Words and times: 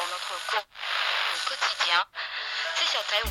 dans 0.00 0.06
notre 0.06 0.32
quotidien, 1.46 2.00
c'est 2.74 2.88
sur 2.88 3.02
Trail. 3.04 3.28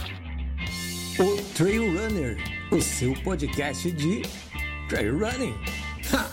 O 1.19 1.41
Trail 1.55 1.97
Runner, 1.97 2.37
o 2.71 2.79
seu 2.79 3.13
podcast 3.23 3.91
de 3.91 4.21
trail 4.87 5.09
running. 5.09 5.55
Ha! 6.13 6.29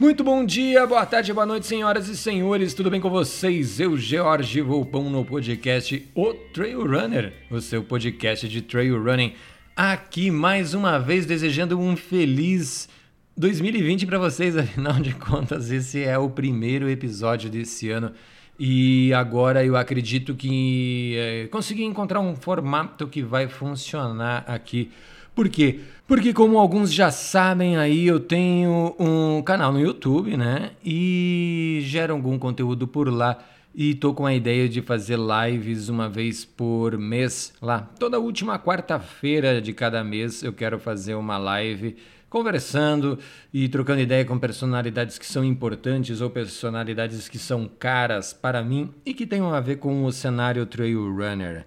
Muito 0.00 0.24
bom 0.24 0.44
dia, 0.44 0.84
boa 0.84 1.06
tarde, 1.06 1.32
boa 1.32 1.46
noite, 1.46 1.66
senhoras 1.66 2.08
e 2.08 2.16
senhores, 2.16 2.74
tudo 2.74 2.90
bem 2.90 3.00
com 3.00 3.08
vocês? 3.08 3.78
Eu, 3.78 3.96
George 3.96 4.60
Volpão, 4.62 5.08
no 5.08 5.24
podcast 5.24 6.10
O 6.14 6.34
Trail 6.34 6.84
Runner, 6.84 7.32
o 7.50 7.60
seu 7.60 7.84
podcast 7.84 8.48
de 8.48 8.60
trail 8.62 9.00
running. 9.00 9.36
Aqui 9.76 10.30
mais 10.30 10.74
uma 10.74 10.98
vez 10.98 11.24
desejando 11.24 11.78
um 11.78 11.96
feliz 11.96 12.88
2020 13.36 14.06
para 14.06 14.18
vocês, 14.18 14.56
afinal 14.56 14.94
de 14.94 15.12
contas, 15.14 15.70
esse 15.70 16.02
é 16.02 16.16
o 16.16 16.30
primeiro 16.30 16.88
episódio 16.88 17.50
desse 17.50 17.90
ano. 17.90 18.12
E 18.58 19.12
agora 19.12 19.64
eu 19.64 19.76
acredito 19.76 20.34
que 20.34 21.16
é, 21.16 21.46
consegui 21.48 21.82
encontrar 21.82 22.20
um 22.20 22.36
formato 22.36 23.08
que 23.08 23.20
vai 23.20 23.48
funcionar 23.48 24.44
aqui. 24.46 24.92
Por 25.34 25.48
quê? 25.48 25.80
Porque 26.06 26.32
como 26.32 26.58
alguns 26.58 26.92
já 26.92 27.10
sabem 27.10 27.76
aí, 27.76 28.06
eu 28.06 28.20
tenho 28.20 28.94
um 28.96 29.42
canal 29.42 29.72
no 29.72 29.80
YouTube, 29.80 30.36
né? 30.36 30.70
E 30.84 31.80
gero 31.82 32.14
algum 32.14 32.38
conteúdo 32.38 32.86
por 32.86 33.12
lá. 33.12 33.38
E 33.74 33.96
tô 33.96 34.14
com 34.14 34.24
a 34.24 34.32
ideia 34.32 34.68
de 34.68 34.80
fazer 34.80 35.18
lives 35.18 35.88
uma 35.88 36.08
vez 36.08 36.44
por 36.44 36.96
mês 36.96 37.52
lá. 37.60 37.80
Toda 37.98 38.20
última 38.20 38.56
quarta-feira 38.56 39.60
de 39.60 39.72
cada 39.72 40.04
mês 40.04 40.44
eu 40.44 40.52
quero 40.52 40.78
fazer 40.78 41.16
uma 41.16 41.36
live 41.36 41.96
conversando 42.34 43.16
e 43.52 43.68
trocando 43.68 44.00
ideia 44.00 44.24
com 44.24 44.36
personalidades 44.36 45.18
que 45.18 45.24
são 45.24 45.44
importantes 45.44 46.20
ou 46.20 46.28
personalidades 46.28 47.28
que 47.28 47.38
são 47.38 47.70
caras 47.78 48.32
para 48.32 48.60
mim 48.60 48.92
e 49.06 49.14
que 49.14 49.24
tenham 49.24 49.54
a 49.54 49.60
ver 49.60 49.76
com 49.76 50.04
o 50.04 50.10
cenário 50.10 50.66
trail 50.66 51.14
runner. 51.14 51.64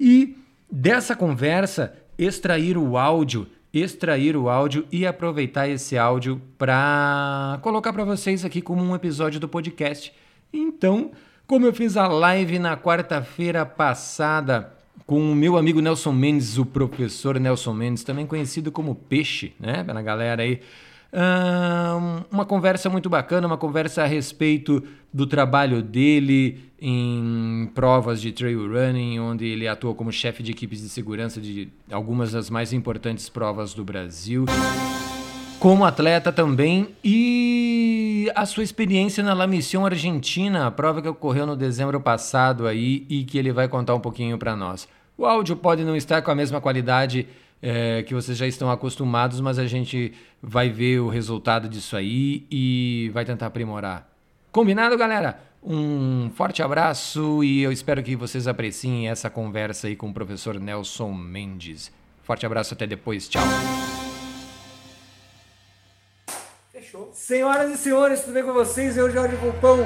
E 0.00 0.36
dessa 0.68 1.14
conversa, 1.14 1.94
extrair 2.18 2.76
o 2.76 2.98
áudio, 2.98 3.46
extrair 3.72 4.36
o 4.36 4.48
áudio 4.48 4.84
e 4.90 5.06
aproveitar 5.06 5.68
esse 5.68 5.96
áudio 5.96 6.42
para 6.58 7.60
colocar 7.62 7.92
para 7.92 8.02
vocês 8.02 8.44
aqui 8.44 8.60
como 8.60 8.82
um 8.82 8.96
episódio 8.96 9.38
do 9.38 9.48
podcast. 9.48 10.12
Então, 10.52 11.12
como 11.46 11.64
eu 11.64 11.72
fiz 11.72 11.96
a 11.96 12.08
live 12.08 12.58
na 12.58 12.76
quarta-feira 12.76 13.64
passada, 13.64 14.77
com 15.08 15.32
o 15.32 15.34
meu 15.34 15.56
amigo 15.56 15.80
Nelson 15.80 16.12
Mendes, 16.12 16.58
o 16.58 16.66
professor 16.66 17.40
Nelson 17.40 17.72
Mendes, 17.72 18.04
também 18.04 18.26
conhecido 18.26 18.70
como 18.70 18.94
Peixe, 18.94 19.54
né, 19.58 19.82
na 19.82 20.02
galera 20.02 20.42
aí. 20.42 20.60
Um, 21.10 22.24
uma 22.30 22.44
conversa 22.44 22.90
muito 22.90 23.08
bacana, 23.08 23.46
uma 23.46 23.56
conversa 23.56 24.02
a 24.02 24.06
respeito 24.06 24.84
do 25.10 25.26
trabalho 25.26 25.80
dele 25.80 26.60
em 26.78 27.70
provas 27.74 28.20
de 28.20 28.32
trail 28.32 28.70
running, 28.70 29.18
onde 29.18 29.46
ele 29.46 29.66
atua 29.66 29.94
como 29.94 30.12
chefe 30.12 30.42
de 30.42 30.50
equipes 30.50 30.82
de 30.82 30.90
segurança 30.90 31.40
de 31.40 31.70
algumas 31.90 32.32
das 32.32 32.50
mais 32.50 32.74
importantes 32.74 33.30
provas 33.30 33.72
do 33.72 33.82
Brasil, 33.82 34.44
como 35.58 35.86
atleta 35.86 36.30
também, 36.30 36.88
e 37.02 38.30
a 38.34 38.44
sua 38.44 38.62
experiência 38.62 39.24
na 39.24 39.32
La 39.32 39.46
Mission 39.46 39.86
Argentina, 39.86 40.66
a 40.66 40.70
prova 40.70 41.00
que 41.00 41.08
ocorreu 41.08 41.46
no 41.46 41.56
dezembro 41.56 41.98
passado 41.98 42.66
aí 42.66 43.06
e 43.08 43.24
que 43.24 43.38
ele 43.38 43.52
vai 43.52 43.68
contar 43.68 43.94
um 43.94 44.00
pouquinho 44.00 44.36
para 44.36 44.54
nós. 44.54 44.86
O 45.18 45.26
áudio 45.26 45.56
pode 45.56 45.82
não 45.82 45.96
estar 45.96 46.22
com 46.22 46.30
a 46.30 46.34
mesma 46.34 46.60
qualidade 46.60 47.26
é, 47.60 48.04
que 48.04 48.14
vocês 48.14 48.38
já 48.38 48.46
estão 48.46 48.70
acostumados, 48.70 49.40
mas 49.40 49.58
a 49.58 49.66
gente 49.66 50.12
vai 50.40 50.70
ver 50.70 51.00
o 51.00 51.08
resultado 51.08 51.68
disso 51.68 51.96
aí 51.96 52.46
e 52.48 53.10
vai 53.12 53.24
tentar 53.24 53.46
aprimorar. 53.46 54.08
Combinado, 54.52 54.96
galera? 54.96 55.40
Um 55.60 56.30
forte 56.30 56.62
abraço 56.62 57.42
e 57.42 57.62
eu 57.62 57.72
espero 57.72 58.00
que 58.00 58.14
vocês 58.14 58.46
apreciem 58.46 59.08
essa 59.08 59.28
conversa 59.28 59.88
aí 59.88 59.96
com 59.96 60.08
o 60.08 60.14
professor 60.14 60.58
Nelson 60.60 61.12
Mendes. 61.12 61.90
Forte 62.22 62.46
abraço, 62.46 62.74
até 62.74 62.86
depois, 62.86 63.28
tchau. 63.28 63.42
Fechou. 66.70 67.10
Senhoras 67.12 67.72
e 67.72 67.76
senhores, 67.76 68.20
tudo 68.20 68.34
bem 68.34 68.44
com 68.44 68.52
vocês? 68.52 68.96
Eu, 68.96 69.10
Jorge 69.10 69.34
Volpão, 69.34 69.78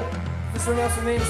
professor 0.51 0.75
Nelson 0.75 1.01
Mendes. 1.01 1.27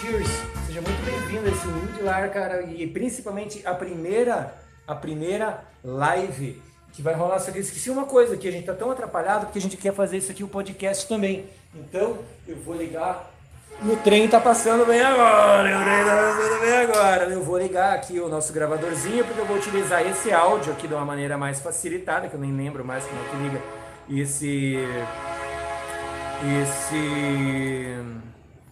Cheers! 0.00 0.59
Seja 0.70 0.82
muito 0.82 1.04
bem-vindo 1.04 1.48
a 1.48 1.50
esse 1.50 1.66
humilde 1.66 2.00
lar, 2.00 2.30
cara, 2.30 2.62
e 2.62 2.86
principalmente 2.86 3.60
a 3.66 3.74
primeira, 3.74 4.54
a 4.86 4.94
primeira 4.94 5.64
live 5.82 6.62
que 6.92 7.02
vai 7.02 7.12
rolar. 7.12 7.40
Que 7.40 7.58
eu 7.58 7.60
esqueci 7.60 7.90
uma 7.90 8.04
coisa, 8.04 8.36
que 8.36 8.46
a 8.46 8.52
gente 8.52 8.66
tá 8.66 8.74
tão 8.74 8.88
atrapalhado 8.88 9.46
porque 9.46 9.58
a 9.58 9.60
gente 9.60 9.76
quer 9.76 9.92
fazer 9.92 10.18
isso 10.18 10.30
aqui, 10.30 10.44
o 10.44 10.48
podcast 10.48 11.08
também. 11.08 11.46
Então, 11.74 12.18
eu 12.46 12.54
vou 12.58 12.76
ligar. 12.76 13.32
E 13.82 13.88
o 13.90 13.96
trem 13.96 14.28
tá 14.28 14.40
passando 14.40 14.86
bem 14.86 15.00
agora, 15.00 15.76
o 15.76 15.82
trem 15.82 16.04
tá 16.04 16.34
passando 16.38 16.60
bem 16.60 16.76
agora. 16.76 17.24
Eu 17.24 17.42
vou 17.42 17.58
ligar 17.58 17.92
aqui 17.96 18.20
o 18.20 18.28
nosso 18.28 18.52
gravadorzinho, 18.52 19.24
porque 19.24 19.40
eu 19.40 19.46
vou 19.46 19.56
utilizar 19.56 20.06
esse 20.06 20.32
áudio 20.32 20.72
aqui 20.72 20.86
de 20.86 20.94
uma 20.94 21.04
maneira 21.04 21.36
mais 21.36 21.60
facilitada, 21.60 22.28
que 22.28 22.34
eu 22.34 22.40
nem 22.40 22.56
lembro 22.56 22.84
mais 22.84 23.04
como 23.04 23.20
é 23.20 23.28
que 23.28 23.36
liga 23.38 23.60
esse. 24.22 24.78
Esse 26.62 28.29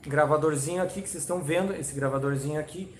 gravadorzinho 0.08 0.82
aqui 0.82 1.02
que 1.02 1.08
vocês 1.08 1.22
estão 1.22 1.40
vendo, 1.40 1.74
esse 1.74 1.94
gravadorzinho 1.94 2.58
aqui, 2.58 2.94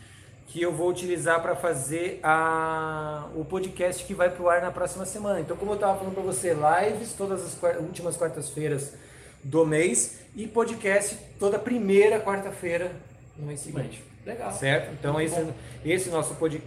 que 0.47 0.63
eu 0.63 0.73
vou 0.73 0.89
utilizar 0.89 1.43
para 1.43 1.55
fazer 1.55 2.21
a, 2.23 3.27
o 3.35 3.45
podcast 3.45 4.05
que 4.05 4.15
vai 4.15 4.31
pro 4.31 4.49
ar 4.49 4.63
na 4.63 4.71
próxima 4.71 5.05
semana. 5.05 5.41
Então, 5.41 5.57
como 5.57 5.73
eu 5.73 5.75
estava 5.75 5.99
falando 5.99 6.15
para 6.15 6.23
você, 6.23 6.55
lives 6.55 7.13
todas 7.13 7.43
as 7.45 7.79
últimas 7.81 8.17
quartas-feiras 8.17 8.95
do 9.43 9.65
mês 9.67 10.21
e 10.35 10.47
podcast 10.47 11.17
toda 11.39 11.59
primeira 11.59 12.21
quarta-feira 12.21 12.93
no 13.37 13.47
mês 13.47 13.61
seguinte. 13.61 14.03
Legal. 14.27 14.53
Certo? 14.53 14.93
Então 14.93 15.21
esse, 15.21 15.47
esse 15.85 16.11
nosso 16.11 16.35
pod... 16.35 16.63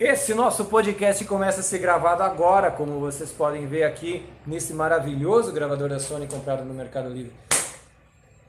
esse 0.00 0.34
nosso 0.34 0.64
podcast 0.66 1.24
começa 1.24 1.60
a 1.60 1.62
ser 1.62 1.78
gravado 1.78 2.22
agora, 2.22 2.70
como 2.70 2.98
vocês 3.00 3.30
podem 3.30 3.66
ver 3.66 3.84
aqui 3.84 4.24
nesse 4.46 4.72
maravilhoso 4.72 5.52
gravador 5.52 5.88
da 5.88 5.98
Sony 5.98 6.26
comprado 6.26 6.64
no 6.64 6.72
Mercado 6.72 7.08
Livre. 7.10 7.32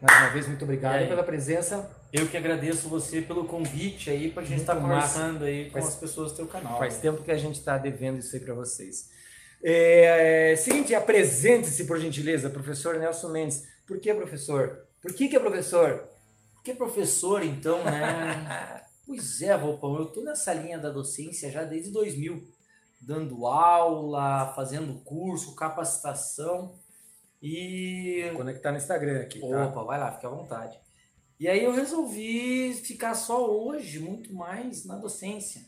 Mais 0.01 0.19
uma 0.21 0.29
vez, 0.29 0.47
muito 0.47 0.63
obrigado 0.63 0.95
aí? 0.95 1.07
pela 1.07 1.23
presença. 1.23 1.89
Eu 2.13 2.27
que 2.27 2.37
agradeço 2.37 2.87
você 2.87 3.21
pelo 3.21 3.45
convite 3.45 4.09
aí 4.09 4.31
pra 4.31 4.43
gente 4.43 4.51
Muito 4.57 4.61
estar 4.61 4.75
massa. 4.75 5.19
conversando 5.19 5.45
aí 5.45 5.65
com 5.65 5.73
Faz- 5.73 5.87
as 5.87 5.95
pessoas 5.95 6.31
do 6.31 6.37
teu 6.37 6.47
canal. 6.47 6.77
Faz 6.77 6.97
tempo 6.97 7.23
que 7.23 7.31
a 7.31 7.37
gente 7.37 7.55
está 7.59 7.77
devendo 7.77 8.19
isso 8.19 8.35
aí 8.35 8.41
para 8.41 8.53
vocês. 8.53 9.09
É, 9.63 10.55
seguinte, 10.57 10.93
apresente-se 10.93 11.85
por 11.85 11.99
gentileza, 11.99 12.49
professor 12.49 12.95
Nelson 12.99 13.29
Mendes. 13.29 13.63
Por 13.87 13.99
que 13.99 14.13
professor? 14.13 14.85
Por 15.01 15.13
que, 15.13 15.27
que 15.27 15.35
é 15.35 15.39
professor? 15.39 16.03
Porque 16.53 16.73
professor, 16.73 17.43
então, 17.43 17.83
né? 17.83 18.81
pois 19.05 19.41
é, 19.41 19.57
Volpão, 19.57 19.97
eu 19.97 20.05
tô 20.05 20.21
nessa 20.21 20.53
linha 20.53 20.77
da 20.77 20.89
docência 20.89 21.49
já 21.51 21.63
desde 21.63 21.89
2000, 21.91 22.47
dando 23.01 23.47
aula, 23.47 24.53
fazendo 24.55 24.93
curso, 25.03 25.55
capacitação 25.55 26.75
e 27.41 28.31
Conectar 28.35 28.71
no 28.71 28.77
Instagram 28.77 29.21
aqui, 29.21 29.39
tá? 29.39 29.65
Opa, 29.67 29.83
vai 29.83 29.99
lá, 29.99 30.11
fica 30.11 30.27
à 30.27 30.31
vontade. 30.31 30.77
E 31.39 31.47
aí 31.47 31.63
eu 31.63 31.71
resolvi 31.73 32.73
ficar 32.73 33.13
só 33.13 33.47
hoje 33.49 33.99
muito 33.99 34.33
mais 34.33 34.85
na 34.85 34.95
docência. 34.95 35.61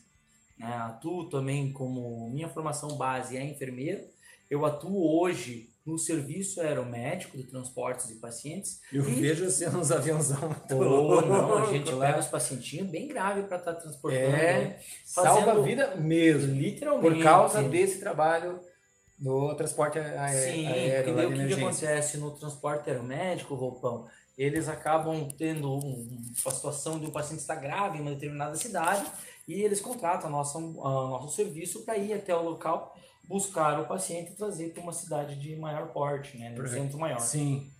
Né? 0.58 0.66
Atuo 0.66 1.28
também 1.28 1.72
como 1.72 2.28
minha 2.30 2.48
formação 2.48 2.96
base 2.96 3.36
é 3.36 3.44
enfermeiro. 3.44 4.02
Eu 4.50 4.66
atuo 4.66 5.18
hoje 5.20 5.70
no 5.86 5.96
serviço 5.96 6.60
aeromédico 6.60 7.36
de 7.36 7.44
transportes 7.44 8.08
de 8.08 8.16
pacientes. 8.16 8.80
Eu 8.92 9.08
E- 9.08 9.14
vejo 9.14 9.48
você 9.48 9.68
nos 9.70 9.90
aviãozão 9.92 10.54
Ou 10.72 11.22
não, 11.24 11.58
a 11.58 11.72
gente 11.72 11.90
leva 11.92 12.18
os 12.18 12.26
pacientinhos 12.26 12.88
bem 12.90 13.06
grave 13.08 13.44
para 13.44 13.56
estar 13.58 13.74
transportando. 13.74 14.24
É, 14.24 14.64
né? 14.64 14.78
salva 15.04 15.30
a 15.40 15.44
Fazendo- 15.46 15.62
vida 15.64 15.94
mesmo. 15.96 16.52
Literalmente. 16.52 17.14
Por 17.14 17.22
causa 17.22 17.62
desse 17.62 18.00
trabalho 18.00 18.60
do 19.20 19.54
transporte 19.54 19.98
aé- 19.98 20.32
Sim, 20.32 20.66
aéreo, 20.66 21.12
o 21.12 21.16
que, 21.28 21.36
que 21.36 21.54
acontece 21.66 22.16
no 22.18 22.30
transporte 22.32 22.88
aeromédico, 22.90 23.54
roupão? 23.54 24.06
Eles 24.36 24.66
acabam 24.68 25.28
tendo 25.36 25.70
um- 25.70 26.08
uma 26.42 26.50
situação 26.52 26.98
de 26.98 27.06
um 27.06 27.10
paciente 27.10 27.40
estar 27.40 27.56
grave 27.56 27.98
em 27.98 28.00
uma 28.00 28.12
determinada 28.12 28.56
cidade 28.56 29.04
e 29.46 29.60
eles 29.60 29.80
contratam 29.80 30.28
a 30.28 30.30
nosso 30.30 31.28
serviço 31.28 31.84
para 31.84 31.98
ir 31.98 32.14
até 32.14 32.34
o 32.34 32.42
local 32.42 32.96
buscar 33.28 33.78
o 33.78 33.86
paciente 33.86 34.32
e 34.32 34.34
trazer 34.34 34.72
para 34.72 34.82
uma 34.82 34.92
cidade 34.92 35.36
de 35.36 35.54
maior 35.56 35.88
porte, 35.92 36.38
né, 36.38 36.52
um 36.58 36.66
centro 36.66 36.98
maior. 36.98 37.20
Sim. 37.20 37.70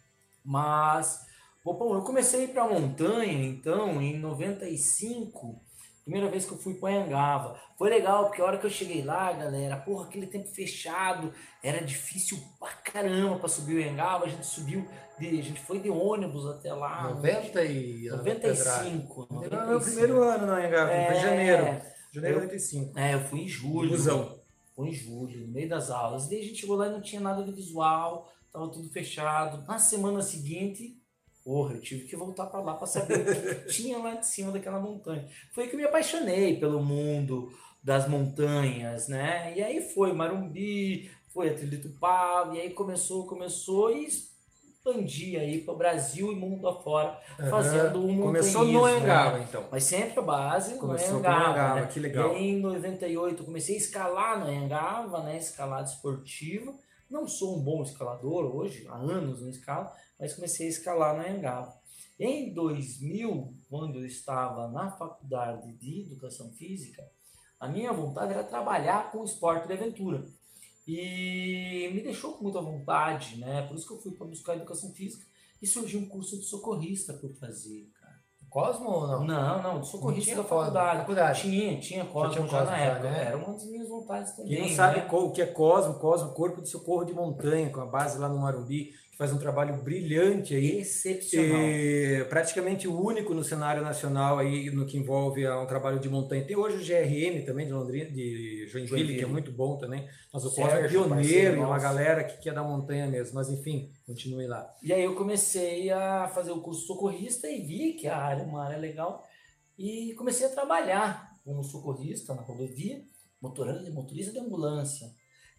Mas, 0.45 1.21
Roupão, 1.65 1.95
eu 1.95 2.03
comecei 2.03 2.47
para 2.49 2.65
a 2.65 2.69
montanha, 2.69 3.33
então, 3.47 4.01
em 4.01 4.19
95, 4.19 5.61
primeira 6.11 6.29
vez 6.29 6.45
que 6.45 6.53
eu 6.53 6.59
fui 6.59 6.75
para 6.75 6.89
Anhangava. 6.91 7.57
Foi 7.79 7.89
legal, 7.89 8.27
porque 8.27 8.43
a 8.43 8.45
hora 8.45 8.59
que 8.59 8.67
eu 8.67 8.71
cheguei 8.71 9.03
lá, 9.03 9.33
galera, 9.33 9.77
porra, 9.77 10.07
aquele 10.07 10.27
tempo 10.27 10.49
fechado, 10.49 11.33
era 11.63 11.81
difícil 11.85 12.37
pra 12.59 12.69
caramba 12.69 13.39
para 13.39 13.49
subir 13.49 13.77
o 13.77 13.79
Anhangava. 13.79 14.25
A 14.25 14.29
gente 14.29 14.45
subiu, 14.45 14.85
de, 15.19 15.29
a 15.29 15.43
gente 15.43 15.61
foi 15.61 15.79
de 15.79 15.89
ônibus 15.89 16.47
até 16.47 16.75
lá. 16.75 17.09
90 17.11 17.65
e... 17.65 18.09
95. 18.09 19.29
Era 19.45 19.67
meu 19.67 19.81
primeiro 19.81 20.21
ano 20.23 20.47
na 20.47 20.57
Anhangava, 20.57 20.91
foi 20.91 21.17
em 21.17 21.21
janeiro. 21.21 21.63
Janeiro 21.63 21.83
de 22.13 22.19
Eu- 22.19 22.35
95. 22.35 22.99
É, 22.99 23.15
eu 23.15 23.21
fui 23.21 23.41
em 23.43 23.49
julho. 23.49 23.91
Busão. 23.91 24.41
Foi 24.75 24.89
em 24.89 24.93
julho, 24.95 25.47
no 25.47 25.53
meio 25.53 25.69
das 25.69 25.91
aulas. 25.91 26.27
E 26.27 26.31
daí 26.31 26.41
a 26.41 26.45
gente 26.45 26.61
chegou 26.61 26.77
lá 26.77 26.89
e 26.89 26.91
não 26.91 27.01
tinha 27.01 27.21
nada 27.21 27.45
de 27.45 27.53
visual, 27.53 28.33
tava 28.53 28.69
tudo 28.69 28.89
fechado. 28.91 29.65
Na 29.67 29.79
semana 29.79 30.23
seguinte, 30.23 31.00
porra, 31.45 31.75
eu 31.75 31.81
tive 31.81 32.07
que 32.07 32.17
voltar 32.17 32.47
para 32.47 32.61
lá 32.61 32.75
para 32.75 32.87
saber 32.87 33.21
o 33.21 33.25
que 33.25 33.73
tinha 33.73 33.99
lá 33.99 34.15
de 34.15 34.27
cima 34.27 34.53
daquela 34.53 34.79
montanha. 34.79 35.27
Foi 35.53 35.67
que 35.67 35.75
eu 35.75 35.79
me 35.79 35.85
apaixonei 35.85 36.59
pelo 36.59 36.83
mundo 36.83 37.53
das 37.83 38.09
montanhas, 38.09 39.09
né? 39.09 39.55
E 39.57 39.63
aí 39.63 39.81
foi 39.81 40.13
Marumbi, 40.13 41.11
foi 41.29 41.49
a 41.51 41.55
Trilha 41.55 41.79
do 41.79 41.89
Tupá, 41.89 42.51
e 42.53 42.61
aí 42.61 42.71
começou, 42.71 43.27
começou 43.27 43.91
e 43.91 44.07
expandir 44.07 45.39
aí 45.41 45.61
para 45.61 45.75
o 45.75 45.77
Brasil 45.77 46.33
e 46.33 46.37
mundo 46.37 46.67
afora, 46.69 47.19
fazendo 47.49 48.05
um 48.07 48.21
Começou 48.21 48.65
no 48.65 48.73
montanhismo, 48.73 49.07
né? 49.07 49.47
Então. 49.49 49.65
Mas 49.71 49.85
sempre 49.85 50.19
a 50.19 50.23
base 50.23 50.79
Começou 50.79 51.15
no 51.15 51.23
com 51.23 51.29
o 51.29 51.31
Anhangaba, 51.31 51.45
Anhangaba, 51.45 51.81
né? 51.81 51.87
que 51.87 52.01
legal. 52.01 52.35
E 52.35 52.43
em 52.43 52.61
98 52.61 53.43
eu 53.43 53.47
comecei 53.47 53.75
a 53.75 53.79
escalar 53.79 54.41
no 54.41 54.47
Anhangaba, 54.47 55.23
né? 55.23 55.37
Escalada 55.37 55.89
esportiva. 55.89 56.75
Não 57.11 57.27
sou 57.27 57.59
um 57.59 57.63
bom 57.63 57.83
escalador 57.83 58.55
hoje, 58.55 58.87
há 58.87 58.95
anos 58.95 59.43
não 59.43 59.51
escalo, 59.51 59.91
mas 60.19 60.33
comecei 60.33 60.69
a 60.69 60.71
escalar 60.71 61.17
no 61.17 61.23
Anhangaba. 61.23 61.77
Em 62.17 62.55
2000, 62.55 63.53
quando 63.69 63.99
eu 63.99 64.07
estava 64.07 64.69
na 64.69 64.93
faculdade 64.93 65.73
de 65.73 66.03
Educação 66.03 66.53
Física, 66.53 67.03
a 67.59 67.67
minha 67.67 67.93
vontade 67.93 68.33
era 68.33 68.45
trabalhar 68.45 69.11
com 69.11 69.25
esporte 69.25 69.67
de 69.67 69.73
aventura. 69.73 70.25
E 70.87 71.91
me 71.93 72.01
deixou 72.01 72.35
com 72.35 72.45
muita 72.45 72.61
vontade, 72.61 73.39
né? 73.39 73.67
Por 73.67 73.77
isso 73.77 73.89
que 73.89 73.93
eu 73.93 74.01
fui 74.01 74.13
para 74.13 74.27
buscar 74.29 74.55
Educação 74.55 74.93
Física 74.93 75.27
e 75.61 75.67
surgiu 75.67 75.99
um 75.99 76.09
curso 76.09 76.39
de 76.39 76.45
socorrista 76.45 77.13
para 77.13 77.29
eu 77.29 77.35
fazer. 77.35 77.91
Cosmo 78.51 78.91
ou 78.91 79.07
não? 79.07 79.25
Não, 79.25 79.63
não, 79.63 79.85
socorrista 79.85 80.33
tinha 80.33 80.43
da 80.43 80.45
faculdade. 80.49 80.99
faculdade. 80.99 81.41
Tinha, 81.41 81.81
tinha 81.81 82.05
Cosmo 82.05 82.33
tinha 82.33 82.49
já 82.49 82.59
Cosmo 82.59 82.71
na 82.73 82.79
já, 82.79 82.85
época. 82.85 83.11
né? 83.11 83.25
Era 83.27 83.37
uma 83.37 83.53
das 83.53 83.65
minhas 83.65 83.89
vontades 83.89 84.33
também. 84.33 84.51
Quem 84.51 84.69
não 84.69 84.77
sabe 84.77 84.97
né? 84.99 85.09
o 85.11 85.31
que 85.31 85.41
é 85.41 85.47
Cosmo, 85.47 85.95
Cosmo, 85.95 86.31
Corpo 86.33 86.61
de 86.61 86.69
Socorro 86.69 87.05
de 87.05 87.15
Montanha, 87.15 87.71
com 87.71 87.81
a 87.81 87.87
base 87.87 88.19
lá 88.19 88.29
no 88.29 88.39
Marumbi, 88.39 88.93
faz 89.21 89.35
um 89.35 89.39
trabalho 89.39 89.77
brilhante 89.83 90.55
aí. 90.55 90.79
Excepcional. 90.79 91.61
E 91.61 92.25
praticamente 92.31 92.89
o 92.89 92.99
único 92.99 93.35
no 93.35 93.45
cenário 93.45 93.83
nacional 93.83 94.39
aí 94.39 94.71
no 94.71 94.87
que 94.87 94.97
envolve 94.97 95.47
um 95.47 95.67
trabalho 95.67 96.01
de 96.01 96.09
montanha. 96.09 96.43
Tem 96.43 96.57
hoje 96.57 96.79
o 96.79 96.81
GRM 96.81 97.45
também 97.45 97.67
de 97.67 97.73
Londrina, 97.73 98.11
de 98.11 98.67
Joinville, 98.67 98.89
Joinville. 98.89 99.19
que 99.19 99.25
é 99.25 99.27
muito 99.27 99.53
bom 99.53 99.77
também. 99.77 100.09
Mas 100.33 100.43
o 100.47 100.55
Cosmo 100.55 100.71
é 100.71 100.89
pioneiro 100.89 101.57
e 101.57 101.59
uma 101.59 101.79
galera 101.79 102.25
que 102.25 102.41
quer 102.41 102.55
da 102.55 102.63
montanha 102.63 103.07
mesmo. 103.09 103.35
Mas 103.35 103.51
enfim, 103.51 103.93
continue 104.07 104.47
lá. 104.47 104.67
E 104.83 104.91
aí 104.91 105.05
eu 105.05 105.15
comecei 105.15 105.91
a 105.91 106.27
fazer 106.29 106.53
o 106.53 106.63
curso 106.63 106.87
socorrista 106.87 107.47
e 107.47 107.61
vi 107.61 107.93
que 107.93 108.07
a 108.07 108.17
área 108.17 108.41
é 108.43 108.47
uma 108.47 108.65
área 108.65 108.79
legal. 108.79 109.23
E 109.79 110.15
comecei 110.15 110.47
a 110.47 110.51
trabalhar 110.51 111.37
como 111.45 111.63
socorrista 111.63 112.35
na 112.35 112.41
rodovia, 112.41 113.03
motorista, 113.39 113.91
motorista 113.91 114.33
de 114.33 114.39
ambulância. 114.39 115.09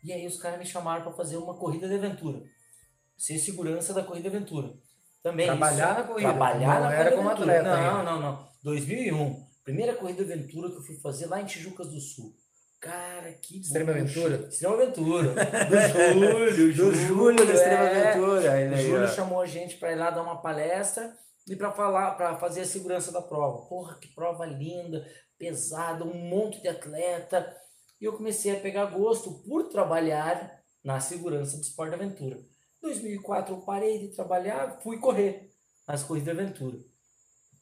E 0.04 0.12
aí 0.12 0.26
os 0.26 0.38
caras 0.38 0.58
me 0.58 0.66
chamaram 0.66 1.04
para 1.04 1.14
fazer 1.14 1.38
uma 1.38 1.56
corrida 1.60 1.88
de 1.88 1.94
aventura. 1.94 2.42
Ser 3.22 3.38
segurança 3.38 3.94
da 3.94 4.02
corrida 4.02 4.30
aventura. 4.30 4.74
Também 5.22 5.46
Trabalhar 5.46 5.92
isso. 5.92 6.00
na 6.00 6.08
corrida, 6.08 6.30
Trabalhar 6.30 6.74
não 6.74 6.90
na 6.90 6.92
era 6.92 7.12
corrida 7.12 7.16
como 7.18 7.30
atleta 7.30 7.78
Não, 7.78 8.04
não, 8.04 8.20
não. 8.20 8.48
2001. 8.64 9.48
Primeira 9.64 9.94
corrida 9.94 10.24
aventura 10.24 10.72
que 10.72 10.78
eu 10.78 10.82
fui 10.82 10.96
fazer 10.96 11.28
lá 11.28 11.40
em 11.40 11.46
Tijucas 11.46 11.90
do 11.90 12.00
Sul. 12.00 12.36
Cara, 12.80 13.32
que 13.34 13.60
Extrema. 13.60 13.92
Aventura? 13.92 14.48
Extrema 14.50 14.74
Aventura. 14.74 15.36
Do 15.70 16.52
Júlio. 16.52 16.74
Do 16.74 16.96
Júlio 16.96 17.46
da 17.46 17.54
Extrema 17.54 17.84
é. 17.84 18.10
Aventura. 18.10 18.74
O 18.74 18.78
Júlio 18.78 19.08
chamou 19.10 19.42
a 19.42 19.46
gente 19.46 19.78
para 19.78 19.92
ir 19.92 19.98
lá 19.98 20.10
dar 20.10 20.24
uma 20.24 20.42
palestra 20.42 21.16
e 21.48 21.56
para 21.56 21.72
falar, 21.72 22.16
para 22.16 22.40
fazer 22.40 22.62
a 22.62 22.66
segurança 22.66 23.12
da 23.12 23.22
prova. 23.22 23.68
Porra, 23.68 24.00
que 24.00 24.08
prova 24.16 24.48
linda, 24.48 25.06
pesada, 25.38 26.04
um 26.04 26.28
monte 26.28 26.60
de 26.60 26.70
atleta. 26.70 27.56
E 28.02 28.06
eu 28.06 28.14
comecei 28.14 28.58
a 28.58 28.60
pegar 28.60 28.86
gosto 28.86 29.44
por 29.44 29.70
trabalhar 29.70 30.60
na 30.84 31.00
segurança 31.00 31.58
do 31.58 31.62
esporte 31.62 31.94
aventura. 31.94 32.40
Em 32.84 32.88
2004 32.88 33.56
eu 33.56 33.62
parei 33.62 34.00
de 34.00 34.08
trabalhar, 34.10 34.80
fui 34.82 34.98
correr 34.98 35.52
nas 35.88 36.04
corridas 36.04 36.36
de 36.36 36.42
aventura. 36.42 36.80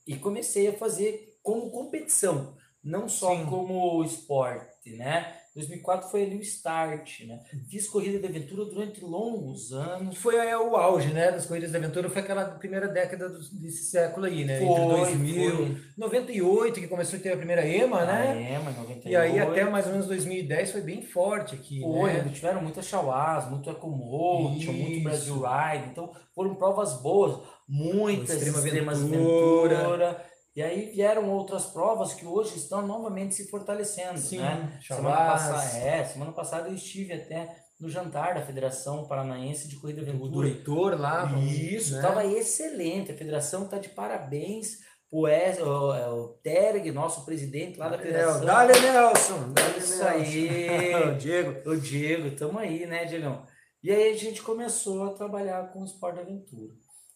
E 0.07 0.17
comecei 0.17 0.67
a 0.67 0.77
fazer 0.77 1.37
como 1.43 1.69
competição, 1.69 2.57
não 2.83 3.09
só 3.09 3.35
Sim. 3.35 3.45
como 3.45 4.03
esporte, 4.03 4.95
né? 4.95 5.38
2004 5.55 6.09
foi 6.09 6.23
ali 6.23 6.37
o 6.37 6.41
start, 6.41 7.21
né? 7.25 7.39
Fiz 7.69 7.87
corrida 7.87 8.19
de 8.19 8.25
aventura 8.27 8.65
durante 8.65 9.03
longos 9.03 9.73
anos. 9.73 10.17
Foi 10.17 10.35
é, 10.35 10.57
o 10.57 10.75
auge, 10.75 11.09
né, 11.09 11.31
das 11.31 11.45
corridas 11.45 11.71
de 11.71 11.77
aventura, 11.77 12.09
foi 12.09 12.21
aquela 12.21 12.45
primeira 12.45 12.87
década 12.87 13.27
do- 13.29 13.39
desse 13.59 13.85
século 13.89 14.25
aí, 14.27 14.45
né? 14.45 14.61
Entre 14.63 14.67
Foi, 14.67 14.97
2000, 14.97 15.55
foi. 15.57 15.77
98, 15.97 16.79
que 16.79 16.87
começou 16.87 17.19
a 17.19 17.21
ter 17.21 17.33
a 17.33 17.37
primeira 17.37 17.65
EMA, 17.67 18.05
né? 18.05 18.31
A 18.31 18.35
EMA, 18.59 18.71
em 18.71 18.75
98. 18.75 19.07
E 19.09 19.15
aí 19.15 19.39
até 19.39 19.65
mais 19.65 19.85
ou 19.87 19.91
menos 19.93 20.07
2010 20.07 20.71
foi 20.71 20.81
bem 20.81 21.01
forte 21.01 21.55
aqui, 21.55 21.81
Foi, 21.81 22.13
né? 22.13 22.29
tiveram 22.33 22.61
muitas 22.61 22.85
Chauás, 22.85 23.49
muito 23.49 23.69
Ecomotion, 23.69 24.71
muito. 24.71 25.03
Brasil 25.03 25.35
Ride, 25.41 25.89
então 25.91 26.11
foram 26.35 26.55
provas 26.55 27.01
boas, 27.01 27.39
muitas 27.67 28.35
Extrema 28.35 28.59
extremas 28.59 28.99
Aventura. 29.03 29.77
aventura. 29.77 30.25
E 30.59 30.61
aí 30.61 30.87
vieram 30.87 31.31
outras 31.31 31.67
provas 31.67 32.13
que 32.13 32.25
hoje 32.25 32.57
estão 32.57 32.85
novamente 32.85 33.33
se 33.33 33.49
fortalecendo, 33.49 34.19
Sim, 34.19 34.39
né? 34.39 34.77
Semana 34.85 35.15
passada, 35.15 35.77
é, 35.77 36.03
semana 36.03 36.33
passada 36.33 36.67
eu 36.67 36.73
estive 36.73 37.13
até 37.13 37.55
no 37.79 37.87
jantar 37.87 38.35
da 38.35 38.41
Federação 38.41 39.07
Paranaense 39.07 39.69
de 39.69 39.77
Corrida 39.77 40.01
O 40.01 40.03
do 40.03 40.09
Aventura. 40.11 40.47
Heitor 40.49 40.99
lá. 40.99 41.31
Isso, 41.39 41.93
né? 41.93 41.99
estava 42.01 42.25
excelente. 42.25 43.09
A 43.09 43.15
federação 43.15 43.63
está 43.63 43.77
de 43.77 43.87
parabéns. 43.87 44.79
O, 45.09 45.25
Es- 45.29 45.61
o, 45.61 45.93
é, 45.93 46.09
o 46.09 46.27
Terg, 46.43 46.91
nosso 46.91 47.23
presidente 47.23 47.79
lá 47.79 47.87
da 47.87 47.97
federação. 47.97 48.43
Dale 48.43 48.77
Nelson. 48.81 49.53
Dale 49.53 49.77
Isso 49.77 50.03
Nelson. 50.03 50.09
aí. 50.09 50.93
o 51.09 51.15
Diego. 51.17 51.69
O 51.69 51.77
Diego, 51.79 52.27
estamos 52.27 52.57
aí, 52.61 52.85
né, 52.85 53.05
Diegão? 53.05 53.45
E 53.81 53.89
aí 53.91 54.11
a 54.11 54.17
gente 54.17 54.41
começou 54.41 55.03
a 55.05 55.13
trabalhar 55.13 55.71
com 55.71 55.83
o 55.83 55.85
esporte 55.85 56.15
de 56.15 56.21
aventura. 56.23 56.73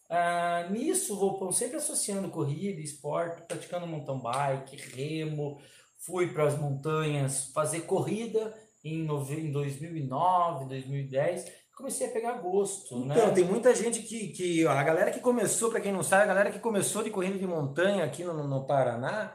Ah, 0.08 0.66
nisso, 0.70 1.16
vou 1.16 1.50
sempre 1.52 1.76
associando 1.76 2.30
corrida, 2.30 2.80
esporte, 2.80 3.42
praticando 3.42 3.86
mountain 3.86 4.18
bike, 4.20 4.76
remo. 4.76 5.58
Fui 5.98 6.32
para 6.32 6.44
as 6.44 6.58
montanhas 6.58 7.46
fazer 7.52 7.80
corrida 7.82 8.54
em, 8.84 9.06
em 9.06 9.50
2009, 9.52 10.66
2010. 10.66 11.50
Comecei 11.76 12.06
a 12.06 12.12
pegar 12.12 12.34
gosto, 12.34 12.98
Então, 12.98 13.26
né? 13.28 13.32
tem 13.32 13.44
muita 13.44 13.74
gente 13.74 14.02
que, 14.02 14.28
que. 14.28 14.66
A 14.66 14.82
galera 14.84 15.10
que 15.10 15.18
começou, 15.20 15.70
para 15.70 15.80
quem 15.80 15.92
não 15.92 16.04
sabe, 16.04 16.22
a 16.22 16.26
galera 16.26 16.52
que 16.52 16.60
começou 16.60 17.02
de 17.02 17.10
corrida 17.10 17.36
de 17.38 17.46
montanha 17.46 18.04
aqui 18.04 18.22
no, 18.22 18.46
no 18.46 18.64
Paraná, 18.64 19.34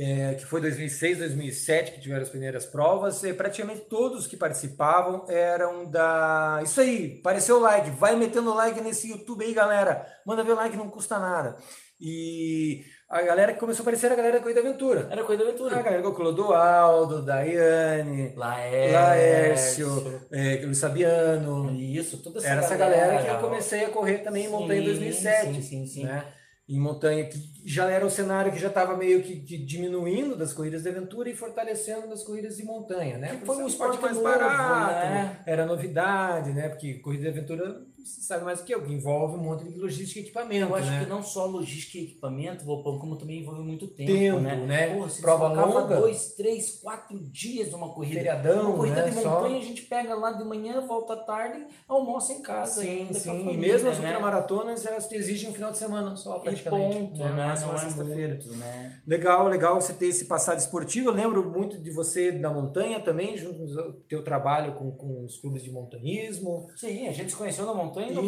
é, 0.00 0.34
que 0.34 0.46
foi 0.46 0.60
2006, 0.60 1.18
2007 1.18 1.90
que 1.90 2.00
tiveram 2.00 2.22
as 2.22 2.28
primeiras 2.28 2.64
provas, 2.64 3.24
é, 3.24 3.32
praticamente 3.32 3.80
todos 3.80 4.28
que 4.28 4.36
participavam 4.36 5.24
eram 5.28 5.90
da. 5.90 6.60
Isso 6.62 6.80
aí, 6.80 7.16
apareceu 7.18 7.56
o 7.56 7.60
like, 7.60 7.90
vai 7.90 8.14
metendo 8.14 8.54
like 8.54 8.80
nesse 8.80 9.10
YouTube 9.10 9.44
aí, 9.44 9.52
galera. 9.52 10.06
Manda 10.24 10.44
ver 10.44 10.52
o 10.52 10.54
like, 10.54 10.76
não 10.76 10.88
custa 10.88 11.18
nada. 11.18 11.56
E 12.00 12.84
a 13.08 13.22
galera 13.22 13.52
que 13.52 13.58
começou 13.58 13.82
a 13.82 13.84
aparecer 13.84 14.06
era 14.06 14.14
a 14.14 14.16
galera 14.18 14.36
da 14.36 14.40
Corrida 14.40 14.60
Aventura. 14.60 15.08
Era 15.10 15.24
corrida 15.24 15.42
de 15.42 15.50
A 15.50 15.52
aventura. 15.52 15.82
galera 15.82 16.00
que 16.00 16.12
colocou 16.12 16.54
Aldo, 16.54 17.22
Daiane, 17.22 18.34
Laércio. 18.36 18.94
Laércio, 18.94 20.28
é, 20.30 20.60
Luiz 20.64 20.78
Sabiano. 20.78 21.72
Isso, 21.72 22.18
toda 22.22 22.38
essa 22.38 22.48
Era 22.48 22.60
essa 22.60 22.76
galera 22.76 23.24
que 23.24 23.30
eu 23.30 23.38
comecei 23.40 23.84
a 23.84 23.88
correr 23.90 24.18
também 24.18 24.44
em 24.44 24.48
montanha 24.48 24.80
em 24.80 24.84
Sim, 24.84 24.90
2007. 24.94 25.54
sim, 25.54 25.62
sim, 25.62 25.86
sim. 25.86 26.04
Né? 26.04 26.24
Em 26.68 26.78
montanha 26.78 27.24
que 27.24 27.38
já 27.64 27.88
era 27.90 28.04
um 28.04 28.10
cenário 28.10 28.52
que 28.52 28.58
já 28.58 28.68
estava 28.68 28.94
meio 28.96 29.22
que, 29.22 29.34
diminuindo 29.56 30.36
das 30.36 30.52
corridas 30.52 30.82
de 30.82 30.88
aventura 30.90 31.30
e 31.30 31.34
fortalecendo 31.34 32.08
das 32.08 32.22
corridas 32.22 32.56
de 32.58 32.64
montanha, 32.64 33.16
né? 33.16 33.36
Que 33.40 33.46
foi 33.46 33.56
um 33.56 33.66
esporte 33.66 34.00
mais 34.00 34.14
novo, 34.16 34.28
barato, 34.28 35.08
né? 35.08 35.40
era 35.46 35.64
novidade, 35.64 36.52
né? 36.52 36.68
Porque 36.68 36.94
corrida 36.94 37.22
de 37.30 37.38
aventura, 37.38 37.80
você 38.04 38.20
sabe 38.22 38.44
mais 38.44 38.58
do 38.60 38.64
que 38.64 38.74
eu, 38.74 38.82
que 38.82 38.92
envolve 38.92 39.36
um 39.36 39.42
monte 39.42 39.64
de 39.64 39.78
logística 39.78 40.20
e 40.20 40.22
equipamento, 40.24 40.66
Eu 40.70 40.74
acho 40.74 40.90
né? 40.90 41.04
que 41.04 41.10
não 41.10 41.22
só 41.22 41.46
logística 41.46 41.98
e 41.98 42.04
equipamento, 42.04 42.64
Vopão, 42.64 42.98
como 42.98 43.16
também 43.16 43.40
envolveu 43.40 43.64
muito 43.64 43.86
tempo, 43.88 44.12
Tempo, 44.12 44.40
né? 44.40 44.56
né? 44.56 45.08
Se 45.08 45.20
Prova 45.22 45.48
longa. 45.48 45.96
dois, 45.96 46.34
três, 46.34 46.78
quatro 46.82 47.18
dias 47.18 47.70
numa 47.70 47.90
corrida. 47.92 48.14
Feriadão, 48.16 48.68
uma 48.68 48.76
corrida 48.76 49.02
né? 49.04 49.10
de 49.10 49.22
Só- 49.22 49.30
montanha 49.40 49.58
a 49.58 49.62
gente 49.62 49.82
pega 49.82 50.14
lá 50.14 50.32
de 50.32 50.44
manhã, 50.44 50.80
volta 50.86 51.14
à 51.14 51.16
tarde, 51.16 51.66
almoça 51.86 52.32
em 52.32 52.40
casa. 52.42 52.80
Sim, 52.82 52.88
ainda 53.00 53.14
sim. 53.14 53.30
E 53.30 53.44
família, 53.44 53.58
mesmo 53.72 53.90
as 53.90 53.98
né? 53.98 54.06
ultramaratonas, 54.06 54.86
elas 54.86 55.10
exigem 55.12 55.50
um 55.50 55.54
final 55.54 55.70
de 55.70 55.78
semana 55.78 56.14
só, 56.16 56.30
E 56.38 56.40
praticamente. 56.40 56.57
Ponto, 56.64 57.18
né? 57.18 57.30
né? 57.32 57.54
Não 57.60 57.74
é 57.74 57.78
sexta-feira. 57.78 58.38
né? 58.56 59.00
Legal, 59.06 59.48
legal 59.48 59.80
você 59.80 59.92
ter 59.92 60.06
esse 60.06 60.24
passado 60.26 60.58
esportivo. 60.58 61.08
Eu 61.08 61.14
lembro 61.14 61.50
muito 61.50 61.78
de 61.80 61.90
você 61.90 62.32
da 62.32 62.50
montanha 62.50 63.00
também, 63.00 63.36
junto 63.36 63.58
com 63.58 63.64
o 63.64 63.92
teu 64.08 64.22
trabalho 64.22 64.74
com, 64.74 64.90
com 64.92 65.24
os 65.24 65.38
clubes 65.38 65.62
de 65.62 65.70
montanhismo. 65.70 66.68
Sim, 66.76 67.08
a 67.08 67.12
gente 67.12 67.30
se 67.30 67.36
conheceu 67.36 67.66
na 67.66 67.74
montanha 67.74 68.08
em 68.08 68.12
Isso, 68.12 68.22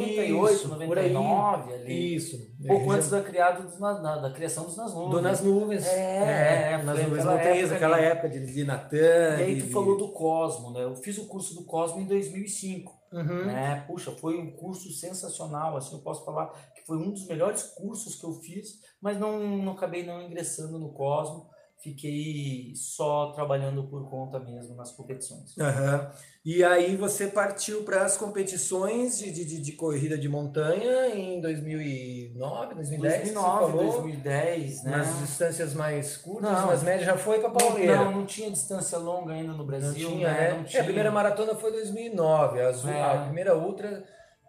98, 0.68 0.68
por 0.86 0.98
aí. 0.98 1.12
99, 1.12 1.74
ali. 1.74 2.14
Isso. 2.14 2.38
Pouco 2.66 2.92
É, 2.92 2.96
antes 2.96 3.10
da, 3.10 3.20
criada 3.22 3.62
dos, 3.62 3.78
na, 3.78 3.92
da, 3.94 4.16
da 4.18 4.30
criação 4.30 4.64
dos 4.64 4.76
Nas 4.76 4.92
Nuvens. 4.94 5.10
do 5.10 5.22
Nas 5.22 5.40
Nuvens. 5.42 5.86
É, 5.86 6.72
é, 6.72 6.82
nas 6.82 6.98
foi 6.98 7.08
nuvens 7.08 7.26
época 7.26 7.74
aquela 7.76 7.96
ali. 7.96 8.04
época 8.06 8.28
de, 8.28 8.46
de 8.52 8.64
Natan. 8.64 8.96
E 9.38 9.42
aí 9.42 9.60
tu 9.60 9.66
de- 9.66 9.72
falou 9.72 9.96
do 9.96 10.08
Cosmo, 10.12 10.72
né? 10.72 10.82
Eu 10.84 10.94
fiz 10.96 11.18
o 11.18 11.26
curso 11.26 11.54
do 11.54 11.64
Cosmo 11.64 12.00
em 12.00 12.06
2005. 12.06 13.00
Uhum. 13.12 13.44
né? 13.44 13.82
Puxa, 13.88 14.12
foi 14.12 14.38
um 14.38 14.52
curso 14.52 14.88
sensacional, 14.92 15.76
assim, 15.76 15.96
eu 15.96 16.00
posso 16.00 16.24
falar 16.24 16.48
que 16.80 16.86
foi 16.86 16.96
um 16.98 17.10
dos 17.12 17.26
melhores 17.26 17.62
cursos 17.62 18.16
que 18.16 18.24
eu 18.24 18.32
fiz, 18.34 18.80
mas 19.00 19.18
não, 19.18 19.38
não 19.58 19.72
acabei 19.72 20.04
não 20.04 20.20
ingressando 20.22 20.78
no 20.78 20.92
Cosmo. 20.92 21.48
fiquei 21.82 22.72
só 22.76 23.32
trabalhando 23.32 23.84
por 23.84 24.08
conta 24.10 24.38
mesmo 24.38 24.74
nas 24.76 24.92
competições. 24.92 25.56
Aham. 25.58 26.12
E 26.44 26.62
aí 26.62 26.94
você 26.96 27.26
partiu 27.26 27.84
para 27.84 28.02
as 28.04 28.16
competições 28.18 29.18
de, 29.18 29.30
de, 29.32 29.60
de- 29.62 29.72
corrida 29.72 30.16
de 30.18 30.28
montanha 30.28 31.08
em 31.14 31.40
2009, 31.40 32.74
2010, 32.74 33.14
que 33.14 33.26
você 33.28 33.32
2009, 33.34 33.72
falou? 33.72 33.92
2010, 33.92 34.84
né? 34.84 34.90
Nas 34.96 35.18
distâncias 35.20 35.74
mais 35.74 36.16
curtas, 36.16 36.50
Não. 36.50 36.66
nas 36.66 36.82
médias 36.82 37.06
já 37.06 37.16
foi 37.16 37.38
para 37.40 37.48
Não, 37.48 37.56
Pauleira. 37.56 37.96
não, 37.96 38.12
não 38.12 38.26
tinha 38.26 38.50
distância 38.50 38.98
longa 38.98 39.32
ainda 39.32 39.52
no 39.52 39.58
Não 39.58 39.66
Brasil, 39.66 40.08
tinha, 40.08 40.28
né? 40.32 40.40
né? 40.40 40.52
Não 40.54 40.60
É, 40.60 40.64
tinha. 40.64 40.82
a 40.82 40.84
primeira 40.84 41.10
maratona 41.10 41.54
foi 41.54 41.72
2009. 41.72 42.60
A, 42.60 42.68
azul- 42.68 42.90
É. 42.90 43.02
a 43.02 43.22
primeira 43.24 43.56
ultra 43.56 44.04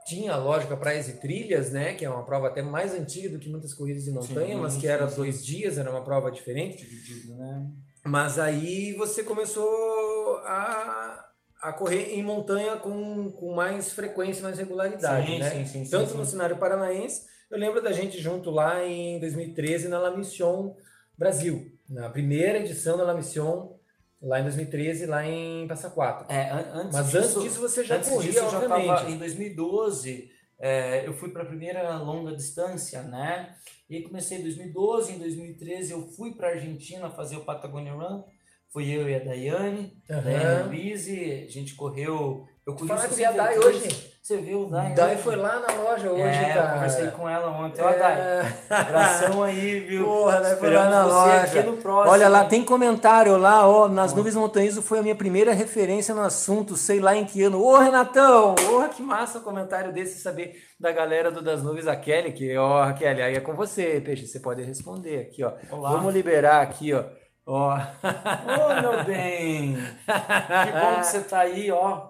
tinha, 0.06 0.36
lógico, 0.36 0.74
a 0.74 0.78
Praias 0.78 1.08
e 1.08 1.14
Trilhas, 1.20 1.72
né? 1.72 1.94
Que 1.94 2.06
é 2.06 2.10
uma 2.10 2.24
prova 2.26 2.48
até 2.48 2.62
mais 2.62 2.94
antiga 2.94 3.30
do 3.30 3.40
que 3.40 3.50
muitas 3.50 3.74
corridas 3.74 4.04
de 4.04 4.12
montanha, 4.12 4.56
Sim, 4.56 4.62
mas 4.62 4.78
que 4.78 4.88
era 4.88 5.08
sim. 5.08 5.16
dois 5.16 5.46
dias, 5.46 5.78
era 5.78 5.90
uma 5.90 6.04
prova 6.04 6.32
diferente. 6.32 6.78
dividido, 6.86 7.36
né? 7.36 7.68
Mas 8.04 8.40
aí 8.40 8.94
você 8.94 9.24
começou 9.24 10.38
a, 10.44 11.30
a 11.62 11.74
correr 11.74 12.14
em 12.16 12.24
montanha 12.24 12.78
com, 12.78 13.32
com 13.32 13.54
mais 13.54 13.94
frequência, 13.94 14.42
mais 14.44 14.58
regularidade, 14.58 15.28
Sim, 15.28 15.40
né? 15.40 15.50
sim, 15.66 15.66
sim, 15.86 15.90
Tanto 15.90 16.16
no 16.16 16.26
cenário 16.26 16.58
paranaense, 16.58 17.24
eu 17.50 17.60
lembro 17.60 17.82
da 17.82 17.92
gente 17.92 18.20
junto 18.20 18.50
lá 18.50 18.84
em 18.86 19.20
2013 19.20 19.88
na 19.88 20.00
La 20.00 20.16
Mission 20.18 20.76
Brasil, 21.18 21.72
na 21.88 22.10
primeira 22.10 22.58
edição 22.60 22.98
da 22.98 23.04
La 23.04 23.14
Mission, 23.14 23.78
lá 24.22 24.40
em 24.40 24.44
2013, 24.44 25.06
lá 25.06 25.26
em 25.26 25.68
Passa 25.68 25.90
Quatro. 25.90 26.32
É, 26.32 26.52
antes 26.52 26.94
Mas 26.94 27.06
disso, 27.08 27.18
antes 27.18 27.44
disso 27.44 27.60
você 27.62 27.84
já 27.84 27.96
antes 27.98 28.10
corria, 28.10 28.32
disso, 28.32 28.44
eu 28.44 28.50
já 28.52 28.58
obviamente. 28.58 28.90
estava 28.90 29.12
em 29.12 29.18
2012. 29.18 30.32
é, 30.60 31.08
eu 31.08 31.14
fui 31.14 31.30
para 31.30 31.44
a 31.44 31.46
primeira 31.46 31.98
longa 31.98 32.36
distância, 32.36 33.02
né? 33.02 33.56
E 33.90 34.02
comecei 34.04 34.38
em 34.38 34.44
2012, 34.44 35.14
em 35.14 35.18
2013 35.20 35.92
eu 35.92 36.08
fui 36.08 36.34
para 36.34 36.50
a 36.50 36.52
Argentina 36.52 37.10
fazer 37.10 37.36
o 37.38 37.44
Patagonia 37.46 37.94
Run. 37.94 38.24
Fui 38.70 38.90
eu 38.90 39.10
e 39.10 39.16
a 39.16 39.20
Daiane, 39.20 39.98
Daiane 40.08 40.46
Aham. 40.46 40.68
Luiz, 40.68 41.06
a 41.08 41.50
gente 41.52 41.76
correu. 41.76 42.48
Eu 42.66 42.76
corri 42.76 42.88
Falar 42.90 43.06
o 43.06 43.10
que 43.10 43.16
vi 43.16 43.26
a 43.26 43.32
Dai 43.32 43.54
63. 43.56 43.76
hoje. 43.86 44.12
Você 44.22 44.38
viu 44.38 44.62
o 44.62 44.66
Dai? 44.70 44.94
Dai 44.94 45.18
foi 45.18 45.36
lá 45.36 45.60
na 45.60 45.74
loja 45.82 46.12
hoje, 46.12 46.22
é, 46.22 46.54
cara. 46.54 46.68
eu 46.70 46.74
conversei 46.76 47.08
com 47.08 47.28
ela 47.28 47.50
ontem. 47.50 47.82
Ó, 47.82 47.90
Dai, 47.92 48.20
É. 48.20 48.54
abração 48.70 49.42
aí, 49.44 49.80
viu? 49.80 50.06
Porra, 50.06 50.42
Dai 50.42 50.56
foi 50.58 50.70
lá 50.76 50.90
na 50.90 51.06
loja. 51.06 51.64
próximo. 51.82 52.12
Olha 52.14 52.30
lá, 52.30 52.46
tem 52.46 52.64
comentário 52.64 53.36
lá, 53.38 53.68
ó, 53.68 53.88
nas 53.88 54.14
nuvens 54.14 54.36
montanhismo 54.36 54.84
foi 54.84 55.00
a 55.00 55.02
minha 55.02 55.16
primeira 55.16 55.54
referência 55.54 56.14
no 56.14 56.22
assunto, 56.22 56.78
sei 56.78 57.00
lá 57.00 57.16
em 57.16 57.26
que 57.26 57.42
ano. 57.42 57.60
Ô, 57.60 57.80
Renatão, 57.80 58.54
porra, 58.54 58.90
que 58.90 59.02
massa 59.02 59.40
o 59.40 59.42
comentário 59.42 59.92
desse, 59.92 60.22
saber 60.22 60.56
da 60.80 60.92
galera 60.92 61.32
do 61.32 61.42
Das 61.42 61.64
Nuvens, 61.64 61.88
a 61.88 61.96
Kelly, 61.96 62.32
que, 62.32 62.56
ó, 62.58 62.94
Kelly, 62.94 63.24
aí 63.24 63.36
é 63.36 63.40
com 63.42 63.56
você, 63.56 64.00
Peixe, 64.06 64.28
você 64.28 64.40
pode 64.40 64.62
responder 64.62 65.20
aqui, 65.20 65.44
ó. 65.44 65.52
Olá. 65.72 65.90
Vamos 65.94 66.14
liberar 66.14 66.62
aqui, 66.62 66.94
ó. 66.94 67.04
Ó. 67.44 67.74
Ô, 67.74 68.82
meu 68.82 69.04
bem! 69.04 69.76
Que 70.06 70.72
bom 70.80 71.00
que 71.00 71.08
você 71.08 71.22
tá 71.22 71.40
aí, 71.40 71.72
ó. 71.72 72.10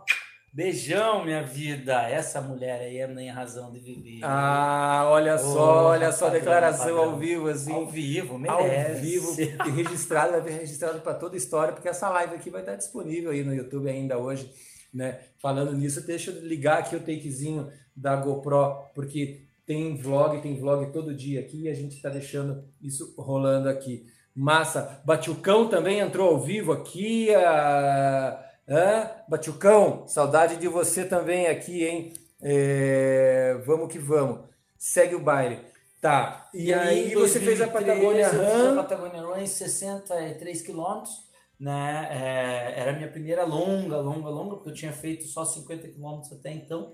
Beijão, 0.54 1.24
minha 1.24 1.42
vida. 1.42 2.10
Essa 2.10 2.42
mulher 2.42 2.82
aí 2.82 2.98
é 2.98 3.06
a 3.06 3.08
minha 3.08 3.34
razão 3.34 3.72
de 3.72 3.80
viver. 3.80 4.20
Ah, 4.22 5.08
olha 5.10 5.38
só, 5.38 5.84
Ô, 5.84 5.88
olha 5.88 6.12
só, 6.12 6.26
padrão, 6.26 6.40
declaração 6.40 6.96
padrão. 6.98 7.12
ao 7.12 7.18
vivo, 7.18 7.48
assim. 7.48 7.72
Ao 7.72 7.88
vivo, 7.88 8.34
ao 8.34 8.40
merece. 8.40 9.02
vivo, 9.02 9.36
e 9.40 9.70
registrado, 9.72 10.34
vai 10.34 10.42
ser 10.42 10.60
registrado 10.60 11.00
para 11.00 11.14
toda 11.14 11.36
a 11.36 11.38
história, 11.38 11.74
porque 11.74 11.88
essa 11.88 12.10
live 12.10 12.36
aqui 12.36 12.50
vai 12.50 12.62
estar 12.62 12.76
disponível 12.76 13.32
aí 13.32 13.46
no 13.46 13.54
YouTube 13.54 13.90
ainda 13.90 14.18
hoje, 14.18 14.52
né? 14.94 15.20
Falando 15.42 15.72
nisso, 15.72 16.06
deixa 16.06 16.32
eu 16.32 16.46
ligar 16.46 16.80
aqui 16.80 16.98
o 16.98 17.00
takezinho 17.00 17.72
da 17.96 18.18
GoPro, 18.18 18.90
porque 18.94 19.46
tem 19.66 19.96
vlog, 19.96 20.42
tem 20.42 20.60
vlog 20.60 20.92
todo 20.92 21.16
dia 21.16 21.40
aqui 21.40 21.62
e 21.62 21.70
a 21.70 21.74
gente 21.74 21.96
está 21.96 22.10
deixando 22.10 22.62
isso 22.82 23.16
rolando 23.18 23.70
aqui. 23.70 24.06
Massa, 24.36 25.02
Batiucão 25.06 25.70
também 25.70 26.00
entrou 26.00 26.28
ao 26.28 26.40
vivo 26.42 26.74
aqui, 26.74 27.34
a... 27.36 28.51
Hã? 28.72 29.12
Batiucão, 29.28 30.08
saudade 30.08 30.56
de 30.56 30.70
você 30.70 31.04
também 31.04 31.48
aqui, 31.48 31.84
hein? 31.86 32.14
É, 32.42 33.62
Vamos 33.66 33.92
que 33.92 34.00
vamos. 34.00 34.48
Segue 34.78 35.14
o 35.14 35.20
baile. 35.20 35.60
Tá. 36.00 36.50
E, 36.54 36.74
aí, 36.74 37.12
em 37.12 37.16
você 37.16 37.38
fez 37.42 37.60
a 37.60 37.66
2013, 37.66 37.72
Patagônia 37.72 38.30
fiz 38.30 38.40
a 38.40 38.70
Run. 38.70 38.76
Patagônia 38.78 39.22
Run 39.22 39.38
em 39.42 39.46
63 39.46 40.62
quilômetros, 40.62 41.28
né? 41.60 42.08
É, 42.12 42.80
era 42.80 42.92
a 42.92 42.96
minha 42.96 43.12
primeira 43.12 43.44
longa, 43.44 43.98
longa, 43.98 44.30
longa, 44.30 44.56
porque 44.56 44.70
eu 44.70 44.74
tinha 44.74 44.94
feito 44.94 45.26
só 45.26 45.44
50 45.44 45.90
quilômetros 45.90 46.32
até 46.32 46.54
então. 46.54 46.94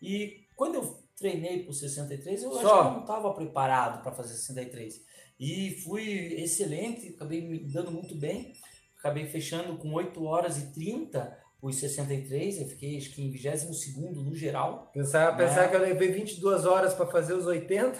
E 0.00 0.46
quando 0.54 0.76
eu 0.76 0.96
treinei 1.18 1.64
por 1.64 1.72
63, 1.72 2.44
eu 2.44 2.50
acho 2.52 2.60
que 2.60 2.66
eu 2.66 2.84
não 2.84 3.00
estava 3.00 3.34
preparado 3.34 4.00
para 4.00 4.12
fazer 4.12 4.34
63. 4.34 5.04
E 5.40 5.72
fui 5.82 6.34
excelente, 6.40 7.08
acabei 7.08 7.42
me 7.42 7.58
dando 7.58 7.90
muito 7.90 8.14
bem. 8.14 8.54
Acabei 9.06 9.26
fechando 9.26 9.76
com 9.78 9.92
8 9.92 10.24
horas 10.24 10.58
e 10.58 10.72
30 10.72 11.36
os 11.62 11.76
63, 11.76 12.60
eu 12.60 12.66
fiquei 12.68 12.96
acho 12.98 13.10
que 13.14 13.22
em 13.22 13.30
22 13.30 14.16
no 14.16 14.34
geral. 14.34 14.90
Pensar, 14.92 15.32
Né? 15.32 15.38
pensar 15.38 15.68
que 15.68 15.74
eu 15.76 15.80
levei 15.80 16.12
22 16.12 16.66
horas 16.66 16.92
para 16.94 17.06
fazer 17.06 17.32
os 17.34 17.46
80. 17.46 17.98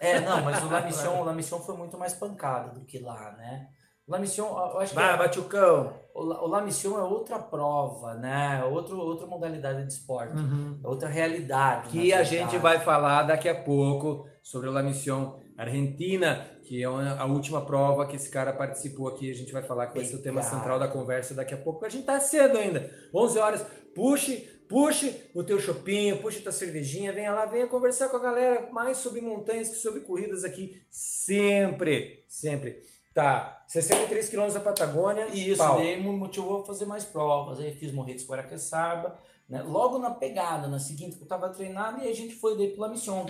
É, 0.00 0.20
não, 0.20 0.42
mas 0.42 0.62
o 0.62 0.68
La 0.70 0.80
Mission, 0.82 1.20
o 1.20 1.24
La 1.24 1.32
Mission 1.32 1.58
foi 1.60 1.76
muito 1.76 1.96
mais 1.98 2.12
pancada 2.14 2.70
do 2.72 2.84
que 2.84 2.98
lá, 2.98 3.32
né? 3.38 3.68
O 4.06 4.12
La 4.12 4.18
Mission, 4.18 4.46
eu 4.46 4.78
acho 4.78 4.90
que 4.90 4.96
Vai, 5.00 5.16
Batiucão. 5.18 5.92
o 6.14 6.22
La, 6.22 6.42
o 6.42 6.46
La 6.48 6.60
Mission 6.62 6.98
é 6.98 7.02
outra 7.02 7.38
prova, 7.38 8.14
né? 8.14 8.62
Outro, 8.64 8.98
outra 8.98 9.26
modalidade 9.26 9.84
de 9.86 9.92
esporte, 9.92 10.34
é 10.82 10.86
outra 10.86 11.08
realidade. 11.08 11.88
Que 11.90 12.12
a 12.12 12.18
verdade. 12.18 12.30
gente 12.36 12.58
vai 12.58 12.78
falar 12.78 13.22
daqui 13.24 13.48
a 13.48 13.54
pouco 13.62 14.26
sobre 14.42 14.68
a 14.68 14.72
La 14.72 14.82
Misión 14.82 15.38
Argentina, 15.58 16.48
que 16.62 16.82
é 16.82 16.86
a 16.86 17.24
última 17.24 17.66
prova 17.66 18.06
que 18.06 18.14
esse 18.14 18.30
cara 18.30 18.52
participou 18.52 19.08
aqui. 19.08 19.28
A 19.28 19.34
gente 19.34 19.52
vai 19.52 19.62
falar 19.62 19.88
que 19.88 19.96
vai 19.96 20.04
ser 20.04 20.14
o 20.14 20.22
tema 20.22 20.40
central 20.40 20.78
da 20.78 20.86
conversa 20.86 21.34
daqui 21.34 21.52
a 21.52 21.56
pouco. 21.56 21.84
A 21.84 21.88
gente 21.88 22.04
tá 22.04 22.20
cedo 22.20 22.56
ainda, 22.56 22.88
11 23.12 23.38
horas. 23.40 23.66
Puxe, 23.92 24.36
puxe 24.68 25.30
o 25.34 25.42
teu 25.42 25.58
chopinho, 25.58 26.22
puxe 26.22 26.40
tua 26.40 26.52
cervejinha, 26.52 27.12
venha 27.12 27.32
lá, 27.32 27.44
venha 27.44 27.66
conversar 27.66 28.08
com 28.08 28.18
a 28.18 28.20
galera 28.20 28.70
mais 28.70 28.98
sobre 28.98 29.20
montanhas 29.20 29.68
que 29.68 29.74
sobre 29.74 30.00
corridas 30.02 30.44
aqui. 30.44 30.80
Sempre, 30.88 32.24
sempre. 32.28 32.80
Tá, 33.12 33.64
63 33.66 34.28
quilômetros 34.28 34.62
da 34.62 34.70
Patagônia. 34.70 35.26
E 35.32 35.50
isso 35.50 35.58
pau. 35.58 35.78
daí 35.78 36.00
me 36.00 36.08
motivou 36.08 36.62
a 36.62 36.66
fazer 36.66 36.84
mais 36.84 37.04
provas. 37.04 37.58
Aí 37.58 37.74
fiz 37.74 37.90
Morretes 37.90 38.24
Guaraqueçaba, 38.24 39.18
né? 39.48 39.60
Logo 39.62 39.98
na 39.98 40.12
pegada, 40.12 40.68
na 40.68 40.78
seguinte 40.78 41.16
que 41.16 41.22
eu 41.22 41.24
estava 41.24 41.48
treinado, 41.48 42.00
e 42.00 42.06
a 42.06 42.14
gente 42.14 42.36
foi 42.36 42.56
daí 42.56 42.68
pro 42.68 42.82
La 42.82 42.88
Mission. 42.88 43.26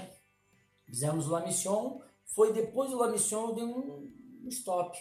Fizemos 0.84 1.26
o 1.26 1.30
La 1.30 1.40
Mission, 1.40 2.02
foi 2.34 2.52
depois 2.52 2.90
do 2.90 2.98
La 2.98 3.08
Mission 3.08 3.48
eu 3.48 3.54
dei 3.54 3.64
um, 3.64 4.12
um 4.44 4.48
stop. 4.48 4.96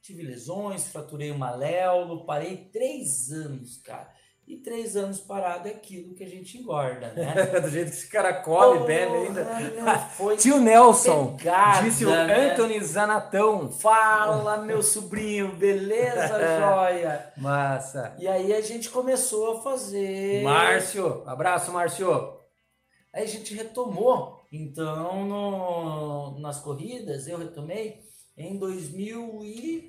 Tive 0.00 0.22
lesões, 0.22 0.88
fraturei 0.88 1.30
o 1.30 1.38
maléolo, 1.38 2.24
parei 2.24 2.68
três 2.72 3.30
anos, 3.30 3.78
cara. 3.78 4.10
E 4.46 4.56
três 4.56 4.96
anos 4.96 5.20
parado 5.20 5.68
é 5.68 5.72
aquilo 5.72 6.14
que 6.14 6.24
a 6.24 6.28
gente 6.28 6.56
engorda, 6.56 7.12
né? 7.12 7.34
Do 7.60 7.68
jeito 7.68 7.90
que 7.90 7.96
esse 7.96 8.08
cara 8.08 8.32
come, 8.32 8.78
Porra, 8.78 8.86
bebe 8.86 9.12
ainda. 9.14 9.98
Foi 10.16 10.38
Tio 10.38 10.58
Nelson, 10.58 11.36
pegada, 11.36 11.82
disse 11.82 12.06
o 12.06 12.10
né? 12.10 12.52
Anthony 12.52 12.82
Zanatão. 12.82 13.70
Fala, 13.70 14.56
meu 14.56 14.82
sobrinho, 14.82 15.54
beleza, 15.54 16.38
joia? 16.58 17.30
Massa. 17.36 18.16
E 18.18 18.26
aí 18.26 18.54
a 18.54 18.62
gente 18.62 18.88
começou 18.88 19.58
a 19.58 19.60
fazer. 19.60 20.42
Márcio, 20.42 21.22
abraço, 21.26 21.70
Márcio. 21.70 22.38
Aí 23.12 23.24
a 23.24 23.26
gente 23.26 23.54
retomou. 23.54 24.37
Então, 24.50 25.26
no- 25.26 26.38
nas 26.40 26.60
corridas, 26.60 27.26
eu 27.26 27.38
retomei 27.38 28.02
em 28.36 28.58
2000 28.58 29.40
e 29.44 29.86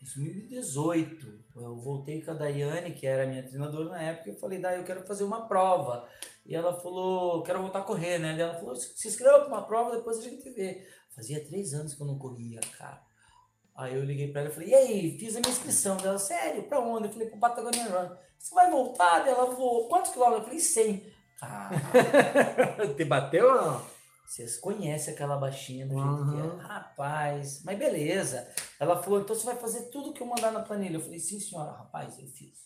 2018. 0.00 1.40
Eu 1.54 1.76
voltei 1.76 2.22
com 2.22 2.30
a 2.30 2.34
Daiane, 2.34 2.92
que 2.94 3.06
era 3.06 3.26
minha 3.26 3.42
treinadora 3.42 3.90
na 3.90 4.02
época, 4.02 4.30
e 4.30 4.38
falei, 4.40 4.58
Dai, 4.60 4.78
eu 4.78 4.84
quero 4.84 5.06
fazer 5.06 5.24
uma 5.24 5.46
prova. 5.46 6.08
E 6.46 6.54
ela 6.54 6.80
falou, 6.80 7.42
quero 7.42 7.60
voltar 7.60 7.80
a 7.80 7.84
correr, 7.84 8.18
né? 8.18 8.34
E 8.36 8.40
ela 8.40 8.54
falou, 8.54 8.74
se 8.74 9.06
inscreva 9.06 9.40
para 9.40 9.48
uma 9.48 9.62
prova, 9.66 9.96
depois 9.96 10.18
a 10.18 10.22
gente 10.22 10.48
vê. 10.50 10.86
Fazia 11.14 11.44
três 11.44 11.74
anos 11.74 11.94
que 11.94 12.02
eu 12.02 12.06
não 12.06 12.18
corria, 12.18 12.60
cara. 12.78 13.00
Aí 13.76 13.94
eu 13.94 14.04
liguei 14.04 14.32
pra 14.32 14.40
ela 14.42 14.50
e 14.50 14.52
falei, 14.54 14.68
e 14.70 14.74
aí, 14.74 15.18
fiz 15.18 15.36
a 15.36 15.40
minha 15.40 15.52
inscrição 15.52 15.96
dela, 15.96 16.18
sério, 16.18 16.64
pra 16.64 16.80
onde? 16.80 17.06
Eu 17.08 17.12
falei, 17.12 17.28
pro 17.28 17.38
Patagonia 17.38 17.84
Run. 17.84 18.16
Você 18.38 18.54
vai 18.54 18.70
voltar? 18.70 19.26
Ela 19.28 19.46
falou, 19.46 19.88
quantos 19.88 20.12
quilômetros? 20.12 20.40
Eu 20.42 20.44
falei, 20.46 20.60
100. 20.60 21.19
Cara, 21.40 21.70
Te 22.96 23.04
bateu 23.04 23.48
ou 23.48 23.54
não? 23.62 24.00
vocês 24.26 24.58
conhecem 24.58 25.12
aquela 25.12 25.36
baixinha 25.36 25.84
do 25.86 25.94
jeito 25.94 26.06
Uhum. 26.08 26.56
que 26.56 26.60
é. 26.60 26.62
Rapaz, 26.62 27.62
mas 27.64 27.76
beleza. 27.78 28.48
Ela 28.78 29.02
falou, 29.02 29.20
então 29.20 29.34
você 29.34 29.44
vai 29.44 29.56
fazer 29.56 29.86
tudo 29.90 30.12
que 30.12 30.20
eu 30.22 30.26
mandar 30.26 30.52
na 30.52 30.60
planilha. 30.60 30.96
Eu 30.96 31.00
falei, 31.00 31.18
sim, 31.18 31.40
senhora. 31.40 31.72
Rapaz, 31.72 32.16
eu 32.18 32.28
fiz. 32.28 32.60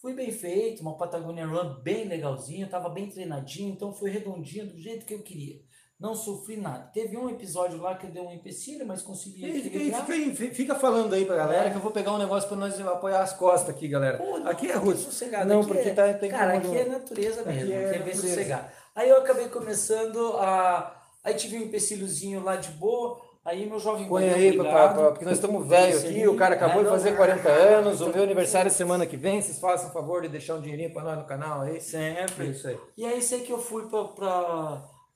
Fui 0.00 0.14
bem 0.14 0.30
feito, 0.32 0.80
uma 0.80 0.96
Patagonia 0.96 1.44
Run 1.46 1.82
bem 1.82 2.08
legalzinho, 2.08 2.70
tava 2.70 2.88
bem 2.88 3.10
treinadinho, 3.10 3.72
então 3.74 3.92
foi 3.92 4.10
redondinho 4.10 4.66
do 4.68 4.78
jeito 4.78 5.04
que 5.04 5.12
eu 5.12 5.22
queria. 5.22 5.60
Não 6.00 6.14
sofri 6.14 6.56
nada. 6.56 6.88
Teve 6.94 7.16
um 7.16 7.28
episódio 7.28 7.80
lá 7.80 7.96
que 7.96 8.06
deu 8.06 8.22
um 8.22 8.32
empecilho, 8.32 8.86
mas 8.86 9.02
consegui 9.02 9.44
E 9.44 9.92
Fica, 9.92 10.54
fica 10.54 10.74
falando 10.76 11.12
aí 11.12 11.24
pra 11.24 11.34
galera 11.34 11.70
que 11.70 11.76
eu 11.76 11.80
vou 11.80 11.90
pegar 11.90 12.12
um 12.12 12.18
negócio 12.18 12.48
pra 12.48 12.56
nós 12.56 12.78
apoiar 12.80 13.20
as 13.20 13.32
costas 13.32 13.74
aqui, 13.74 13.88
galera. 13.88 14.16
Pô, 14.18 14.38
não, 14.38 14.48
aqui 14.48 14.70
é 14.70 14.74
Ruth. 14.76 14.98
sossegado. 14.98 15.48
Não, 15.48 15.58
aqui 15.60 15.68
porque 15.68 15.88
é- 15.88 15.94
tá, 15.94 16.14
tem 16.14 16.30
Cara, 16.30 16.52
aqui 16.58 16.76
é 16.76 16.84
natureza 16.84 17.40
Aqui 17.40 17.48
mesmo, 17.50 17.72
é 17.72 17.86
aqui 17.86 17.96
é 17.96 18.02
bem 18.02 18.14
sossegado. 18.14 18.66
Aí 18.94 19.08
eu 19.08 19.18
acabei 19.18 19.48
começando 19.48 20.36
a. 20.36 20.94
Aí 21.24 21.34
tive 21.34 21.56
um 21.58 21.62
empecilhozinho 21.62 22.42
lá 22.44 22.54
de 22.56 22.70
boa, 22.70 23.20
Aí 23.44 23.64
meu 23.66 23.78
jovem 23.78 24.06
Põe 24.06 24.28
aí, 24.28 24.56
pra- 24.56 24.88
porque 25.10 25.24
nós 25.24 25.34
estamos 25.34 25.66
velhos 25.66 26.04
aqui, 26.04 26.28
o 26.28 26.36
cara 26.36 26.54
acabou 26.54 26.78
né, 26.82 26.82
de 26.84 26.90
fazer 26.90 27.10
não, 27.10 27.16
40 27.16 27.48
não, 27.48 27.54
anos, 27.78 28.00
o 28.00 28.04
então- 28.04 28.14
meu 28.14 28.22
aniversário 28.24 28.68
é 28.68 28.70
semana 28.70 29.06
que 29.06 29.16
vem, 29.16 29.40
vocês 29.40 29.58
façam 29.58 29.90
favor 29.90 30.20
de 30.20 30.28
deixar 30.28 30.56
um 30.56 30.60
dinheirinho 30.60 30.92
pra 30.92 31.02
nós 31.02 31.16
no 31.18 31.24
canal 31.24 31.62
aí. 31.62 31.80
Sempre. 31.80 32.46
É 32.46 32.50
isso 32.50 32.68
aí. 32.68 32.78
E 32.96 33.06
aí 33.06 33.22
sei 33.22 33.40
que 33.40 33.50
eu 33.50 33.58
fui 33.58 33.88
pra, 33.88 34.04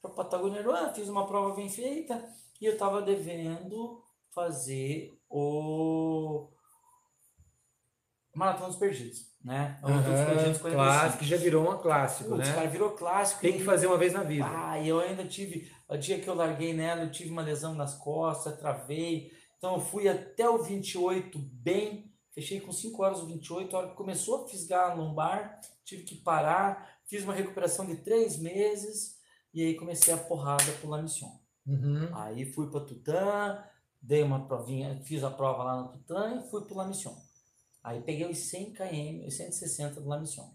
pra, 0.02 0.11
pra 0.11 0.25
Patagônia 0.25 0.61
Aruana, 0.61 0.92
fiz 0.92 1.09
uma 1.09 1.26
prova 1.26 1.54
bem 1.54 1.68
feita 1.68 2.28
e 2.61 2.66
eu 2.66 2.76
tava 2.76 3.00
devendo 3.00 4.02
fazer 4.35 5.18
o 5.30 6.49
Maratona 8.35 8.68
dos 8.68 8.76
Perdidos, 8.76 9.30
né? 9.44 9.78
A 9.82 9.88
Maratona 9.88 10.16
dos 10.16 10.26
Perdidos 10.26 10.59
45. 10.59 10.71
clássico, 10.71 11.18
que 11.18 11.28
já 11.28 11.37
virou 11.37 11.71
um 11.71 11.78
clássico, 11.78 12.30
Putz, 12.30 12.49
né? 12.49 12.54
cara, 12.54 12.68
virou 12.68 12.90
clássico. 12.90 13.40
Tem 13.40 13.59
que 13.59 13.64
fazer 13.64 13.87
uma 13.87 13.99
vez 13.99 14.12
na 14.12 14.23
vida. 14.23 14.47
Ah, 14.49 14.78
e 14.78 14.88
eu 14.88 15.00
ainda 15.00 15.25
tive, 15.25 15.71
o 15.88 15.97
dia 15.97 16.18
que 16.18 16.28
eu 16.28 16.35
larguei 16.35 16.73
nela, 16.73 17.02
eu 17.02 17.11
tive 17.11 17.30
uma 17.30 17.42
lesão 17.42 17.75
nas 17.75 17.94
costas, 17.94 18.59
travei. 18.59 19.30
Então 19.59 19.75
eu 19.75 19.80
fui 19.80 20.09
até 20.09 20.49
o 20.49 20.62
28 20.62 21.38
bem, 21.38 22.11
fechei 22.32 22.61
com 22.61 22.73
5 22.73 23.02
horas 23.02 23.21
o 23.21 23.26
28, 23.26 23.76
a 23.76 23.78
hora 23.78 23.88
que 23.90 23.97
começou 23.97 24.44
a 24.44 24.49
fisgar 24.49 24.90
a 24.90 24.94
lombar, 24.94 25.61
tive 25.85 26.02
que 26.02 26.16
parar, 26.16 26.99
fiz 27.06 27.23
uma 27.23 27.35
recuperação 27.35 27.87
de 27.87 27.97
3 27.97 28.38
meses 28.38 29.22
e 29.54 29.62
aí 29.62 29.75
comecei 29.75 30.12
a 30.12 30.16
porrada 30.16 30.64
pro 30.80 30.88
La 30.90 31.02
Mission. 31.02 31.30
Uhum. 31.66 32.09
Aí 32.14 32.52
fui 32.52 32.71
para 32.71 32.80
Tutã, 32.80 33.64
dei 34.00 34.23
uma 34.23 34.47
provinha, 34.47 35.00
fiz 35.04 35.23
a 35.23 35.30
prova 35.30 35.62
lá 35.62 35.82
no 35.82 35.88
Tutã 35.92 36.37
e 36.37 36.50
fui 36.50 36.64
pro 36.64 36.76
La 36.76 36.87
Mission. 36.87 37.14
Aí 37.85 38.00
peguei 38.00 38.30
os 38.30 38.38
100 38.38 38.73
km, 38.73 39.26
os 39.26 39.37
160 39.37 40.00
do 40.00 40.09
La 40.09 40.18
Mission. 40.18 40.49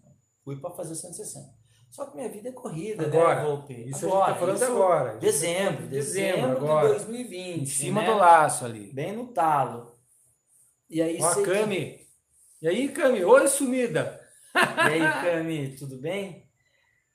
Fui 0.44 0.56
para 0.60 0.70
fazer 0.70 0.92
os 0.92 1.00
160. 1.00 1.58
Só 1.90 2.04
que 2.06 2.16
minha 2.16 2.28
vida 2.28 2.50
é 2.50 2.52
corrida, 2.52 3.06
Agora, 3.06 3.36
né, 3.36 3.44
Volpe? 3.46 3.72
Isso 3.88 4.06
a 4.06 4.10
gente 4.10 4.26
tá 4.26 4.34
falando 4.34 4.56
isso- 4.56 4.64
agora. 4.64 5.16
Dezembro, 5.16 5.86
Dezembro, 5.86 5.88
dezembro, 5.88 6.50
agora. 6.56 6.88
de 6.88 6.94
2020. 6.94 7.60
Em 7.62 7.66
cima 7.66 8.02
né? 8.02 8.10
do 8.10 8.16
laço 8.18 8.64
ali. 8.66 8.92
Bem 8.92 9.16
no 9.16 9.28
talo. 9.28 9.96
E 10.90 11.00
aí, 11.02 11.18
Ó, 11.20 11.32
sei 11.32 11.44
que- 11.44 11.50
Cami. 11.50 12.06
E 12.60 12.68
aí, 12.68 12.88
Cami? 12.90 13.24
Oi, 13.24 13.48
sumida. 13.48 14.20
E 14.54 14.58
aí, 14.80 15.00
Cami, 15.00 15.76
tudo 15.76 15.98
bem? 15.98 16.47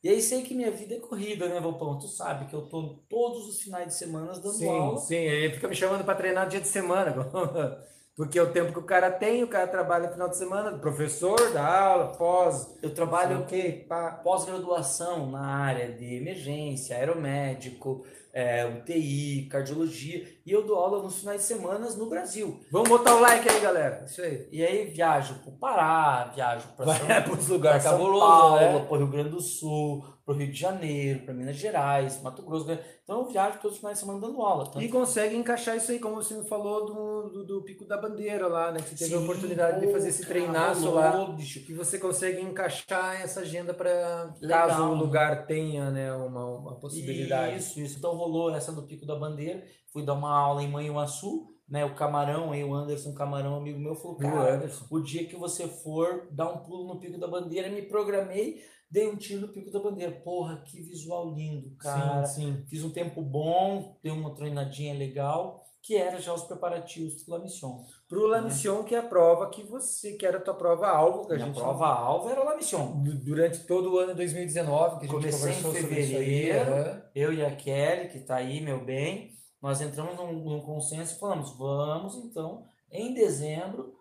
E 0.03 0.09
aí 0.09 0.21
sei 0.21 0.43
que 0.43 0.53
minha 0.53 0.69
vida 0.69 0.95
é 0.95 0.99
corrida, 0.99 1.47
né, 1.47 1.59
Volpão? 1.61 1.97
Tu 1.97 2.07
sabe 2.09 2.47
que 2.49 2.53
eu 2.55 2.63
tô 2.67 2.97
todos 3.09 3.47
os 3.47 3.61
finais 3.61 3.87
de 3.87 3.93
semana 3.95 4.33
dando 4.33 4.51
Sim, 4.51 4.67
aula. 4.67 4.97
sim. 4.99 5.15
Ele 5.15 5.53
fica 5.53 5.67
me 5.67 5.75
chamando 5.75 6.03
pra 6.03 6.13
treinar 6.15 6.47
dia 6.49 6.59
de 6.59 6.67
semana. 6.67 7.13
Porque 8.15 8.37
é 8.37 8.43
o 8.43 8.51
tempo 8.51 8.71
que 8.71 8.79
o 8.79 8.83
cara 8.83 9.09
tem, 9.09 9.43
o 9.43 9.47
cara 9.47 9.65
trabalha 9.67 10.05
no 10.05 10.13
final 10.13 10.29
de 10.29 10.37
semana, 10.37 10.77
professor, 10.77 11.35
dá 11.51 11.65
aula, 11.65 12.07
pós, 12.15 12.77
Eu 12.81 12.93
trabalho 12.93 13.39
ok, 13.39 13.85
pá. 13.89 14.11
pós-graduação 14.23 15.31
na 15.31 15.43
área 15.43 15.91
de 15.91 16.17
emergência, 16.17 16.95
aeromédico, 16.95 18.05
é, 18.31 18.65
UTI, 18.65 19.47
cardiologia, 19.49 20.27
e 20.45 20.51
eu 20.51 20.63
dou 20.63 20.75
aula 20.75 21.01
nos 21.01 21.19
finais 21.19 21.41
de 21.41 21.47
semana 21.47 21.89
no 21.89 22.07
Brasil. 22.07 22.59
Vamos 22.71 22.89
botar 22.89 23.15
o 23.15 23.19
like 23.19 23.49
aí, 23.49 23.59
galera. 23.59 24.03
Isso 24.05 24.21
aí. 24.21 24.47
E 24.51 24.63
aí 24.63 24.85
viajo 24.85 25.35
para 25.35 25.49
o 25.49 25.57
Pará, 25.57 26.31
viajo 26.35 26.67
para 26.77 26.93
São, 26.93 27.05
pra 27.07 27.53
lugares 27.53 27.83
São 27.83 27.91
cabulosos, 27.93 28.59
Paulo, 28.59 28.79
né? 28.79 28.85
para 28.85 28.93
o 28.93 28.97
Rio 28.97 29.07
Grande 29.07 29.29
do 29.29 29.41
Sul, 29.41 30.05
para 30.25 30.33
o 30.33 30.37
Rio 30.37 30.51
de 30.51 30.57
Janeiro, 30.57 31.19
para 31.25 31.33
Minas 31.33 31.57
Gerais, 31.57 32.21
Mato 32.21 32.41
Grosso. 32.43 32.65
né? 32.65 32.79
Então 33.03 33.21
eu 33.21 33.27
viajo 33.27 33.59
todos 33.59 33.73
os 33.73 33.77
finais 33.79 33.97
de 33.97 34.05
semana 34.05 34.21
dando 34.25 34.41
aula. 34.41 34.63
Tanto 34.65 34.81
E 34.81 34.87
consegue 34.87 35.35
encaixar 35.35 35.75
isso 35.75 35.91
aí, 35.91 35.99
como 35.99 36.15
você 36.15 36.33
me 36.33 36.47
falou, 36.47 36.85
do, 36.85 37.29
do, 37.29 37.45
do 37.45 37.61
Pico 37.63 37.85
da 37.85 37.97
Bandeira 37.97 38.47
lá, 38.47 38.71
né? 38.71 38.79
Que 38.79 38.89
você 38.89 38.95
teve 39.03 39.15
a 39.15 39.17
Sim, 39.17 39.23
oportunidade 39.25 39.81
de 39.85 39.91
fazer 39.91 40.09
esse 40.09 40.25
treinaço 40.25 40.89
lá. 40.91 41.25
bicho. 41.27 41.59
Que 41.65 41.73
você 41.73 41.99
consegue 41.99 42.41
encaixar 42.41 43.21
essa 43.21 43.41
agenda 43.41 43.73
para 43.73 44.33
caso 44.47 44.83
o 44.83 44.95
lugar 44.95 45.45
tenha 45.45 45.91
né, 45.91 46.13
uma, 46.13 46.45
uma 46.45 46.75
possibilidade. 46.79 47.57
Isso, 47.57 47.79
isso. 47.81 47.97
Então 47.97 48.15
rolou 48.15 48.55
essa 48.55 48.71
do 48.71 48.83
Pico 48.83 49.05
da 49.05 49.15
Bandeira. 49.15 49.63
Fui 49.91 50.03
dar 50.05 50.13
uma 50.13 50.33
aula 50.33 50.63
em 50.63 50.71
Manhuaçu, 50.71 51.53
né? 51.67 51.83
O 51.83 51.95
Camarão, 51.95 52.51
aí 52.51 52.63
o 52.63 52.73
Anderson 52.73 53.13
Camarão, 53.13 53.57
amigo 53.57 53.77
meu, 53.79 53.93
falou, 53.95 54.17
cara, 54.17 54.55
Anderson? 54.55 54.85
o 54.89 54.99
dia 55.01 55.25
que 55.27 55.35
você 55.35 55.67
for 55.67 56.27
dar 56.31 56.49
um 56.49 56.59
pulo 56.59 56.87
no 56.87 56.99
Pico 56.99 57.19
da 57.19 57.27
Bandeira, 57.27 57.69
me 57.69 57.81
programei, 57.81 58.61
dei 58.93 59.09
um 59.09 59.15
tiro 59.17 59.41
no 59.41 59.47
Pico 59.51 59.71
da 59.71 59.79
Bandeira. 59.79 60.11
Porra, 60.11 60.61
que 60.61 60.81
visual 60.81 61.33
lindo, 61.33 61.75
cara. 61.77 62.25
Sim, 62.27 62.53
sim. 62.57 62.65
Fiz 62.67 62.83
um 62.83 62.91
tempo 62.91 63.21
bom, 63.21 63.97
dei 64.03 64.11
uma 64.11 64.35
treinadinha 64.35 64.93
legal, 64.93 65.63
que 65.81 65.97
era 65.97 66.21
já 66.21 66.31
os 66.33 66.43
preparativos 66.43 67.23
do 67.25 67.31
La 67.31 67.39
Mission. 67.39 67.83
Pro 68.07 68.27
La 68.27 68.41
Mission, 68.41 68.83
que 68.83 68.93
é 68.95 68.99
a 68.99 69.03
prova 69.03 69.49
que 69.49 69.63
você, 69.63 70.13
que 70.13 70.25
era 70.25 70.37
a 70.37 70.41
tua 70.41 70.53
prova 70.53 70.87
alvo, 70.87 71.25
que 71.25 71.33
a 71.33 71.35
Minha 71.35 71.47
gente 71.47 71.55
prova 71.57 71.87
alva 71.87 72.31
era 72.31 72.43
La 72.43 72.55
Mission. 72.55 73.01
du- 73.01 73.17
durante 73.17 73.65
todo 73.65 73.91
o 73.93 73.97
ano 73.97 74.11
de 74.11 74.17
2019, 74.17 74.91
que 74.99 75.05
a 75.05 75.07
gente 75.07 75.11
Comecei 75.11 75.51
em 75.51 75.61
conversou 75.63 75.73
sobre 75.81 75.99
isso 76.01 76.15
aí. 76.15 76.25
fevereiro. 76.25 76.71
aham. 76.73 77.03
Eu 77.15 77.33
e 77.33 77.43
a 77.45 77.55
Kelly, 77.55 78.09
que 78.09 78.19
tá 78.19 78.35
aí, 78.35 78.61
meu 78.61 78.85
bem, 78.85 79.31
nós 79.61 79.81
entramos 79.81 80.15
num, 80.15 80.33
num 80.33 80.61
consenso 80.61 81.15
e 81.15 81.19
falamos, 81.19 81.57
vamos 81.57 82.15
então, 82.17 82.65
em 82.91 83.13
dezembro, 83.13 83.93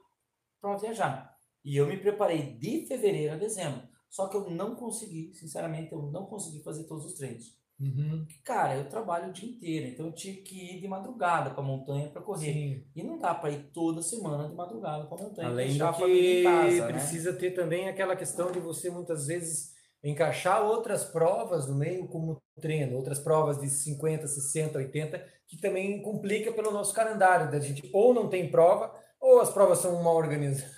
para 0.61 0.77
viajar. 0.77 1.35
E 1.65 1.77
eu 1.77 1.87
me 1.87 1.97
preparei 1.97 2.59
de 2.59 2.85
fevereiro 2.87 3.33
a 3.35 3.37
dezembro. 3.37 3.91
Só 4.13 4.29
que 4.29 4.37
eu 4.37 4.51
não 4.51 4.75
consegui, 4.77 5.33
sinceramente, 5.33 5.91
eu 5.91 6.03
não 6.13 6.27
consegui 6.27 6.63
fazer 6.63 6.85
todos 6.85 7.07
os 7.07 7.15
treinos. 7.15 7.57
Uhum. 7.81 8.27
Cara, 8.45 8.77
eu 8.77 8.87
trabalho 8.87 9.31
o 9.31 9.33
dia 9.33 9.49
inteiro, 9.49 9.87
então 9.87 10.05
eu 10.05 10.13
tive 10.13 10.43
que 10.43 10.77
ir 10.77 10.81
de 10.81 10.87
madrugada 10.87 11.51
para 11.51 11.63
montanha 11.63 12.11
para 12.11 12.21
correr. 12.21 12.53
Sim. 12.53 12.85
E 12.95 13.03
não 13.03 13.19
dá 13.19 13.35
para 13.35 13.51
ir 13.51 13.71
toda 13.73 14.03
semana 14.03 14.47
de 14.51 14.55
madrugada 14.55 15.07
para 15.07 15.17
montanha. 15.17 15.49
Além 15.49 15.79
do 15.79 15.93
que 15.95 16.43
casa, 16.43 16.87
né? 16.87 16.93
precisa 16.93 17.33
ter 17.33 17.53
também 17.53 17.89
aquela 17.89 18.15
questão 18.15 18.53
de 18.53 18.61
você 18.61 18.91
muitas 18.91 19.27
vezes 19.29 19.73
encaixar 20.05 20.63
outras 20.63 21.05
provas 21.05 21.67
no 21.67 21.75
meio 21.75 22.07
como 22.07 22.37
treino, 22.61 22.99
outras 22.99 23.19
provas 23.19 23.59
de 23.59 23.71
50, 23.71 24.29
60, 24.29 24.77
80, 24.77 25.25
que 25.49 25.57
também 25.57 26.03
complica 26.03 26.53
pelo 26.53 26.71
nosso 26.71 26.93
calendário, 26.93 27.51
da 27.51 27.59
gente 27.61 27.89
ou 27.95 28.13
não 28.13 28.29
tem 28.29 28.51
prova, 28.51 28.95
ou 29.19 29.41
as 29.41 29.49
provas 29.49 29.79
são 29.79 30.03
mal 30.03 30.17
organizadas, 30.17 30.71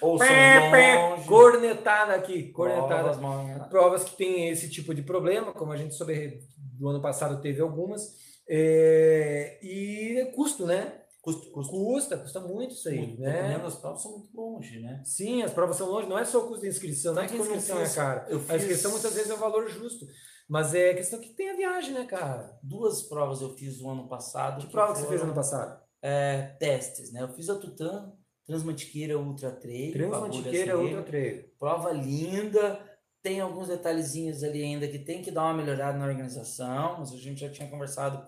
Ou 0.00 0.18
são 0.18 0.26
Pé, 0.26 0.70
pé, 0.70 0.94
longe, 1.10 1.28
cornetada 1.28 2.14
aqui, 2.14 2.50
cornetada. 2.52 2.88
provas 3.02 3.18
mal- 3.18 3.68
Provas 3.68 4.04
que 4.04 4.16
têm 4.16 4.48
esse 4.48 4.68
tipo 4.70 4.94
de 4.94 5.02
problema, 5.02 5.52
como 5.52 5.72
a 5.72 5.76
gente 5.76 5.94
soube 5.94 6.40
do 6.56 6.88
ano 6.88 7.00
passado 7.02 7.40
teve 7.40 7.60
algumas, 7.60 8.16
é, 8.48 9.58
e 9.62 10.32
custo, 10.34 10.66
né? 10.66 10.96
Custo, 11.22 11.50
custo. 11.50 11.72
Custa, 11.72 12.16
custa 12.16 12.40
muito 12.40 12.72
isso 12.74 12.88
aí, 12.88 12.96
Muito, 12.98 13.20
né? 13.20 13.32
dependendo, 13.42 13.66
as 13.66 13.76
provas 13.76 14.00
são 14.02 14.12
muito 14.12 14.34
longe, 14.34 14.80
né? 14.80 15.02
Sim, 15.04 15.42
as 15.42 15.52
provas 15.52 15.76
são 15.76 15.88
longe, 15.90 16.08
não 16.08 16.18
é 16.18 16.24
só 16.24 16.38
o 16.38 16.46
custo 16.48 16.62
da 16.62 16.68
inscrição, 16.68 17.12
não 17.14 17.22
é 17.22 17.26
que 17.26 17.34
a 17.34 17.36
que 17.36 17.42
inscrição 17.42 17.80
é 17.80 17.88
cara. 17.88 18.26
A 18.48 18.56
inscrição 18.56 18.90
muitas 18.92 19.12
vezes 19.14 19.30
é 19.30 19.34
o 19.34 19.38
valor 19.38 19.68
justo, 19.68 20.06
mas 20.48 20.74
é 20.74 20.94
questão 20.94 21.20
que 21.20 21.28
tem 21.34 21.50
a 21.50 21.56
viagem, 21.56 21.92
né, 21.92 22.06
cara? 22.06 22.58
Duas 22.62 23.02
provas 23.02 23.42
eu 23.42 23.50
fiz 23.54 23.78
o 23.82 23.90
ano 23.90 24.08
passado. 24.08 24.64
Que 24.64 24.72
prova 24.72 24.94
que 24.94 25.00
você 25.00 25.06
fez 25.06 25.20
foram, 25.20 25.32
ano 25.32 25.34
passado? 25.40 25.78
é, 26.02 26.56
testes, 26.58 27.12
né? 27.12 27.20
Eu 27.22 27.28
fiz 27.34 27.50
a 27.50 27.56
Tutã, 27.56 28.10
Transmantiqueira 28.50 29.16
Ultra 29.16 29.52
Trail. 29.52 29.92
Transmantiqueira 29.92 30.72
Bagulho 30.72 30.88
Ultra 30.88 31.02
Trail. 31.04 31.44
Prova 31.56 31.92
linda. 31.92 32.98
Tem 33.22 33.38
alguns 33.38 33.68
detalhezinhos 33.68 34.42
ali 34.42 34.64
ainda 34.64 34.88
que 34.88 34.98
tem 34.98 35.22
que 35.22 35.30
dar 35.30 35.44
uma 35.44 35.54
melhorada 35.54 35.96
na 35.96 36.06
organização, 36.06 36.98
mas 36.98 37.12
a 37.12 37.16
gente 37.16 37.40
já 37.42 37.48
tinha 37.48 37.68
conversado 37.68 38.26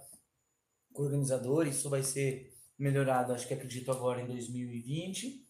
com 0.92 1.02
o 1.02 1.06
organizador, 1.06 1.66
isso 1.66 1.90
vai 1.90 2.02
ser 2.02 2.52
melhorado, 2.78 3.32
acho 3.32 3.48
que 3.48 3.54
acredito 3.54 3.90
agora 3.90 4.20
em 4.20 4.26
2020. 4.26 5.44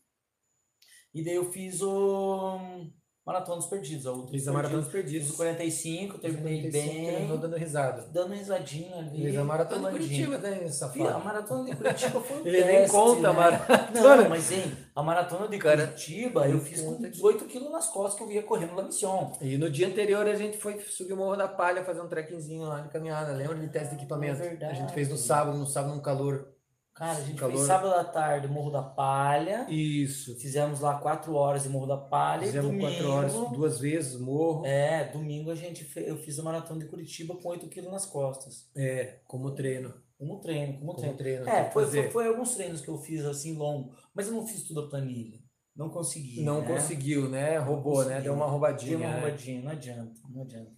E 1.12 1.22
daí 1.22 1.34
eu 1.34 1.52
fiz 1.52 1.82
o 1.82 2.86
Maratona 3.24 3.58
dos 3.58 3.66
Perdidos, 3.66 4.04
a 4.04 4.12
Ultra 4.12 4.32
Fiz 4.32 4.48
a 4.48 4.52
Maratona 4.52 4.82
dos 4.82 4.90
Fiz 4.90 5.00
Perdidos. 5.02 5.36
45, 5.36 6.18
terminei 6.18 6.60
45, 6.62 6.72
bem, 6.92 7.06
terminou 7.06 7.38
dando 7.38 7.56
risada. 7.56 8.04
dando 8.12 8.34
risadinha 8.34 8.96
ali. 8.96 9.22
Fiz 9.26 9.38
a 9.38 9.44
Maratona 9.44 9.92
de. 9.92 9.98
Curitiba, 9.98 10.38
né, 10.38 10.56
Fih, 10.58 10.64
A 10.64 10.70
safado? 10.72 11.24
maratona 11.24 11.64
de 11.70 11.76
Curitiba 11.76 12.20
foi 12.20 12.36
um 12.42 12.46
Ele 12.46 12.64
nem 12.64 12.88
conta 12.88 13.28
a 13.28 13.32
né? 13.32 13.38
maratona. 13.38 14.16
Não, 14.16 14.28
mas 14.28 14.50
hein, 14.50 14.76
a 14.92 15.02
maratona 15.04 15.46
de 15.46 15.58
Cara, 15.58 15.86
Curitiba 15.86 16.48
eu 16.48 16.58
fiz 16.60 16.80
com 16.80 16.94
conta 16.94 17.04
que- 17.04 17.10
18 17.10 17.44
quilos 17.44 17.70
nas 17.70 17.86
costas 17.88 18.14
que 18.18 18.24
eu 18.24 18.32
ia 18.32 18.42
correndo 18.42 18.74
La 18.74 18.82
Mission. 18.82 19.30
E 19.40 19.56
no 19.56 19.70
dia 19.70 19.86
anterior 19.86 20.26
a 20.26 20.34
gente 20.34 20.58
foi 20.58 20.80
subir 20.80 21.12
o 21.12 21.16
Morro 21.16 21.36
da 21.36 21.46
Palha, 21.46 21.84
fazer 21.84 22.00
um 22.00 22.08
trekkingzinho 22.08 22.64
lá 22.64 22.80
de 22.80 22.88
caminhada, 22.88 23.30
lembra 23.32 23.54
de 23.56 23.68
teste 23.68 23.90
de 23.90 23.94
equipamento? 24.00 24.42
É 24.42 24.48
verdade. 24.48 24.72
A 24.72 24.74
gente 24.74 24.92
fez 24.94 25.08
no 25.08 25.16
sábado, 25.16 25.56
no 25.56 25.66
sábado 25.66 25.94
no 25.94 26.02
calor. 26.02 26.48
Cara, 26.94 27.18
a 27.18 27.22
gente 27.22 27.38
Calor. 27.38 27.54
fez 27.56 27.66
sábado 27.66 27.94
à 27.94 28.04
tarde 28.04 28.46
Morro 28.48 28.70
da 28.70 28.82
Palha. 28.82 29.66
Isso. 29.70 30.38
Fizemos 30.38 30.80
lá 30.80 30.98
4 30.98 31.34
horas 31.34 31.62
de 31.62 31.68
Morro 31.70 31.86
da 31.86 31.96
Palha. 31.96 32.42
Fizemos 32.42 32.66
domingo, 32.70 32.90
quatro 32.90 33.10
horas, 33.10 33.32
duas 33.52 33.80
vezes, 33.80 34.20
morro. 34.20 34.66
É, 34.66 35.04
domingo 35.10 35.50
a 35.50 35.54
gente 35.54 35.84
fe- 35.84 36.04
eu 36.06 36.16
fiz 36.18 36.38
a 36.38 36.42
maratona 36.42 36.80
de 36.80 36.86
Curitiba 36.90 37.34
com 37.36 37.48
8 37.48 37.66
quilos 37.68 37.90
nas 37.90 38.04
costas. 38.06 38.68
É, 38.76 39.20
como 39.26 39.54
treino. 39.54 39.92
Como 40.18 40.38
treino, 40.40 40.78
como, 40.78 40.94
Como 40.94 41.14
treino. 41.16 41.44
treino. 41.44 41.48
É, 41.48 41.70
foi, 41.70 41.86
foi, 41.86 42.10
foi 42.10 42.26
alguns 42.28 42.54
treinos 42.54 42.80
que 42.80 42.88
eu 42.88 42.98
fiz 42.98 43.24
assim 43.24 43.56
longo, 43.56 43.96
mas 44.14 44.28
eu 44.28 44.34
não 44.34 44.46
fiz 44.46 44.62
tudo 44.62 44.80
a 44.80 44.88
planilha. 44.88 45.40
Não 45.74 45.88
consegui. 45.88 46.42
Não 46.44 46.60
né? 46.60 46.68
conseguiu, 46.68 47.28
né? 47.28 47.56
Roubou, 47.58 48.04
né? 48.04 48.20
Deu 48.20 48.34
uma 48.34 48.46
roubadinha. 48.46 48.90
Deu 48.98 49.06
uma 49.06 49.14
né? 49.14 49.20
roubadinha, 49.20 49.62
não 49.62 49.70
adianta, 49.72 50.20
não 50.28 50.42
adianta. 50.42 50.70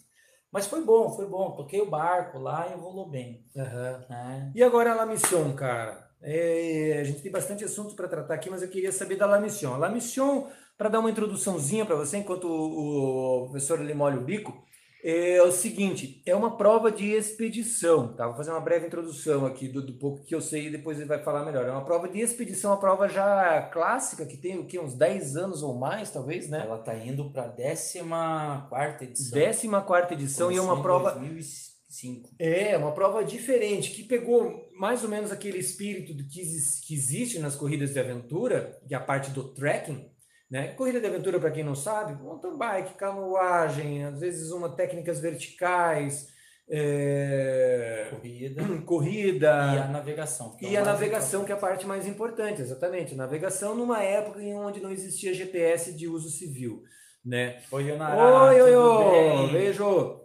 Mas 0.53 0.67
foi 0.69 0.85
bom, 0.85 1.11
foi 1.11 1.29
bom. 1.29 1.51
Toquei 1.57 1.81
o 1.81 1.91
barco 1.91 2.39
lá 2.39 2.69
e 2.71 2.79
rolou 2.79 3.11
bem. 3.11 3.45
Aham. 3.57 4.07
Né? 4.09 4.53
E 4.55 4.63
agora 4.63 4.93
a 4.93 4.95
La 4.95 5.05
Mission, 5.05 5.53
cara. 5.55 6.04
É, 6.27 6.99
a 7.01 7.05
gente 7.05 7.21
tem 7.21 7.31
bastante 7.31 7.65
assunto 7.65 7.95
para 7.95 8.09
tratar 8.09 8.35
aqui, 8.35 8.49
mas 8.49 8.63
eu 8.63 8.69
queria 8.69 8.91
saber 8.91 9.17
da 9.17 9.27
La 9.27 9.39
Mission. 9.39 9.77
La 9.77 9.91
Mission, 9.91 10.49
para 10.79 10.89
dar 10.89 11.01
uma 11.01 11.11
introduçãozinha 11.11 11.85
para 11.85 11.97
você, 11.97 12.17
enquanto 12.17 12.45
o, 12.49 13.43
o 13.43 13.51
professor 13.51 13.79
ele 13.81 13.93
molha 13.95 14.19
o 14.19 14.25
bico, 14.25 14.65
É 15.07 15.43
o 15.43 15.53
seguinte, 15.53 16.23
é 16.25 16.35
uma 16.35 16.57
prova 16.57 16.91
de 16.91 17.11
expedição, 17.13 18.15
tá? 18.15 18.27
Vou 18.27 18.35
fazer 18.35 18.53
uma 18.53 18.61
breve 18.61 18.87
introdução 18.87 19.45
aqui 19.45 19.69
do, 19.69 19.83
do 19.85 19.99
pouco 19.99 20.25
que 20.25 20.35
eu 20.35 20.41
sei 20.41 20.69
e 20.69 20.71
depois 20.71 20.97
ele 20.99 21.07
vai 21.07 21.23
falar 21.23 21.45
melhor. 21.45 21.67
É 21.67 21.71
uma 21.71 21.85
prova 21.85 22.09
de 22.09 22.21
expedição, 22.21 22.71
uma 22.71 22.81
prova 22.81 23.07
já 23.07 23.69
clássica, 23.71 24.25
que 24.25 24.39
tem 24.39 24.59
o 24.59 24.67
quê? 24.67 24.79
Uns 24.81 24.95
10 24.95 25.37
anos 25.37 25.63
ou 25.63 25.75
mais, 25.75 26.11
talvez, 26.11 26.49
né? 26.49 26.63
Ela 26.65 26.79
tá 26.79 26.97
indo 26.97 27.31
para 27.31 27.45
a 27.45 27.49
14 27.51 29.05
edição. 29.05 29.39
14 29.83 30.15
edição 30.15 30.51
e 30.51 30.57
é 30.57 30.63
uma 30.63 30.81
prova 30.81 31.11
2005. 31.11 32.31
É, 32.39 32.75
uma 32.79 32.93
prova 32.93 33.23
diferente, 33.23 33.91
que 33.91 34.05
pegou 34.05 34.64
mais 34.79 35.03
ou 35.03 35.09
menos 35.09 35.31
aquele 35.31 35.59
espírito 35.59 36.15
do 36.15 36.25
que, 36.25 36.43
que 36.87 36.95
existe 36.95 37.39
nas 37.39 37.55
corridas 37.55 37.93
de 37.93 38.01
aventura, 38.01 38.79
que 38.87 38.95
é 38.95 38.97
a 38.97 39.01
parte 39.01 39.31
do 39.31 39.45
trekking, 39.55 40.11
né? 40.51 40.69
Corrida 40.69 41.01
de 41.01 41.07
aventura, 41.07 41.41
para 41.41 41.51
quem 41.51 41.65
não 41.65 41.75
sabe, 41.75 42.21
mountain 42.23 42.57
bike, 42.57 42.95
canoagem, 42.95 44.05
às 44.05 44.21
vezes 44.21 44.51
uma 44.51 44.69
técnicas 44.69 45.21
verticais, 45.21 46.33
é, 46.69 48.07
Corrida 48.11 48.63
e 48.63 48.65
a 48.75 48.83
corrida 48.83 49.89
navegação. 49.89 50.57
é 50.63 50.71
e 50.71 50.77
a 50.77 50.85
navegação, 50.85 51.45
que 51.45 51.53
é 51.53 51.55
a 51.55 51.59
parte 51.59 51.87
mais 51.87 52.07
importante, 52.07 52.63
exatamente. 52.63 53.15
Navegação 53.15 53.75
numa 53.75 54.03
época 54.03 54.43
em 54.43 54.55
onde 54.55 54.81
não 54.81 54.91
existia 54.91 55.35
GPS 55.35 55.93
de 55.93 56.09
uso 56.09 56.31
civil, 56.31 56.83
né? 57.25 57.63
Oi, 57.71 57.91
Yonara, 57.91 58.47
Oi, 58.47 58.63
oi, 58.63 58.75
oi, 58.77 59.53
beijo. 59.53 60.21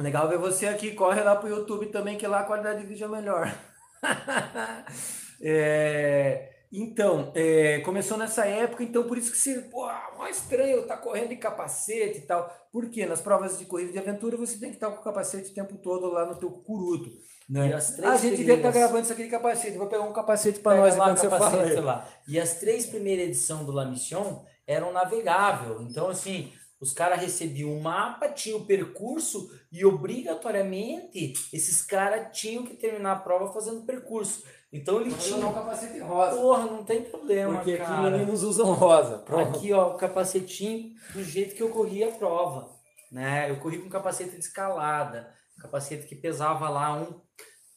Legal 0.00 0.28
ver 0.28 0.38
você 0.38 0.66
aqui. 0.66 0.92
Corre 0.92 1.22
lá 1.22 1.36
pro 1.36 1.48
YouTube 1.48 1.86
também, 1.86 2.16
que 2.16 2.26
lá 2.26 2.40
a 2.40 2.44
qualidade 2.44 2.80
de 2.80 2.86
vídeo 2.86 3.04
é 3.04 3.08
melhor. 3.08 3.54
É, 5.42 6.50
então, 6.72 7.32
é, 7.34 7.80
começou 7.80 8.16
nessa 8.16 8.44
época, 8.44 8.84
então 8.84 9.04
por 9.04 9.18
isso 9.18 9.32
que 9.32 9.38
se, 9.38 9.58
pô, 9.62 9.88
mó 10.16 10.26
estranho 10.28 10.86
tá 10.86 10.96
correndo 10.96 11.30
de 11.30 11.36
capacete 11.36 12.18
e 12.18 12.20
tal. 12.20 12.48
Por 12.70 12.88
quê? 12.90 13.06
Nas 13.06 13.20
provas 13.20 13.58
de 13.58 13.64
corrida 13.64 13.90
de 13.90 13.98
aventura 13.98 14.36
você 14.36 14.58
tem 14.58 14.68
que 14.68 14.76
estar 14.76 14.90
com 14.90 15.00
o 15.00 15.04
capacete 15.04 15.50
o 15.50 15.54
tempo 15.54 15.78
todo 15.78 16.12
lá 16.12 16.26
no 16.26 16.36
teu 16.36 16.50
curuto. 16.50 17.10
Né? 17.48 17.74
As 17.74 17.96
três 17.96 18.12
a 18.12 18.16
gente 18.16 18.36
devia 18.36 18.54
estar 18.54 18.70
gravando 18.70 19.02
isso 19.02 19.12
aqui 19.12 19.24
de 19.24 19.30
capacete. 19.30 19.76
Vou 19.76 19.88
pegar 19.88 20.04
um 20.04 20.12
capacete 20.12 20.60
para 20.60 20.76
nós 20.76 20.96
lá 20.96 21.16
você 21.16 21.28
capacete 21.28 21.80
lá. 21.80 22.06
E 22.28 22.38
as 22.38 22.60
três 22.60 22.86
primeiras 22.86 23.26
edições 23.26 23.66
do 23.66 23.72
La 23.72 23.86
Mission 23.86 24.44
eram 24.64 24.92
navegável. 24.92 25.82
Então, 25.82 26.08
assim, 26.08 26.52
os 26.80 26.92
caras 26.92 27.20
recebiam 27.20 27.70
um 27.70 27.80
mapa, 27.80 28.28
tinha 28.28 28.56
o 28.56 28.64
percurso 28.64 29.50
e 29.70 29.84
obrigatoriamente 29.84 31.34
esses 31.52 31.82
caras 31.82 32.28
tinham 32.32 32.64
que 32.64 32.74
terminar 32.74 33.12
a 33.12 33.16
prova 33.16 33.52
fazendo 33.52 33.82
percurso. 33.84 34.42
Então 34.72 35.00
ele 35.00 35.10
Vou 35.10 35.18
tinha. 35.18 35.46
um 35.46 35.52
capacete 35.52 35.98
rosa. 35.98 36.36
Porra, 36.40 36.66
não 36.66 36.84
tem 36.84 37.02
problema, 37.02 37.56
Porque 37.56 37.72
aqui 37.72 37.82
cara. 37.82 38.10
meninos 38.10 38.42
usam 38.42 38.72
rosa. 38.72 39.18
Pronto. 39.18 39.56
Aqui, 39.56 39.72
ó, 39.72 39.94
o 39.94 39.96
capacetinho 39.98 40.92
do 41.12 41.22
jeito 41.22 41.54
que 41.54 41.62
eu 41.62 41.70
corri 41.70 42.04
a 42.04 42.12
prova, 42.12 42.70
né? 43.10 43.50
Eu 43.50 43.56
corri 43.56 43.78
com 43.78 43.88
capacete 43.88 44.30
de 44.30 44.38
escalada, 44.38 45.28
capacete 45.60 46.06
que 46.06 46.14
pesava 46.14 46.68
lá 46.68 46.94
um 46.94 47.20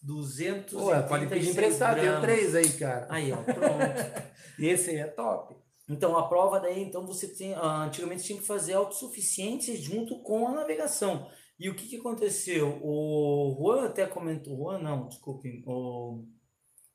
200 0.03 0.73
Pô, 0.73 0.91
pode 1.07 1.27
pedir 1.27 1.49
emprestado, 1.49 1.99
tem 1.99 2.21
três 2.21 2.53
aí, 2.53 2.69
cara. 2.73 3.07
Aí, 3.09 3.31
ó, 3.31 3.37
pronto. 3.37 4.23
Esse 4.59 4.91
aí 4.91 4.97
é 4.97 5.07
top. 5.07 5.55
Então, 5.89 6.17
a 6.17 6.27
prova 6.27 6.59
daí, 6.59 6.81
então 6.81 7.05
você 7.05 7.27
tem, 7.35 7.53
ah, 7.55 7.83
antigamente 7.83 8.23
tinha 8.23 8.39
que 8.39 8.45
fazer 8.47 8.73
autossuficiência 8.73 9.75
junto 9.75 10.21
com 10.23 10.47
a 10.47 10.51
navegação. 10.53 11.27
E 11.59 11.69
o 11.69 11.75
que 11.75 11.87
que 11.87 11.97
aconteceu? 11.97 12.79
O 12.81 13.55
Juan 13.59 13.85
até 13.85 14.05
comentou, 14.05 14.55
Juan 14.57 14.79
não, 14.79 15.07
desculpe, 15.07 15.63
o, 15.67 16.23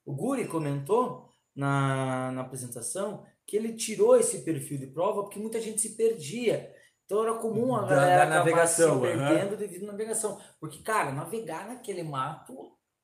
o 0.05 0.15
Guri 0.15 0.49
comentou 0.49 1.29
na, 1.55 2.33
na 2.33 2.41
apresentação 2.41 3.25
que 3.47 3.57
ele 3.57 3.75
tirou 3.75 4.17
esse 4.17 4.43
perfil 4.43 4.79
de 4.79 4.87
prova 4.89 5.23
porque 5.23 5.39
muita 5.39 5.61
gente 5.61 5.81
se 5.81 5.97
perdia. 5.97 6.75
Então 7.05 7.23
era 7.23 7.35
comum 7.39 7.75
a 7.75 7.83
Da- 7.83 7.87
galera 7.89 8.17
da 8.17 8.23
acabar 8.25 8.39
navegação, 8.41 8.95
se 8.97 9.01
perdendo 9.07 9.57
devido 9.57 9.85
à 9.85 9.93
navegação. 9.93 10.39
Porque, 10.61 10.83
cara, 10.83 11.13
navegar 11.13 11.67
naquele 11.69 12.03
mato 12.03 12.55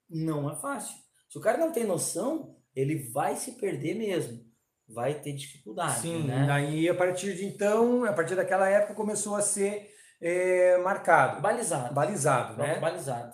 não 0.09 0.51
é 0.51 0.57
fácil. 0.57 0.95
Se 1.29 1.39
o 1.39 1.41
cara 1.41 1.57
não 1.59 1.73
tem 1.73 1.85
noção, 1.85 2.57
ele 2.75 3.11
vai 3.11 3.37
se 3.37 3.53
perder 3.53 3.95
mesmo. 3.95 4.44
Vai 4.89 5.15
ter 5.15 5.33
dificuldade, 5.33 5.99
Sim, 6.01 6.25
né? 6.25 6.45
daí 6.47 6.89
a 6.89 6.95
partir 6.95 7.35
de 7.35 7.47
então, 7.47 8.05
a 8.05 8.13
partir 8.13 8.35
daquela 8.35 8.69
época 8.69 8.95
começou 8.95 9.35
a 9.35 9.41
ser 9.41 9.91
é, 10.21 10.77
marcado, 10.79 11.41
Balizado. 11.41 11.95
balizado, 11.95 12.55
Prova 12.55 12.73
né? 12.73 12.81
Balizado. 12.81 13.33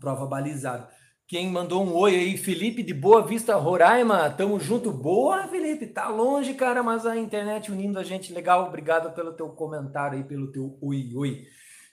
Prova 0.00 0.26
balizada. 0.26 0.88
Quem 1.26 1.50
mandou 1.50 1.84
um 1.84 1.94
oi 1.94 2.14
aí, 2.14 2.36
Felipe 2.38 2.82
de 2.82 2.94
Boa 2.94 3.22
Vista, 3.26 3.54
Roraima, 3.56 4.30
tamo 4.30 4.58
junto. 4.58 4.90
Boa, 4.90 5.46
Felipe, 5.46 5.86
tá 5.86 6.08
longe, 6.08 6.54
cara, 6.54 6.82
mas 6.82 7.04
a 7.04 7.16
internet 7.18 7.70
unindo 7.70 7.98
a 7.98 8.02
gente, 8.02 8.32
legal, 8.32 8.66
obrigado 8.66 9.14
pelo 9.14 9.34
teu 9.34 9.50
comentário 9.50 10.16
aí, 10.16 10.24
pelo 10.24 10.50
teu 10.50 10.78
oi, 10.80 11.12
oi. 11.14 11.44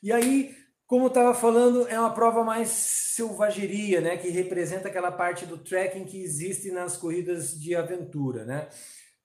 E 0.02 0.12
aí, 0.12 0.52
como 0.88 1.06
eu 1.06 1.10
tava 1.10 1.34
falando, 1.34 1.88
é 1.88 2.00
uma 2.00 2.14
prova 2.14 2.44
mais 2.44 2.70
selvageria, 2.70 4.02
né, 4.02 4.18
que 4.18 4.30
representa 4.30 4.88
aquela 4.88 5.12
parte 5.12 5.46
do 5.46 5.58
trekking 5.58 6.06
que 6.06 6.22
existe 6.22 6.72
nas 6.72 6.96
corridas 6.96 7.60
de 7.60 7.76
aventura, 7.76 8.46
né? 8.46 8.68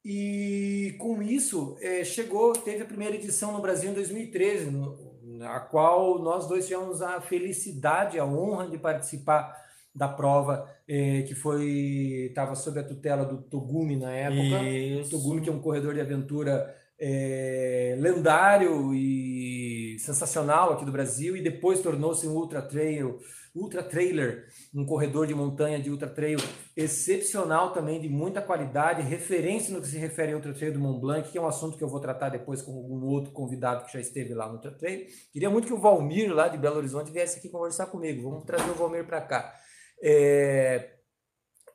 E 0.03 0.95
com 0.99 1.23
isso, 1.23 1.77
eh, 1.83 2.05
chegou, 2.05 2.55
teve 2.55 2.83
a 2.83 2.87
primeira 2.87 3.17
edição 3.17 3.53
no 3.53 3.61
Brasil 3.61 3.91
em 3.91 3.95
2013, 3.95 4.71
no, 4.71 4.97
na 5.23 5.61
qual 5.61 6.19
nós 6.19 6.49
dois 6.49 6.67
tivemos 6.67 7.03
a 7.03 7.21
felicidade, 7.21 8.19
a 8.19 8.25
honra 8.25 8.67
de 8.67 8.79
participar 8.79 9.55
da 9.95 10.09
prova, 10.09 10.67
eh, 10.89 11.23
que 11.23 11.35
foi 11.35 12.29
estava 12.31 12.55
sob 12.55 12.81
a 12.81 12.85
tutela 12.85 13.27
do 13.27 13.43
Togumi 13.43 13.97
na 13.97 14.11
época. 14.11 14.63
Isso. 14.67 15.11
Togumi, 15.11 15.43
que 15.43 15.51
é 15.51 15.53
um 15.53 15.61
corredor 15.61 15.93
de 15.93 16.01
aventura 16.01 16.75
eh, 16.99 17.97
lendário 17.99 18.95
e 18.95 19.70
sensacional 19.99 20.73
aqui 20.73 20.85
do 20.85 20.93
Brasil, 20.93 21.37
e 21.37 21.43
depois 21.43 21.81
tornou-se 21.81 22.27
um 22.27 22.33
ultra 22.33 22.63
trail, 22.63 23.19
ultra 23.55 23.83
trailer, 23.83 24.47
um 24.73 24.87
corredor 24.87 25.27
de 25.27 25.35
montanha 25.35 25.81
de 25.81 25.91
ultra 25.91 26.09
trail 26.09 26.39
excepcional 26.77 27.73
também, 27.73 28.01
de 28.01 28.09
muita 28.09 28.41
qualidade, 28.41 29.03
referência 29.03 29.75
no 29.75 29.81
que 29.81 29.89
se 29.89 29.99
refere 29.99 30.33
ao 30.33 30.39
ultra 30.39 30.55
trail 30.55 30.73
do 30.73 30.79
Mont 30.79 31.01
Blanc, 31.01 31.31
que 31.31 31.37
é 31.37 31.41
um 31.41 31.47
assunto 31.47 31.77
que 31.77 31.83
eu 31.83 31.89
vou 31.89 32.01
tratar 32.01 32.29
depois 32.29 32.63
com 32.63 32.73
algum 32.73 33.05
outro 33.07 33.33
convidado 33.33 33.85
que 33.85 33.93
já 33.93 34.01
esteve 34.01 34.35
lá 34.35 34.47
no 34.47 34.55
ultra 34.55 34.71
trail. 34.71 35.07
Queria 35.33 35.51
muito 35.51 35.67
que 35.67 35.75
o 35.75 35.79
Valmir, 35.79 36.33
lá 36.33 36.47
de 36.49 36.57
Belo 36.59 36.77
Horizonte, 36.77 37.11
viesse 37.11 37.39
aqui 37.39 37.49
conversar 37.49 37.87
comigo. 37.87 38.23
Vamos 38.23 38.45
trazer 38.45 38.71
o 38.71 38.75
Valmir 38.75 39.05
para 39.05 39.21
cá. 39.21 39.55
É, 40.03 40.91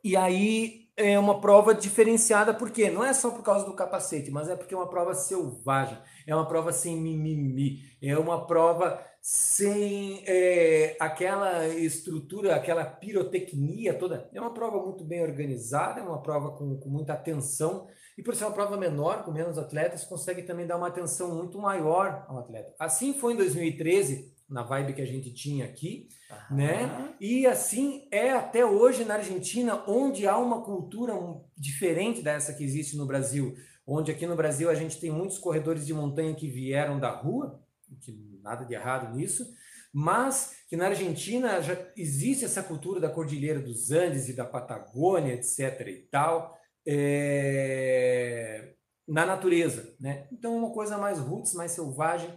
E 0.06 0.16
aí 0.16 0.92
é 0.96 1.18
uma 1.18 1.42
prova 1.42 1.74
diferenciada, 1.74 2.54
porque 2.54 2.92
não 2.92 3.04
é 3.04 3.12
só 3.12 3.32
por 3.32 3.44
causa 3.44 3.66
do 3.66 3.74
capacete, 3.74 4.30
mas 4.30 4.48
é 4.48 4.56
porque 4.56 4.74
é 4.74 4.78
uma 4.78 4.88
prova 4.88 5.16
selvagem, 5.16 5.98
é 6.26 6.36
uma 6.36 6.48
prova 6.48 6.72
sem 6.72 6.98
mimimi, 7.00 7.82
é 8.02 8.18
uma 8.18 8.46
prova 8.46 9.04
sem 9.22 10.24
é, 10.28 10.96
aquela 11.00 11.68
estrutura, 11.68 12.56
aquela 12.56 12.86
pirotecnia 12.86 13.94
toda. 13.94 14.30
É 14.34 14.40
uma 14.40 14.54
prova 14.54 14.84
muito 14.86 15.04
bem 15.04 15.24
organizada, 15.24 16.00
é 16.00 16.04
uma 16.04 16.22
prova 16.22 16.52
com, 16.52 16.78
com 16.78 16.90
muita 16.90 17.14
atenção, 17.14 17.88
e 18.18 18.24
por 18.24 18.36
ser 18.36 18.46
uma 18.46 18.54
prova 18.54 18.78
menor, 18.78 19.24
com 19.24 19.32
menos 19.32 19.58
atletas, 19.58 20.06
consegue 20.06 20.44
também 20.44 20.68
dar 20.68 20.78
uma 20.78 20.88
atenção 20.88 21.36
muito 21.36 21.60
maior 21.60 22.24
ao 22.28 22.38
atleta. 22.38 22.74
Assim 22.80 23.14
foi 23.14 23.34
em 23.34 23.38
2013, 23.38 24.34
na 24.48 24.62
vibe 24.62 24.94
que 24.94 25.02
a 25.02 25.08
gente 25.08 25.34
tinha 25.34 25.66
aqui, 25.66 26.08
né? 26.52 27.16
E 27.20 27.48
assim 27.48 28.08
é 28.12 28.32
até 28.32 28.64
hoje 28.66 29.04
na 29.04 29.16
Argentina, 29.16 29.84
onde 29.88 30.28
há 30.28 30.38
uma 30.38 30.62
cultura 30.62 31.14
diferente 31.58 32.22
dessa 32.22 32.54
que 32.54 32.64
existe 32.64 32.96
no 32.96 33.08
Brasil. 33.08 33.56
Onde 33.88 34.12
aqui 34.12 34.26
no 34.26 34.36
Brasil 34.36 34.70
a 34.70 34.76
gente 34.76 35.00
tem 35.00 35.12
muitos 35.12 35.38
corredores 35.38 35.86
de 35.86 35.94
montanha 35.94 36.34
que 36.34 36.48
vieram 36.48 37.00
da 37.00 37.10
rua, 37.10 37.64
que 38.02 38.40
nada 38.42 38.66
de 38.66 38.74
errado 38.74 39.16
nisso, 39.16 39.46
mas 39.94 40.58
que 40.68 40.76
na 40.76 40.88
Argentina 40.88 41.62
já 41.62 41.78
existe 41.96 42.44
essa 42.44 42.64
cultura 42.64 43.00
da 43.00 43.10
Cordilheira 43.10 43.60
dos 43.60 43.92
Andes 43.92 44.28
e 44.28 44.36
da 44.36 44.44
Patagônia, 44.44 45.34
etc. 45.34 45.88
e 45.88 46.08
tal, 46.12 46.58
é, 46.86 48.74
na 49.08 49.26
natureza, 49.26 49.96
né? 50.00 50.28
Então 50.32 50.58
uma 50.58 50.72
coisa 50.72 50.98
mais 50.98 51.20
roots, 51.20 51.54
mais 51.54 51.72
selvagem, 51.72 52.30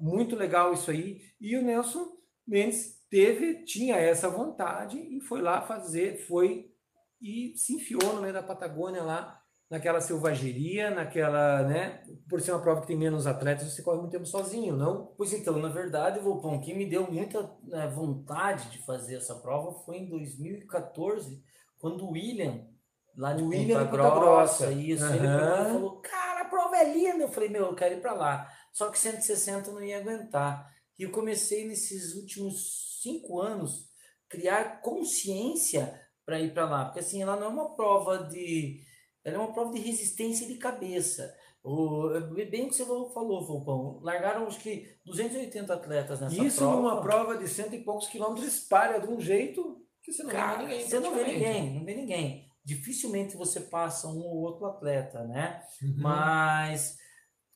muito 0.00 0.36
legal 0.36 0.72
isso 0.72 0.90
aí. 0.90 1.20
E 1.40 1.56
o 1.56 1.62
Nelson 1.62 2.16
Mendes 2.46 3.02
teve, 3.10 3.64
tinha 3.64 3.96
essa 3.96 4.30
vontade 4.30 4.98
e 4.98 5.20
foi 5.20 5.42
lá 5.42 5.60
fazer, 5.62 6.16
foi 6.26 6.72
e 7.20 7.52
se 7.56 7.74
enfiou 7.74 8.14
no 8.14 8.22
meio 8.22 8.32
da 8.32 8.42
Patagônia 8.42 9.02
lá, 9.02 9.41
naquela 9.72 10.02
selvageria, 10.02 10.90
naquela, 10.90 11.62
né? 11.62 12.02
Por 12.28 12.42
ser 12.42 12.52
uma 12.52 12.60
prova 12.60 12.82
que 12.82 12.88
tem 12.88 12.96
menos 12.96 13.26
atletas, 13.26 13.72
você 13.72 13.82
corre 13.82 14.00
muito 14.00 14.12
tempo 14.12 14.26
sozinho, 14.26 14.76
não? 14.76 15.14
Pois 15.16 15.32
então, 15.32 15.58
na 15.58 15.70
verdade, 15.70 16.20
Volpão, 16.20 16.60
quem 16.60 16.76
me 16.76 16.84
deu 16.84 17.10
muita 17.10 17.50
né, 17.64 17.88
vontade 17.88 18.70
de 18.70 18.84
fazer 18.84 19.14
essa 19.14 19.34
prova 19.36 19.72
foi 19.86 19.96
em 19.96 20.10
2014, 20.10 21.42
quando 21.78 22.04
o 22.04 22.10
William, 22.10 22.66
lá 23.16 23.32
de 23.32 23.42
O 23.42 23.48
William 23.48 23.86
Ponta 23.86 23.96
Grossa, 24.10 24.66
Grossa. 24.66 24.72
isso, 24.72 25.06
ele 25.06 25.26
Aham. 25.26 25.38
pegou 25.38 25.62
e 25.62 25.72
falou, 25.72 26.00
cara, 26.02 26.40
a 26.42 26.48
prova 26.50 26.76
é 26.76 26.92
linda. 26.92 27.24
Eu 27.24 27.32
falei, 27.32 27.48
meu, 27.48 27.64
eu 27.64 27.74
quero 27.74 27.94
ir 27.94 28.02
pra 28.02 28.12
lá. 28.12 28.46
Só 28.74 28.90
que 28.90 28.98
160 28.98 29.70
eu 29.70 29.74
não 29.74 29.82
ia 29.82 30.00
aguentar. 30.00 30.70
E 30.98 31.04
eu 31.04 31.10
comecei 31.10 31.66
nesses 31.66 32.14
últimos 32.14 33.00
cinco 33.02 33.40
anos 33.40 33.86
criar 34.28 34.82
consciência 34.82 35.98
para 36.26 36.38
ir 36.38 36.52
para 36.52 36.68
lá, 36.68 36.84
porque 36.84 37.00
assim, 37.00 37.22
ela 37.22 37.36
não 37.36 37.46
é 37.46 37.48
uma 37.48 37.74
prova 37.74 38.18
de 38.18 38.91
ela 39.24 39.36
é 39.36 39.38
uma 39.38 39.52
prova 39.52 39.72
de 39.72 39.80
resistência 39.80 40.46
de 40.46 40.56
cabeça. 40.56 41.34
O, 41.64 42.08
bem 42.50 42.68
que 42.68 42.74
você 42.74 42.84
falou, 42.84 43.46
Fulpão. 43.46 44.00
Largaram 44.02 44.46
acho 44.46 44.58
que 44.60 44.88
280 45.04 45.72
atletas 45.72 46.20
nessa 46.20 46.42
Isso 46.44 46.58
prova. 46.58 46.76
numa 46.76 47.00
prova 47.00 47.36
de 47.38 47.48
cento 47.48 47.74
e 47.74 47.84
poucos 47.84 48.08
quilômetros 48.08 48.46
espalha 48.46 49.00
de 49.00 49.06
um 49.08 49.20
jeito 49.20 49.80
que 50.02 50.12
você 50.12 50.24
não 50.24 50.30
Cara, 50.30 50.56
vê 50.56 50.62
ninguém. 50.64 50.86
você 50.88 50.98
não 50.98 51.14
vê 51.14 51.24
ninguém, 51.24 51.74
não 51.78 51.84
vê 51.84 51.94
ninguém. 51.94 52.48
Dificilmente 52.64 53.36
você 53.36 53.60
passa 53.60 54.08
um 54.08 54.18
ou 54.18 54.38
outro 54.38 54.66
atleta, 54.66 55.22
né? 55.24 55.62
Uhum. 55.80 55.94
Mas 55.98 56.96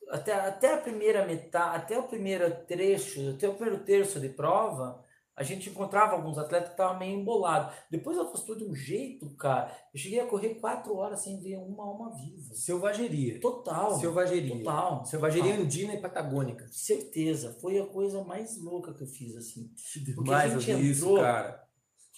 até, 0.09 0.33
até 0.33 0.73
a 0.73 0.77
primeira 0.77 1.25
metade, 1.25 1.75
até 1.75 1.99
o 1.99 2.03
primeiro 2.03 2.49
trecho, 2.65 3.31
até 3.31 3.49
o 3.49 3.55
primeiro 3.55 3.83
terço 3.83 4.21
de 4.21 4.29
prova, 4.29 5.03
a 5.37 5.43
gente 5.43 5.69
encontrava 5.69 6.13
alguns 6.13 6.37
atletas 6.37 6.69
que 6.69 6.73
estavam 6.73 6.97
meio 6.97 7.19
embolados. 7.19 7.73
Depois 7.91 8.17
afastou 8.17 8.55
de 8.57 8.63
um 8.65 8.73
jeito, 8.75 9.29
cara. 9.35 9.71
Eu 9.93 9.99
cheguei 9.99 10.19
a 10.19 10.25
correr 10.25 10.55
quatro 10.55 10.95
horas 10.95 11.21
sem 11.21 11.39
ver 11.39 11.57
uma 11.57 11.83
alma 11.85 12.11
viva. 12.17 12.55
Selvageria. 12.55 13.39
Total. 13.39 13.99
Selvageria. 13.99 14.57
Total. 14.57 15.05
Selvageria 15.05 15.51
total. 15.51 15.63
andina 15.65 15.93
e 15.93 16.01
patagônica. 16.01 16.67
Certeza. 16.71 17.55
Foi 17.61 17.77
a 17.79 17.85
coisa 17.85 18.23
mais 18.23 18.59
louca 18.59 18.93
que 18.95 19.03
eu 19.03 19.07
fiz, 19.07 19.35
assim. 19.35 19.69
Porque 20.15 20.31
Mais 20.31 20.55
a 20.55 20.59
gente 20.59 20.89
isso, 20.89 21.05
entrou- 21.05 21.21
cara. 21.21 21.63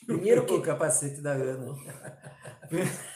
Primeiro 0.06 0.46
que- 0.48 0.54
o 0.54 0.62
capacete 0.62 1.20
da 1.22 1.32
Ana. 1.34 1.76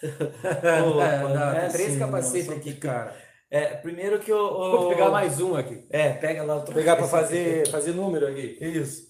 Não 0.02 0.96
dá 1.34 1.54
é 1.56 1.68
três 1.68 1.90
assim, 1.90 1.98
capacetes 1.98 2.48
aqui, 2.50 2.72
que- 2.74 2.80
cara. 2.80 3.27
É, 3.50 3.74
primeiro 3.76 4.18
que 4.18 4.30
eu. 4.30 4.48
Vou 4.48 4.88
pegar 4.90 5.10
mais 5.10 5.40
um 5.40 5.56
aqui. 5.56 5.86
É, 5.88 6.12
pega 6.12 6.42
lá. 6.42 6.56
Vou 6.56 6.74
pegar 6.74 6.96
para 6.96 7.08
fazer, 7.08 7.68
fazer 7.70 7.92
número 7.92 8.26
aqui. 8.26 8.58
Isso. 8.60 9.08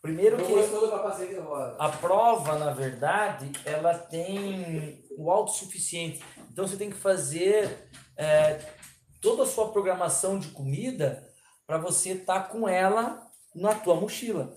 Primeiro 0.00 0.36
que. 0.38 0.90
capacete 0.90 1.34
rosa. 1.34 1.76
A 1.78 1.88
prova, 1.88 2.58
na 2.58 2.72
verdade, 2.72 3.50
ela 3.64 3.94
tem 3.94 5.04
o 5.18 5.30
autossuficiente. 5.30 6.22
Então 6.52 6.66
você 6.66 6.76
tem 6.76 6.88
que 6.88 6.96
fazer 6.96 7.90
é, 8.16 8.60
toda 9.20 9.42
a 9.42 9.46
sua 9.46 9.72
programação 9.72 10.38
de 10.38 10.48
comida 10.48 11.28
para 11.66 11.78
você 11.78 12.10
estar 12.10 12.48
com 12.48 12.68
ela 12.68 13.28
na 13.54 13.74
tua 13.74 13.96
mochila. 13.96 14.56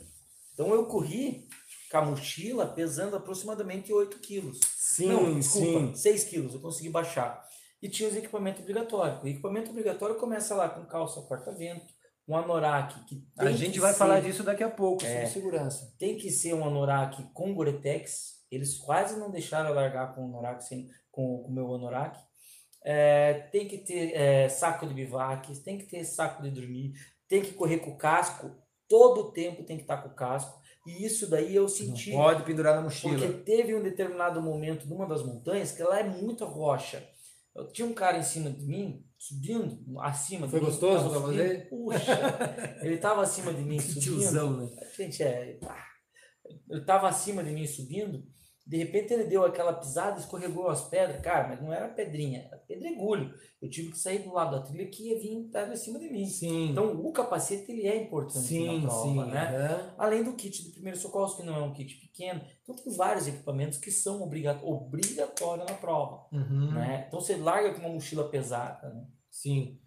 Então 0.53 0.73
eu 0.73 0.85
corri 0.85 1.47
com 1.91 1.97
a 1.97 2.05
mochila 2.05 2.67
pesando 2.67 3.15
aproximadamente 3.15 3.91
8 3.91 4.19
quilos. 4.19 4.59
Sim, 4.77 5.07
Não, 5.07 5.33
desculpa, 5.39 5.87
sim. 5.87 5.95
6 5.95 6.23
quilos, 6.25 6.53
eu 6.53 6.59
consegui 6.59 6.89
baixar. 6.89 7.43
E 7.83 7.89
tinha 7.89 8.07
os 8.09 8.15
equipamentos 8.15 8.61
obrigatórios. 8.61 9.21
O 9.21 9.27
equipamento 9.27 9.69
obrigatório 9.71 10.15
começa 10.15 10.55
lá 10.55 10.69
com 10.69 10.85
calça 10.85 11.21
corta-vento, 11.23 11.93
um 12.27 12.35
anorak 12.37 13.03
que 13.05 13.21
A 13.37 13.51
gente 13.51 13.73
que 13.73 13.79
vai 13.81 13.91
ser- 13.91 13.99
falar 13.99 14.21
disso 14.21 14.41
daqui 14.43 14.63
a 14.63 14.69
pouco, 14.69 15.03
É. 15.03 15.09
sobre 15.09 15.27
segurança. 15.27 15.93
tem 15.99 16.17
que 16.17 16.31
ser 16.31 16.53
um 16.53 16.65
anorak 16.65 17.21
com 17.33 17.53
Gore-Tex. 17.53 18.41
Eles 18.49 18.77
quase 18.77 19.19
não 19.19 19.29
deixaram 19.29 19.69
eu 19.69 19.75
largar 19.75 20.15
com 20.15 20.21
o 20.21 20.25
anorak 20.29 20.63
sem, 20.63 20.87
com 21.11 21.41
o 21.41 21.51
meu 21.51 21.73
anorak. 21.75 22.17
É, 22.85 23.33
tem 23.51 23.67
que 23.67 23.77
ter 23.79 24.13
é, 24.15 24.47
saco 24.49 24.87
de 24.87 24.93
bivac, 24.93 25.53
tem 25.63 25.77
que 25.77 25.85
ter 25.85 26.03
saco 26.05 26.41
de 26.43 26.51
dormir, 26.51 26.93
tem 27.27 27.41
que 27.41 27.51
correr 27.53 27.79
com 27.79 27.91
o 27.91 27.97
casco. 27.97 28.51
Todo 28.87 29.21
o 29.21 29.31
tempo 29.31 29.63
tem 29.63 29.75
que 29.77 29.83
estar 29.83 29.97
com 29.97 30.09
o 30.09 30.15
casco. 30.15 30.61
E 30.85 31.05
isso 31.05 31.29
daí 31.29 31.55
eu 31.55 31.67
senti. 31.69 32.11
Não 32.11 32.19
pode 32.19 32.43
pendurar 32.43 32.75
na 32.75 32.81
mochila. 32.81 33.17
Porque 33.17 33.33
teve 33.43 33.73
um 33.73 33.81
determinado 33.81 34.41
momento 34.41 34.85
numa 34.87 35.05
das 35.07 35.23
montanhas 35.23 35.71
que 35.71 35.81
ela 35.81 35.97
é 35.99 36.03
muita 36.03 36.45
rocha. 36.45 37.01
Eu 37.55 37.67
tinha 37.71 37.87
um 37.87 37.93
cara 37.93 38.17
em 38.17 38.23
cima 38.23 38.49
de 38.49 38.65
mim, 38.65 39.05
subindo, 39.17 39.99
acima 39.99 40.47
Foi 40.49 40.59
de 40.59 40.65
mim. 40.65 40.71
gostoso 40.71 41.09
tava 41.09 41.21
pra 41.21 41.33
você? 41.33 41.67
Puxa, 41.69 42.79
ele 42.81 42.97
tava 42.97 43.21
acima 43.21 43.53
de 43.53 43.61
mim 43.61 43.77
subindo. 43.79 44.01
tiozão, 44.01 44.57
né? 44.57 44.69
Gente, 44.97 45.21
é. 45.23 45.59
Ele 46.69 46.81
tava 46.83 47.07
acima 47.07 47.43
de 47.43 47.51
mim 47.51 47.65
subindo, 47.67 48.25
de 48.65 48.77
repente 48.77 49.13
ele 49.13 49.25
deu 49.25 49.43
aquela 49.43 49.73
pisada, 49.73 50.19
escorregou 50.19 50.69
as 50.69 50.87
pedras. 50.87 51.21
Cara, 51.21 51.49
mas 51.49 51.61
não 51.61 51.73
era 51.73 51.89
pedrinha, 51.89 52.45
era 52.47 52.57
pedregulho. 52.57 53.33
Eu 53.61 53.69
tive 53.69 53.91
que 53.91 53.99
sair 53.99 54.19
do 54.19 54.33
lado 54.33 54.51
da 54.51 54.61
trilha 54.61 54.87
que 54.87 55.09
ia 55.09 55.19
vir 55.19 55.45
estar 55.45 55.71
em 55.71 55.75
cima 55.75 55.99
de 55.99 56.09
mim. 56.09 56.25
Sim. 56.25 56.71
Então 56.71 56.93
o 56.93 57.11
capacete 57.11 57.69
ele 57.71 57.85
é 57.85 58.03
importante 58.03 58.45
sim, 58.45 58.81
na 58.81 58.87
prova, 58.87 59.25
sim. 59.25 59.31
né? 59.31 59.55
aham. 59.55 59.95
Além 59.97 60.23
do 60.23 60.33
kit 60.33 60.63
de 60.63 60.71
primeiro 60.71 60.97
socorro, 60.97 61.35
que 61.35 61.43
não 61.43 61.55
é 61.55 61.61
um 61.61 61.73
kit 61.73 61.95
pequeno. 61.95 62.41
Então 62.61 62.75
tem 62.75 62.93
vários 62.93 63.27
equipamentos 63.27 63.77
que 63.77 63.91
são 63.91 64.21
obriga 64.21 64.57
obrigatórios 64.63 65.67
na 65.67 65.75
prova. 65.75 66.25
Uhum. 66.31 66.71
Né? 66.71 67.05
Então 67.07 67.19
você 67.19 67.35
larga 67.35 67.73
com 67.73 67.79
uma 67.79 67.89
mochila 67.89 68.29
pesada. 68.29 68.89
Né? 68.89 69.05
Sim. 69.29 69.77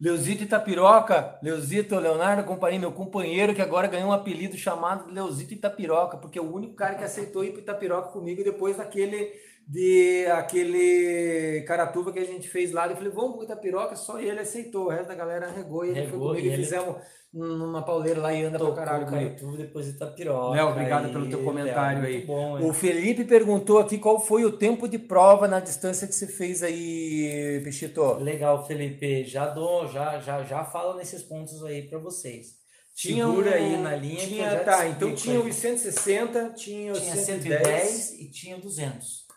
Leozito 0.00 0.44
Itapiroca, 0.44 1.38
Leozito 1.42 1.94
Leonardo, 2.00 2.42
meu 2.78 2.90
companheiro 2.90 3.54
que 3.54 3.60
agora 3.60 3.86
ganhou 3.86 4.08
um 4.08 4.12
apelido 4.12 4.56
chamado 4.56 5.12
Leozito 5.12 5.52
Itapiroca, 5.52 6.16
porque 6.16 6.38
é 6.38 6.42
o 6.42 6.50
único 6.50 6.72
cara 6.72 6.94
que 6.94 7.04
aceitou 7.04 7.44
ir 7.44 7.50
para 7.50 7.60
Itapiroca 7.60 8.08
comigo 8.08 8.42
depois 8.42 8.78
daquele 8.78 9.30
de 9.70 10.26
aquele 10.26 11.62
Caratuba 11.66 12.12
que 12.12 12.18
a 12.18 12.24
gente 12.24 12.48
fez 12.48 12.72
lá. 12.72 12.88
Eu 12.88 12.96
falei, 12.96 13.12
vamos 13.12 13.36
para 13.36 13.44
Itapiroca, 13.44 13.94
só 13.94 14.18
ele 14.18 14.40
aceitou, 14.40 14.86
o 14.86 14.88
resto 14.90 15.08
da 15.08 15.14
galera 15.14 15.48
regou 15.50 15.84
e 15.84 15.90
ele 15.90 16.02
foi 16.02 16.10
Regou, 16.10 16.28
comigo 16.30 16.46
e 16.46 16.50
ele- 16.52 16.64
fizemos 16.64 16.96
numa 17.32 17.82
pauleira 17.84 18.20
lá 18.20 18.32
e 18.34 18.42
anda 18.42 18.58
pra 18.58 18.66
Tocou 18.66 18.74
caralho 18.74 19.04
o 19.04 19.08
comigo. 19.08 19.26
Carituba, 19.30 19.56
depois 19.56 19.86
Itapiroca. 19.86 20.56
Léo, 20.56 20.68
obrigado 20.70 21.12
pelo 21.12 21.28
teu 21.28 21.38
Léo, 21.38 21.46
comentário 21.46 22.02
aí. 22.04 22.14
muito 22.14 22.26
Bom, 22.26 22.68
O? 22.68 22.72
Felipe 22.74 23.24
perguntou 23.24 23.78
aqui 23.78 23.98
qual 23.98 24.18
foi 24.18 24.44
o 24.44 24.50
tempo 24.58 24.88
de 24.88 24.98
prova 24.98 25.46
na 25.46 25.60
distância 25.60 26.08
que 26.08 26.14
você 26.16 26.26
fez 26.26 26.60
aí, 26.64 27.60
Peixito. 27.62 28.14
Legal, 28.14 28.66
Felipe. 28.66 29.22
Já 29.24 29.46
dou, 29.46 29.86
já, 29.86 30.18
já, 30.18 30.42
já 30.42 30.64
falo 30.64 30.96
nesses 30.96 31.22
pontos 31.22 31.62
aí 31.64 31.82
para 31.88 32.00
vocês. 32.00 32.58
Tinha 32.96 33.24
Segura 33.24 33.50
um- 33.50 33.54
aí 33.54 33.76
na 33.76 33.94
linha 33.94 34.26
Tinha, 34.26 34.58
tá, 34.64 34.88
então 34.88 35.14
tinha 35.14 35.40
aí. 35.40 35.48
os 35.48 35.54
160, 35.54 36.50
tinha 36.56 36.90
os 36.92 37.00
Tinha 37.00 37.14
110. 37.14 37.62
110 37.62 38.10
e 38.20 38.30
tinha 38.32 38.56
200. 38.58 39.29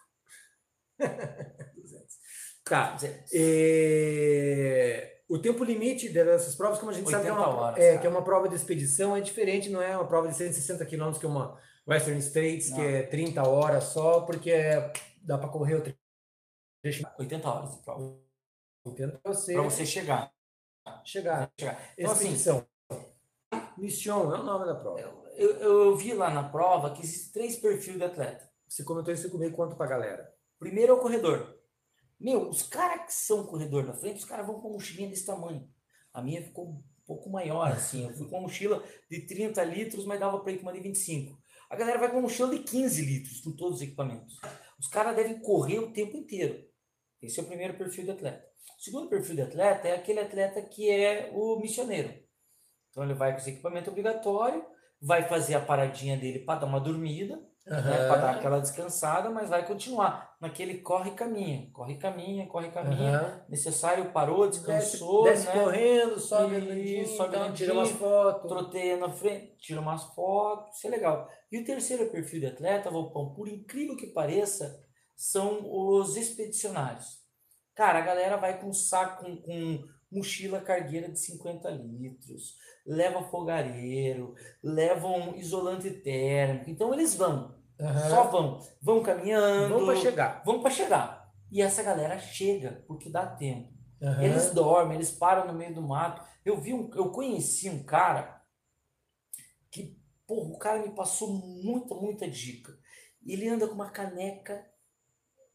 Tá. 2.66 2.94
200. 2.94 3.30
É, 3.34 5.14
O 5.28 5.38
tempo 5.40 5.64
limite 5.64 6.10
dessas 6.10 6.56
provas, 6.56 6.80
como 6.80 6.92
a 6.92 6.94
gente 6.94 7.10
sabe, 7.10 7.24
que 7.24 7.30
é 7.30 7.32
80 7.34 7.50
uma, 7.50 7.60
horas, 7.62 7.80
é, 7.80 7.98
que 7.98 8.08
é 8.08 8.10
uma 8.10 8.24
prova 8.24 8.48
de 8.48 8.56
expedição, 8.56 9.16
é 9.16 9.22
diferente, 9.22 9.70
não 9.70 9.82
é 9.82 9.96
uma 9.98 10.08
prova 10.08 10.28
de 10.28 10.36
160 10.36 10.86
km, 10.86 11.12
que 11.20 11.26
é 11.26 11.30
uma 11.30 11.60
Western 11.88 12.20
States, 12.22 12.68
que 12.70 12.78
Não. 12.78 12.84
é 12.84 13.04
30 13.04 13.48
horas 13.48 13.86
só, 13.86 14.22
porque 14.22 14.52
é- 14.52 14.92
dá 15.22 15.38
para 15.38 15.50
correr 15.50 15.76
o 15.76 15.84
trecho 16.82 17.06
80 17.20 17.50
horas 17.50 17.72
de 17.76 17.82
prova. 17.84 18.18
pra 18.84 19.20
você, 19.34 19.54
Para 19.54 19.62
você 19.64 19.86
chegar. 19.86 20.32
chegar. 21.06 21.52
chegar. 21.60 21.92
Então, 21.98 22.12
assim, 22.12 22.26
Expedição. 22.34 22.68
Mission 23.78 24.34
é 24.34 24.40
o 24.40 24.44
nome 24.44 24.66
da 24.66 24.76
prova. 24.76 25.00
eu, 25.00 25.52
eu, 25.58 25.84
eu 25.86 25.96
vi 25.98 26.14
lá 26.14 26.30
na 26.30 26.44
prova 26.50 26.92
que 26.94 27.02
existem 27.02 27.32
três 27.34 27.56
perfis 27.58 27.98
de 27.98 28.04
atleta. 28.04 28.50
Você 28.68 28.84
comentou 28.84 29.14
isso 29.14 29.30
comigo, 29.30 29.56
conta 29.56 29.76
pra 29.76 29.86
galera. 29.88 30.33
Primeiro 30.60 30.94
é 30.94 30.96
o 30.96 31.00
corredor. 31.00 31.60
Meu, 32.20 32.50
os 32.50 32.64
caras 32.64 33.06
que 33.06 33.14
são 33.14 33.46
corredor 33.46 33.84
na 33.86 33.94
frente, 33.94 34.18
os 34.18 34.26
caras 34.26 34.46
vão 34.46 34.56
com 34.56 34.68
uma 34.68 34.76
mochilinha 34.76 35.10
desse 35.10 35.26
tamanho. 35.26 35.70
A 36.14 36.22
minha 36.22 36.42
ficou 36.42 36.70
um 36.70 36.84
pouco 37.06 37.30
maior, 37.30 37.72
assim. 37.72 38.08
Eu 38.08 38.14
fui 38.14 38.30
com 38.30 38.38
uma 38.38 38.44
mochila 38.44 38.84
de 39.10 39.26
30 39.26 39.64
litros, 39.66 40.06
mas 40.06 40.20
dava 40.20 40.40
para 40.40 40.52
ir 40.52 40.58
com 40.58 40.64
uma 40.64 40.74
de 40.74 40.80
25. 40.80 41.38
A 41.70 41.76
galera 41.76 42.00
vai 42.00 42.10
com 42.10 42.18
uma 42.18 42.24
mochila 42.24 42.50
de 42.56 42.64
15 42.64 43.06
litros, 43.06 43.42
com 43.42 43.52
todos 43.56 43.78
os 43.78 43.82
equipamentos. 43.82 44.40
Os 44.80 44.88
caras 44.88 45.16
devem 45.16 45.40
correr 45.40 45.80
o 45.80 45.92
tempo 45.92 46.16
inteiro. 46.16 46.64
Esse 47.22 47.40
é 47.40 47.44
o 47.44 47.46
primeiro 47.46 47.78
perfil 47.78 48.04
de 48.04 48.12
atleta. 48.12 48.46
O 48.78 48.82
segundo 48.82 49.10
perfil 49.10 49.36
de 49.36 49.42
atleta 49.42 49.88
é 49.88 49.96
aquele 49.96 50.20
atleta 50.20 50.62
que 50.62 50.90
é 50.90 51.32
o 51.34 51.60
missioneiro. 51.60 52.14
Então 52.90 53.04
ele 53.04 53.14
vai 53.14 53.32
com 53.32 53.40
esse 53.40 53.50
equipamento 53.50 53.90
obrigatório, 53.90 54.64
vai 55.02 55.28
fazer 55.28 55.56
a 55.56 55.66
paradinha 55.66 56.16
dele 56.16 56.40
para 56.40 56.60
dar 56.60 56.68
uma 56.68 56.80
dormida, 56.80 57.42
né, 57.66 58.08
para 58.08 58.18
dar 58.18 58.32
aquela 58.32 58.60
descansada, 58.60 59.30
mas 59.30 59.50
vai 59.50 59.66
continuar 59.66 60.36
naquele 60.40 60.80
corre 60.80 61.12
e 61.12 61.16
caminha, 61.16 61.70
corre 61.72 61.94
e 61.94 61.98
caminha, 61.98 62.48
corre 62.48 62.68
e 62.68 62.72
caminha. 62.72 63.20
Aham. 63.20 63.42
Necessário, 63.48 64.12
parou, 64.12 64.48
Desce, 64.48 64.60
descansou, 64.60 65.24
desce 65.24 65.48
né? 65.48 65.54
correndo, 65.54 66.20
sobe 66.20 66.56
andandinho, 66.58 67.08
sobe 67.08 67.36
então, 67.36 67.54
tira 67.54 67.74
umas 67.74 67.92
fotos. 67.92 68.52
troteia 68.52 68.98
na 68.98 69.10
frente, 69.10 69.56
tira 69.58 69.80
umas 69.80 70.04
fotos, 70.14 70.76
isso 70.78 70.88
é 70.88 70.90
legal. 70.90 71.30
E 71.52 71.58
o 71.58 71.66
terceiro 71.66 72.10
perfil 72.10 72.42
de 72.42 72.48
atleta, 72.48 72.90
Volpão, 72.92 73.34
por 73.34 73.48
incrível 73.48 73.96
que 73.96 74.08
pareça, 74.08 74.84
são 75.16 75.62
os 75.64 76.18
expedicionários. 76.18 77.24
Cara, 77.76 78.00
a 78.00 78.04
galera 78.04 78.38
vai 78.38 78.60
com 78.60 78.74
saco, 78.74 79.24
com, 79.24 79.38
com 79.38 79.84
mochila 80.14 80.62
cargueira 80.62 81.10
de 81.12 81.20
50 81.20 81.70
litros, 81.72 82.58
leva 82.86 83.24
fogareiro, 83.24 84.36
levam 84.62 85.36
isolante 85.36 85.90
térmico. 85.90 86.70
Então 86.70 86.94
eles 86.94 87.16
vão, 87.16 87.56
Aham. 87.80 88.10
só 88.10 88.24
vão, 88.30 88.60
vão 88.82 89.02
caminhando, 89.04 89.70
Vamos 89.74 89.86
para 89.86 89.96
chegar. 90.02 90.44
vão 90.46 90.62
para 90.62 90.72
chegar. 90.72 91.34
E 91.52 91.62
essa 91.62 91.84
galera 91.84 92.18
chega 92.20 92.84
porque 92.88 93.10
dá 93.10 93.26
tempo. 93.28 93.74
Aham. 94.02 94.24
Eles 94.24 94.52
dormem, 94.52 94.96
eles 94.98 95.12
param 95.12 95.48
no 95.48 95.58
meio 95.58 95.74
do 95.74 95.82
mato. 95.82 96.22
Eu 96.44 96.60
vi 96.60 96.74
um, 96.74 96.90
eu 96.96 97.10
conheci 97.12 97.70
um 97.70 97.84
cara 97.84 98.42
que, 99.72 99.98
porra, 100.28 100.50
o 100.50 100.58
cara 100.58 100.82
me 100.82 100.94
passou 100.94 101.30
muita, 101.34 101.96
muita 101.96 102.28
dica. 102.30 102.78
Ele 103.26 103.48
anda 103.48 103.68
com 103.68 103.74
uma 103.76 103.90
caneca 103.90 104.66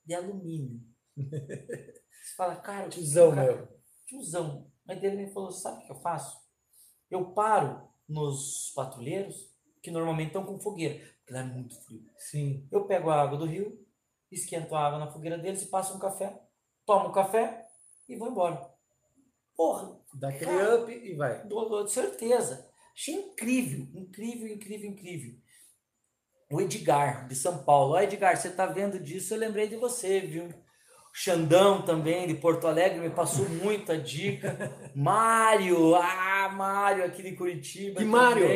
de 0.04 0.14
alumínio. 0.14 0.80
Você 1.16 2.34
fala, 2.36 2.56
cara, 2.56 2.86
o 2.86 2.90
que 2.90 2.96
Tiozão, 3.00 3.28
que 3.28 3.32
o 3.32 3.36
cara- 3.36 3.56
meu. 3.56 3.77
Tiozão. 4.08 4.70
Mas 4.86 5.02
ele 5.02 5.16
me 5.16 5.32
falou, 5.32 5.52
sabe 5.52 5.82
o 5.82 5.86
que 5.86 5.92
eu 5.92 6.00
faço? 6.00 6.38
Eu 7.10 7.32
paro 7.32 7.86
nos 8.08 8.72
patrulheiros, 8.74 9.54
que 9.82 9.90
normalmente 9.90 10.28
estão 10.28 10.44
com 10.44 10.58
fogueira, 10.58 10.98
porque 11.18 11.32
lá 11.32 11.40
é 11.40 11.44
muito 11.44 11.78
frio. 11.84 12.04
Sim. 12.16 12.66
Eu 12.72 12.86
pego 12.86 13.10
a 13.10 13.20
água 13.20 13.38
do 13.38 13.44
rio, 13.44 13.86
esquento 14.32 14.74
a 14.74 14.86
água 14.86 14.98
na 14.98 15.10
fogueira 15.12 15.38
deles 15.38 15.62
e 15.62 15.66
passo 15.66 15.94
um 15.94 15.98
café. 15.98 16.42
Tomo 16.86 17.10
um 17.10 17.12
café, 17.12 17.66
e 18.08 18.16
vou 18.16 18.30
embora. 18.30 18.74
Porra, 19.54 19.98
Dá 20.14 20.28
aquele 20.28 20.46
Cara, 20.46 20.82
up 20.82 20.90
e 20.90 21.14
vai. 21.14 21.46
dou 21.46 21.84
de 21.84 21.90
certeza. 21.90 22.66
Achei 22.94 23.14
incrível, 23.14 23.86
incrível, 23.94 24.48
incrível, 24.48 24.90
incrível. 24.90 25.38
O 26.50 26.60
Edgar, 26.60 27.28
de 27.28 27.36
São 27.36 27.62
Paulo. 27.62 27.92
Ó, 27.94 28.00
Edgar, 28.00 28.36
você 28.36 28.50
tá 28.50 28.64
vendo 28.64 28.98
disso, 28.98 29.34
eu 29.34 29.38
lembrei 29.38 29.68
de 29.68 29.76
você, 29.76 30.20
viu? 30.20 30.48
O 31.18 31.20
Xandão 31.20 31.82
também, 31.82 32.28
de 32.28 32.34
Porto 32.34 32.68
Alegre, 32.68 33.00
me 33.00 33.10
passou 33.10 33.48
muita 33.48 33.98
dica. 33.98 34.70
Mário, 34.94 35.96
ah, 35.96 36.48
Mário, 36.54 37.04
aqui 37.04 37.24
de 37.24 37.32
Curitiba. 37.32 37.98
Que 37.98 38.04
Mário? 38.04 38.46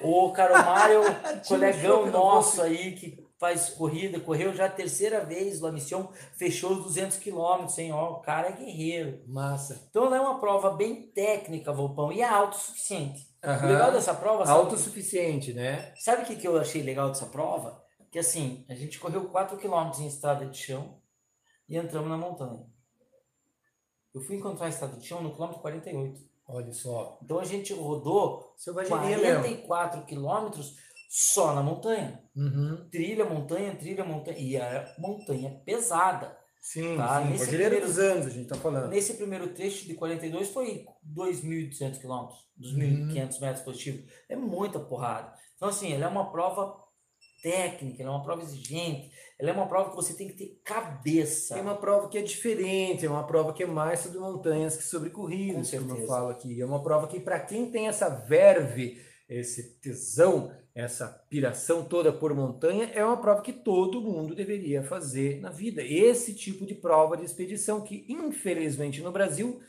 Ô, 0.00 0.32
cara, 0.32 0.54
o 0.54 0.64
Mário, 0.64 1.00
colegão 1.46 2.06
nosso 2.10 2.62
aí, 2.62 2.92
que 2.92 3.22
faz 3.38 3.68
corrida, 3.68 4.18
correu 4.18 4.54
já 4.54 4.64
a 4.64 4.70
terceira 4.70 5.22
vez, 5.22 5.60
La 5.60 5.70
Mission 5.70 6.08
fechou 6.38 6.72
os 6.72 6.84
200 6.84 7.18
quilômetros, 7.18 7.76
hein? 7.76 7.92
Ó, 7.92 8.12
o 8.12 8.20
cara 8.20 8.48
é 8.48 8.52
guerreiro. 8.52 9.20
Massa. 9.26 9.86
Então 9.90 10.06
ela 10.06 10.16
é 10.16 10.20
uma 10.20 10.40
prova 10.40 10.70
bem 10.70 11.02
técnica, 11.14 11.74
Volpão, 11.74 12.10
e 12.10 12.22
é 12.22 12.28
autossuficiente. 12.28 13.28
O 13.44 13.50
Aham. 13.50 13.66
legal 13.66 13.92
dessa 13.92 14.14
prova, 14.14 14.46
sabe, 14.46 14.58
Autossuficiente, 14.58 15.52
né? 15.52 15.92
sabe 15.98 16.22
o 16.22 16.24
que, 16.24 16.36
que 16.36 16.48
eu 16.48 16.58
achei 16.58 16.82
legal 16.82 17.08
dessa 17.08 17.26
prova? 17.26 17.84
Que 18.10 18.18
assim, 18.18 18.64
a 18.66 18.74
gente 18.74 18.98
correu 18.98 19.26
4 19.26 19.58
km 19.58 19.90
em 20.00 20.06
estrada 20.06 20.46
de 20.46 20.56
chão 20.56 21.04
e 21.68 21.76
entramos 21.76 22.08
na 22.08 22.16
montanha. 22.16 22.64
Eu 24.14 24.20
fui 24.20 24.36
encontrar 24.36 24.66
a 24.66 24.68
estrada 24.70 24.96
de 24.96 25.06
chão 25.06 25.22
no 25.22 25.32
quilômetro 25.32 25.60
48. 25.60 26.20
Olha 26.48 26.72
só. 26.72 27.18
Então 27.22 27.38
a 27.38 27.44
gente 27.44 27.72
rodou 27.74 28.52
Selvageria 28.56 29.18
mesmo. 29.18 29.42
44 29.66 30.04
quilômetros 30.04 30.76
só 31.08 31.54
na 31.54 31.62
montanha. 31.62 32.22
Uhum. 32.34 32.88
Trilha, 32.90 33.24
montanha, 33.24 33.74
trilha, 33.76 34.04
montanha. 34.04 34.38
E 34.38 34.56
a 34.56 34.94
montanha 34.98 35.60
pesada. 35.64 36.36
Sim, 36.60 36.96
Tá, 36.96 37.22
sim. 37.22 37.30
nesse 37.30 37.46
primeiro- 37.48 37.80
dos 37.86 37.98
Andes, 37.98 38.26
a 38.26 38.30
gente 38.30 38.48
tá 38.48 38.56
falando. 38.56 38.88
Nesse 38.88 39.14
primeiro 39.14 39.52
trecho 39.54 39.86
de 39.86 39.94
42 39.94 40.50
foi 40.50 40.84
2.200 41.04 41.98
quilômetros, 42.00 42.38
Uhum. 42.58 42.74
2.500 43.08 43.38
metros 43.40 43.64
positivos. 43.64 44.10
É 44.28 44.34
muita 44.34 44.80
porrada. 44.80 45.32
Então, 45.56 45.68
assim, 45.68 45.92
ela 45.92 46.06
é 46.06 46.08
uma 46.08 46.30
prova 46.32 46.76
técnica, 47.42 48.02
ela 48.02 48.12
é 48.12 48.14
uma 48.14 48.22
prova 48.22 48.42
exigente, 48.42 49.10
ela 49.38 49.50
é 49.50 49.52
uma 49.52 49.66
prova 49.66 49.90
que 49.90 49.96
você 49.96 50.14
tem 50.14 50.28
que 50.28 50.34
ter 50.34 50.60
cabeça. 50.64 51.56
É 51.56 51.60
uma 51.60 51.76
prova 51.76 52.08
que 52.08 52.18
é 52.18 52.22
diferente, 52.22 53.04
é 53.04 53.10
uma 53.10 53.26
prova 53.26 53.52
que 53.52 53.62
é 53.62 53.66
mais 53.66 54.00
sobre 54.00 54.18
montanhas 54.18 54.76
que 54.76 54.84
sobre 54.84 55.10
corridas, 55.10 55.70
Com 55.70 55.78
como 55.78 55.96
eu 55.96 56.06
falo 56.06 56.28
aqui. 56.28 56.60
É 56.60 56.64
uma 56.64 56.82
prova 56.82 57.06
que, 57.06 57.20
para 57.20 57.40
quem 57.40 57.70
tem 57.70 57.88
essa 57.88 58.08
verve, 58.08 58.98
esse 59.28 59.78
tesão, 59.80 60.52
essa 60.74 61.08
piração 61.28 61.84
toda 61.84 62.12
por 62.12 62.34
montanha, 62.34 62.90
é 62.94 63.04
uma 63.04 63.16
prova 63.16 63.42
que 63.42 63.52
todo 63.52 64.00
mundo 64.00 64.34
deveria 64.34 64.82
fazer 64.82 65.40
na 65.40 65.50
vida. 65.50 65.82
Esse 65.82 66.34
tipo 66.34 66.64
de 66.64 66.74
prova 66.74 67.16
de 67.16 67.24
expedição 67.24 67.80
que, 67.82 68.06
infelizmente, 68.08 69.02
no 69.02 69.12
Brasil 69.12 69.60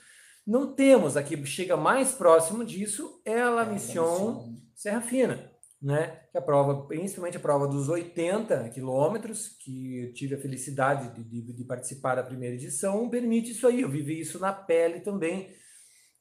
não 0.46 0.74
temos. 0.74 1.18
Aqui 1.18 1.46
chega 1.46 1.76
mais 1.76 2.12
próximo 2.12 2.64
disso 2.64 3.22
é 3.26 3.42
a 3.42 3.50
La 3.50 3.66
Mission 3.66 4.56
Serra 4.74 5.02
Fina, 5.02 5.47
né? 5.82 6.22
Que 6.32 6.38
é 6.38 6.42
a 6.42 6.44
prova, 6.44 6.88
principalmente 6.88 7.38
a 7.38 7.40
prova 7.40 7.68
dos 7.68 7.90
80 7.90 8.70
quilômetros, 8.70 9.50
que 9.60 10.04
eu 10.06 10.14
tive 10.14 10.36
a 10.36 10.40
felicidade 10.40 11.14
de, 11.16 11.24
de- 11.24 11.54
de 11.54 11.64
participar 11.66 12.16
da 12.16 12.24
primeira 12.24 12.56
edição, 12.56 13.10
permite 13.10 13.52
isso 13.52 13.68
aí. 13.68 13.82
Eu 13.82 13.90
vivi 13.90 14.20
isso 14.20 14.40
na 14.40 14.52
pele 14.54 15.02
também. 15.02 15.56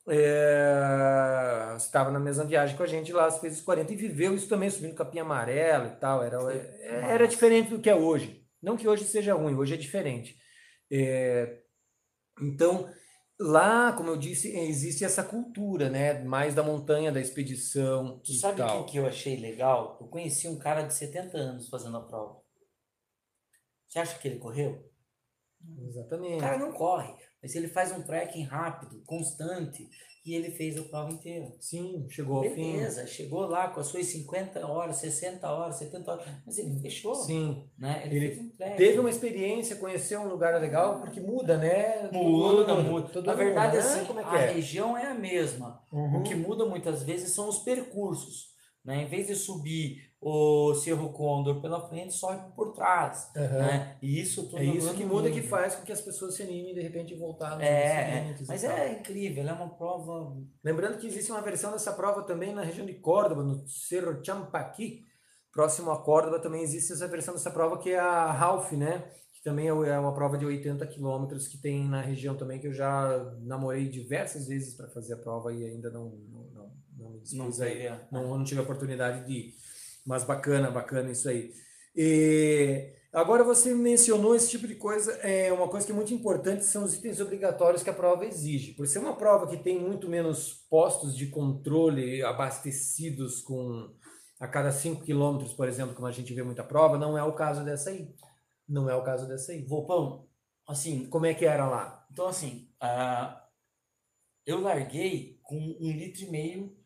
É, 0.08 1.72
você 1.74 1.86
estava 1.86 2.10
na 2.10 2.20
mesma 2.20 2.44
viagem 2.44 2.76
com 2.76 2.82
a 2.82 2.86
gente 2.86 3.12
lá, 3.12 3.30
fez 3.32 3.56
os 3.58 3.62
40 3.62 3.92
e 3.92 3.96
viveu 3.96 4.34
isso 4.34 4.48
também, 4.48 4.70
subindo 4.70 4.94
capim 4.94 5.18
amarelo 5.18 5.88
e 5.88 5.96
tal. 5.96 6.22
Era, 6.22 6.38
é- 6.52 7.12
era 7.14 7.26
diferente 7.28 7.70
do 7.70 7.80
que 7.80 7.90
é 7.90 7.94
hoje. 7.94 8.44
Não 8.62 8.76
que 8.76 8.88
hoje 8.88 9.04
seja 9.04 9.34
ruim, 9.34 9.54
hoje 9.54 9.74
é 9.74 9.76
diferente. 9.76 10.36
É, 10.90 11.58
então, 12.42 12.88
lá, 13.38 13.92
como 13.92 14.10
eu 14.10 14.16
disse, 14.16 14.56
existe 14.56 15.04
essa 15.04 15.22
cultura, 15.22 15.90
né? 15.90 16.22
Mais 16.24 16.54
da 16.54 16.62
montanha, 16.62 17.12
da 17.12 17.20
expedição 17.20 18.20
Tu 18.24 18.32
sabe 18.34 18.62
o 18.62 18.84
que, 18.84 18.92
que 18.92 18.96
eu 18.98 19.06
achei 19.06 19.36
legal? 19.36 19.98
Eu 20.00 20.08
conheci 20.08 20.48
um 20.48 20.58
cara 20.58 20.82
de 20.82 20.94
70 20.94 21.36
anos 21.36 21.68
fazendo 21.68 21.96
a 21.96 22.02
prova. 22.02 22.40
Você 23.88 23.98
acha 23.98 24.18
que 24.18 24.28
ele 24.28 24.38
correu? 24.38 24.90
O 25.78 25.86
Exatamente. 25.88 26.40
cara 26.40 26.58
não 26.58 26.72
corre, 26.72 27.14
mas 27.42 27.54
ele 27.54 27.68
faz 27.68 27.92
um 27.92 28.02
trekking 28.02 28.44
rápido, 28.44 29.02
constante, 29.06 29.88
e 30.26 30.34
ele 30.34 30.50
fez 30.50 30.76
a 30.76 30.82
prova 30.82 31.12
inteira. 31.12 31.54
Sim, 31.60 32.04
chegou 32.10 32.38
ao 32.38 32.42
fim. 32.42 32.72
Beleza, 32.72 33.06
chegou 33.06 33.46
lá 33.46 33.68
com 33.68 33.78
as 33.78 33.86
suas 33.86 34.06
50 34.06 34.66
horas, 34.66 34.96
60 34.96 35.48
horas, 35.48 35.76
70 35.76 36.10
horas, 36.10 36.26
mas 36.44 36.58
ele 36.58 36.80
fechou, 36.80 37.14
Sim. 37.14 37.64
né? 37.78 38.02
Ele, 38.04 38.16
Ele 38.16 38.28
fez 38.34 38.40
um. 38.40 38.76
Teve 38.76 38.98
uma 38.98 39.08
experiência, 39.08 39.76
conheceu 39.76 40.20
um 40.20 40.28
lugar 40.28 40.60
legal, 40.60 41.00
porque 41.00 41.20
muda, 41.20 41.56
né? 41.56 42.10
Muda, 42.12 42.74
mundo, 42.74 42.90
muda. 42.90 43.08
todo 43.08 43.24
Na 43.24 43.32
mundo, 43.32 43.44
verdade, 43.44 43.76
né? 43.76 43.82
assim, 43.82 44.04
como 44.04 44.18
é 44.18 44.24
que 44.24 44.34
a 44.34 44.40
é? 44.40 44.52
região 44.52 44.96
é 44.98 45.06
a 45.06 45.14
mesma. 45.14 45.80
Uhum. 45.92 46.18
O 46.18 46.22
que 46.24 46.34
muda 46.34 46.66
muitas 46.66 47.04
vezes 47.04 47.30
são 47.30 47.48
os 47.48 47.60
percursos. 47.60 48.56
Né? 48.84 49.02
Em 49.02 49.06
vez 49.06 49.28
de 49.28 49.34
subir 49.36 50.05
o 50.20 50.74
Cerro 50.74 51.12
Condor 51.12 51.60
pela 51.60 51.86
frente, 51.88 52.12
sobe 52.14 52.52
por 52.54 52.72
trás. 52.72 53.30
Aham. 53.36 53.58
Né? 53.58 53.96
E 54.02 54.20
isso 54.20 54.44
tudo 54.48 54.58
É 54.58 54.64
isso 54.64 54.94
que 54.94 55.04
muda, 55.04 55.30
que 55.30 55.36
muda. 55.36 55.48
faz 55.48 55.76
com 55.76 55.84
que 55.84 55.92
as 55.92 56.00
pessoas 56.00 56.34
se 56.34 56.42
animem 56.42 56.74
de 56.74 56.80
repente 56.80 57.14
a 57.14 57.18
voltar 57.18 57.54
nos 57.54 57.62
É, 57.62 58.30
é, 58.30 58.34
mas 58.48 58.64
é 58.64 58.92
incrível, 58.92 59.46
é 59.46 59.52
uma 59.52 59.68
prova. 59.68 60.36
Lembrando 60.64 60.98
que 60.98 61.06
existe 61.06 61.30
uma 61.30 61.42
versão 61.42 61.70
dessa 61.72 61.92
prova 61.92 62.22
também 62.22 62.54
na 62.54 62.62
região 62.62 62.86
de 62.86 62.94
Córdoba, 62.94 63.42
no 63.42 63.66
Cerro 63.68 64.22
Champaqui, 64.24 65.04
próximo 65.52 65.90
a 65.90 66.02
Córdoba, 66.02 66.40
também 66.40 66.62
existe 66.62 66.92
essa 66.92 67.06
versão 67.08 67.34
dessa 67.34 67.50
prova 67.50 67.78
que 67.78 67.90
é 67.90 67.98
a 67.98 68.30
Ralph, 68.32 68.72
né? 68.72 69.04
Que 69.32 69.42
também 69.42 69.66
é 69.66 69.70
é 69.70 69.98
uma 69.98 70.14
prova 70.14 70.36
de 70.36 70.44
80 70.46 70.86
quilômetros 70.86 71.46
que 71.46 71.58
tem 71.58 71.86
na 71.88 72.00
região 72.00 72.36
também, 72.36 72.58
que 72.58 72.66
eu 72.66 72.72
já 72.72 73.34
namorei 73.42 73.88
diversas 73.88 74.48
vezes 74.48 74.74
para 74.74 74.88
fazer 74.88 75.14
a 75.14 75.18
prova 75.18 75.52
e 75.52 75.64
ainda 75.64 75.90
não, 75.90 76.10
não, 76.10 76.42
não, 76.52 76.72
não 76.98 77.10
me 77.10 77.20
dispus 77.20 77.60
aí. 77.60 77.74
teve, 77.76 78.00
não, 78.10 78.36
não 78.38 78.44
tive 78.44 78.60
a 78.60 78.64
oportunidade 78.64 79.26
de 79.26 79.32
ir. 79.32 79.54
Mas 80.06 80.22
bacana, 80.22 80.70
bacana 80.70 81.10
isso 81.10 81.28
aí. 81.28 81.52
E 81.94 82.92
agora 83.12 83.42
você 83.42 83.74
mencionou 83.74 84.36
esse 84.36 84.50
tipo 84.50 84.68
de 84.68 84.76
coisa, 84.76 85.12
é 85.14 85.52
uma 85.52 85.68
coisa 85.68 85.84
que 85.84 85.92
é 85.92 85.94
muito 85.94 86.14
importante 86.14 86.64
são 86.64 86.84
os 86.84 86.94
itens 86.94 87.20
obrigatórios 87.20 87.82
que 87.82 87.90
a 87.90 87.94
prova 87.94 88.24
exige. 88.24 88.74
Por 88.74 88.86
ser 88.86 89.00
uma 89.00 89.16
prova 89.16 89.48
que 89.48 89.56
tem 89.56 89.80
muito 89.80 90.08
menos 90.08 90.52
postos 90.70 91.16
de 91.16 91.26
controle 91.26 92.22
abastecidos 92.22 93.40
com 93.40 93.92
a 94.38 94.46
cada 94.46 94.70
5 94.70 95.02
quilômetros, 95.02 95.52
por 95.54 95.66
exemplo, 95.66 95.94
como 95.94 96.06
a 96.06 96.12
gente 96.12 96.32
vê 96.34 96.42
muita 96.42 96.62
prova, 96.62 96.98
não 96.98 97.16
é 97.18 97.24
o 97.24 97.34
caso 97.34 97.64
dessa 97.64 97.90
aí. 97.90 98.14
Não 98.68 98.88
é 98.90 98.94
o 98.94 99.02
caso 99.02 99.26
dessa 99.26 99.52
aí. 99.52 99.64
Volpão, 99.64 100.28
assim, 100.68 101.06
Como 101.08 101.26
é 101.26 101.34
que 101.34 101.46
era 101.46 101.66
lá? 101.68 102.06
então 102.12 102.28
assim, 102.28 102.70
ah, 102.80 103.42
eu 104.44 104.60
larguei 104.60 105.40
com 105.42 105.56
um 105.56 105.90
litro 105.90 106.22
e 106.22 106.30
meio 106.30 106.76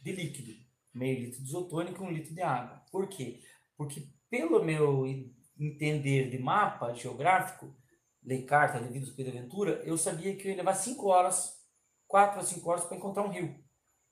de 0.00 0.12
líquido. 0.12 0.61
Meio 0.94 1.20
litro 1.20 1.40
de 1.42 1.48
isotônico 1.48 2.02
e 2.02 2.06
um 2.06 2.10
litro 2.10 2.34
de 2.34 2.42
água. 2.42 2.82
Por 2.90 3.08
quê? 3.08 3.40
Porque 3.76 4.06
pelo 4.28 4.62
meu 4.64 5.06
en- 5.06 5.34
entender 5.58 6.30
de 6.30 6.38
mapa 6.38 6.92
geográfico, 6.94 7.74
lei 8.22 8.42
carta, 8.44 8.78
devido 8.80 9.08
ao 9.08 9.14
Pedro 9.16 9.36
Aventura, 9.38 9.82
eu 9.84 9.96
sabia 9.96 10.36
que 10.36 10.46
eu 10.46 10.50
ia 10.50 10.56
levar 10.56 10.74
5 10.74 11.06
horas, 11.08 11.60
4 12.06 12.40
a 12.40 12.42
5 12.44 12.68
horas 12.70 12.84
para 12.84 12.96
encontrar 12.96 13.22
um 13.24 13.30
rio. 13.30 13.54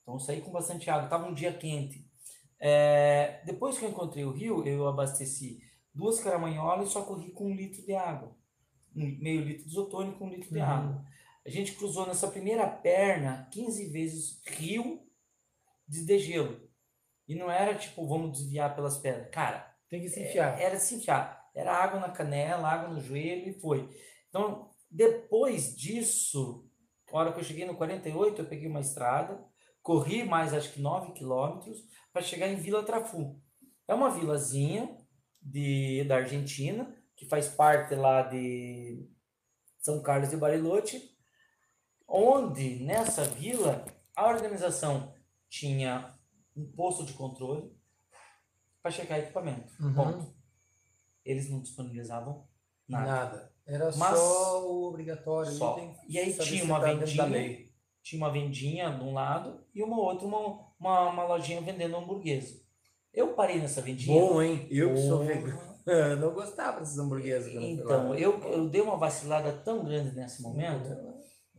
Então 0.03 0.15
eu 0.15 0.21
saí 0.21 0.41
com 0.41 0.51
bastante 0.51 0.89
água, 0.91 1.05
estava 1.05 1.27
um 1.29 1.35
dia 1.35 1.53
quente. 1.53 2.09
É, 2.59 3.43
depois 3.45 3.79
que 3.79 3.85
eu 3.85 3.91
encontrei 3.91 4.25
o 4.25 4.33
rio, 4.33 4.67
eu 4.67 4.87
abasteci 4.89 5.63
duas 5.95 6.21
caramanholas 6.21 6.89
e 6.89 6.93
só 6.93 7.03
corri 7.03 7.31
com 7.33 7.51
um 7.51 7.55
litro 7.55 7.83
de 7.85 7.95
água. 7.95 8.37
Um 8.95 9.07
meio 9.19 9.43
litro 9.45 9.65
de 9.65 9.71
isotônico, 9.71 10.25
um 10.25 10.29
litro 10.31 10.51
de 10.51 10.59
Uhum. 10.59 10.65
água. 10.65 11.05
A 11.47 11.49
gente 11.51 11.73
cruzou 11.75 12.07
nessa 12.07 12.29
primeira 12.29 12.67
perna 12.69 13.49
15 13.53 13.87
vezes 13.89 14.43
rio 14.47 15.01
de 15.89 16.05
degelo. 16.05 16.69
E 17.31 17.37
não 17.37 17.49
era 17.49 17.77
tipo, 17.77 18.05
vamos 18.09 18.33
desviar 18.33 18.75
pelas 18.75 18.99
pedras. 18.99 19.31
Cara, 19.31 19.73
Tem 19.89 20.01
que 20.01 20.09
se 20.09 20.21
enfiar. 20.21 20.61
era 20.61 20.81
se 20.81 20.97
enfiar. 20.97 21.49
Era 21.55 21.73
água 21.73 22.01
na 22.01 22.09
canela, 22.09 22.67
água 22.67 22.89
no 22.89 23.01
joelho 23.01 23.49
e 23.49 23.53
foi. 23.53 23.89
Então, 24.29 24.69
depois 24.91 25.77
disso, 25.77 26.69
a 27.09 27.17
hora 27.17 27.33
que 27.33 27.39
eu 27.39 27.45
cheguei 27.45 27.65
no 27.65 27.77
48, 27.77 28.43
eu 28.43 28.49
peguei 28.49 28.69
uma 28.69 28.81
estrada, 28.81 29.41
corri 29.81 30.25
mais 30.25 30.53
acho 30.53 30.73
que 30.73 30.81
9 30.81 31.13
quilômetros 31.13 31.79
para 32.13 32.21
chegar 32.21 32.49
em 32.49 32.57
Vila 32.57 32.83
Trafu. 32.83 33.41
É 33.87 33.95
uma 33.95 34.11
vilazinha 34.11 34.99
de, 35.41 36.03
da 36.09 36.17
Argentina, 36.17 36.93
que 37.15 37.27
faz 37.27 37.47
parte 37.47 37.95
lá 37.95 38.23
de 38.23 39.09
São 39.79 40.03
Carlos 40.03 40.31
de 40.31 40.37
Bariloche, 40.37 41.01
onde 42.09 42.81
nessa 42.81 43.23
vila 43.23 43.85
a 44.17 44.27
organização 44.29 45.15
tinha 45.49 46.19
um 46.57 46.71
posto 46.73 47.05
de 47.05 47.13
controle 47.13 47.71
para 48.83 48.91
checar 48.91 49.19
equipamento. 49.19 49.73
Uhum. 49.81 49.95
Ponto. 49.95 50.35
Eles 51.25 51.51
não 51.51 51.61
disponibilizavam 51.61 52.47
nada. 52.89 53.07
Nada. 53.07 53.53
Era 53.67 53.85
Mas- 53.97 54.19
só 54.19 54.67
o 54.67 54.89
obrigatório. 54.89 55.53
Só. 55.53 55.79
E 56.09 56.19
aí 56.19 56.33
tinha 56.37 56.65
uma 56.65 56.81
vendinha, 56.81 57.67
tinha 58.03 58.21
uma 58.21 58.33
vendinha 58.33 58.91
de 58.91 59.05
um 59.05 59.13
lado 59.13 59.65
e 59.75 59.83
uma 59.83 59.99
outra, 59.99 60.27
uma, 60.27 60.67
uma, 60.79 61.11
uma 61.11 61.25
lojinha 61.25 61.61
vendendo 61.61 61.97
hamburguesa. 61.97 62.61
Eu 63.13 63.35
parei 63.35 63.59
nessa 63.59 63.83
vendinha. 63.83 64.19
Bom, 64.19 64.41
hein? 64.43 64.67
Eu 64.71 64.95
que 64.95 65.01
sou 65.03 65.25
vegano. 65.25 65.71
Não 66.21 66.33
gostava 66.33 66.81
desses 66.81 66.99
eu 66.99 67.61
lá. 67.61 67.67
Então, 67.67 68.15
eu, 68.15 68.39
eu 68.45 68.69
dei 68.69 68.81
uma 68.81 68.97
vacilada 68.97 69.53
tão 69.53 69.85
grande 69.85 70.15
nesse 70.15 70.43
momento 70.43 70.89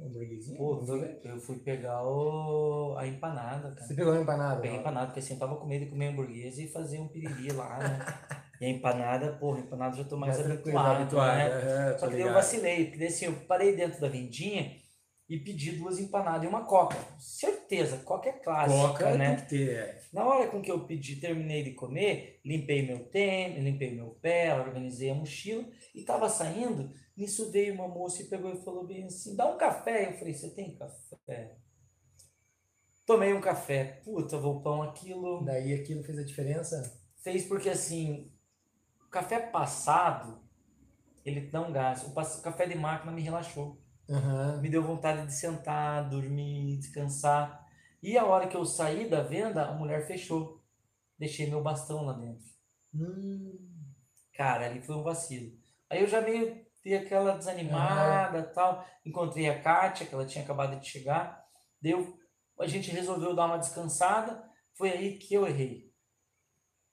hambúrguerzinho? 0.06 0.58
Pô, 0.58 0.84
eu 1.24 1.40
fui 1.40 1.58
pegar 1.58 2.04
o, 2.04 2.96
a 2.98 3.08
empanada, 3.08 3.72
cara. 3.72 3.88
Você 3.88 3.94
pegou 3.94 4.14
uma 4.14 4.22
empanada? 4.22 4.62
Peguei 4.62 4.78
empanada, 4.78 5.08
porque 5.08 5.20
assim, 5.20 5.34
eu 5.34 5.40
tava 5.40 5.56
com 5.58 5.66
medo 5.66 5.86
de 5.86 5.92
comer 5.92 6.08
hambúrguer 6.08 6.48
e 6.48 6.68
fazer 6.68 7.00
um 7.00 7.08
piriri 7.08 7.52
lá, 7.52 7.78
né? 7.80 8.00
E 8.62 8.66
a 8.66 8.70
empanada, 8.70 9.32
porra, 9.38 9.58
a 9.58 9.62
empanada 9.62 9.96
eu 9.96 10.04
já 10.04 10.08
tô 10.08 10.18
mais 10.18 10.38
tranquilo, 10.38 10.78
habituado, 10.78 11.02
habituado, 11.02 11.36
né? 11.36 11.48
aham, 11.48 11.94
tô 11.94 12.00
Só 12.00 12.08
que 12.08 12.14
daí 12.14 12.22
eu 12.22 12.34
vacilei, 12.34 12.84
porque 12.86 13.00
daí, 13.00 13.08
assim, 13.08 13.26
eu 13.26 13.34
parei 13.48 13.76
dentro 13.76 14.00
da 14.00 14.08
vendinha 14.08 14.78
e 15.28 15.40
pedi 15.40 15.72
duas 15.72 15.98
empanadas 15.98 16.44
e 16.44 16.48
uma 16.48 16.66
coca. 16.66 16.96
Certeza, 17.18 17.98
coca 18.00 18.30
é 18.30 18.34
clássica, 18.34 18.88
Coca 18.90 19.18
né? 19.18 19.36
tem 19.36 19.46
que 19.46 19.50
ter, 19.50 19.70
é. 19.78 20.02
Na 20.14 20.26
hora 20.26 20.48
com 20.48 20.62
que 20.62 20.70
eu 20.70 20.86
pedi, 20.86 21.16
terminei 21.16 21.64
de 21.64 21.72
comer, 21.72 22.40
limpei 22.46 22.86
meu 22.86 23.00
tênis, 23.06 23.64
limpei 23.64 23.96
meu 23.96 24.10
pé, 24.22 24.54
organizei 24.54 25.10
a 25.10 25.16
mochila 25.16 25.66
e 25.96 26.04
tava 26.04 26.28
saindo. 26.30 26.92
Nisso 27.22 27.52
veio 27.52 27.76
uma 27.76 27.88
moça 27.88 28.24
e 28.24 28.26
pegou 28.26 28.52
e 28.52 28.64
falou 28.64 28.84
bem 28.84 29.06
assim: 29.06 29.36
dá 29.36 29.46
um 29.46 29.56
café. 29.56 30.10
Eu 30.10 30.18
falei: 30.18 30.34
você 30.34 30.50
tem 30.50 30.76
café? 30.76 31.56
Tomei 33.06 33.32
um 33.32 33.40
café. 33.40 34.02
Puta, 34.04 34.40
Volpão, 34.40 34.82
aquilo 34.82 35.46
Daí 35.46 35.72
aquilo 35.72 36.04
fez 36.04 36.18
a 36.18 36.24
diferença? 36.24 37.00
fez 37.24 37.46
porque 37.46 37.70
assim, 37.70 38.34
o 39.06 39.10
café 39.12 39.40
passado, 39.40 40.42
ele 41.24 41.48
não 41.54 41.72
gás. 41.72 42.04
O 42.04 42.42
café 42.42 42.66
de 42.66 42.74
máquina 42.74 43.12
me 43.12 43.22
relaxou. 43.22 43.80
Aham. 44.10 44.60
Me 44.60 44.68
deu 44.68 44.82
vontade 44.82 45.28
de 45.28 45.34
sentar, 45.34 46.10
dormir, 46.10 46.80
descansar. 46.80 47.64
E 48.02 48.18
a 48.18 48.26
hora 48.26 48.48
que 48.48 48.58
eu 48.58 48.66
saí 48.66 49.08
da 49.08 49.22
venda, 49.22 49.68
a 49.68 49.74
mulher 49.76 50.08
fechou. 50.08 50.64
Deixei 51.20 51.48
meu 51.48 51.62
bastão 51.62 52.04
lá 52.04 52.14
dentro. 52.14 52.48
Hum, 52.96 53.60
Cara, 54.34 54.66
ali 54.66 54.82
foi 54.82 54.96
um 54.96 55.04
vacilo. 55.04 55.56
Aí 55.88 56.02
eu 56.02 56.08
já 56.08 56.20
meio 56.20 56.66
dei 56.84 56.96
aquela 56.98 57.38
desanimada 57.38 58.44
tal. 58.54 58.86
Encontrei 59.06 59.50
a 59.50 59.62
Kátia, 59.62 60.06
que 60.06 60.14
ela 60.14 60.26
tinha 60.26 60.44
acabado 60.44 60.80
de 60.80 60.88
chegar. 60.88 61.44
Deu, 61.82 62.18
a 62.60 62.68
gente 62.68 62.92
resolveu 62.92 63.36
dar 63.36 63.46
uma 63.46 63.58
descansada. 63.58 64.44
Foi 64.74 64.90
aí 64.90 65.18
que 65.18 65.34
eu 65.34 65.48
errei. 65.48 65.92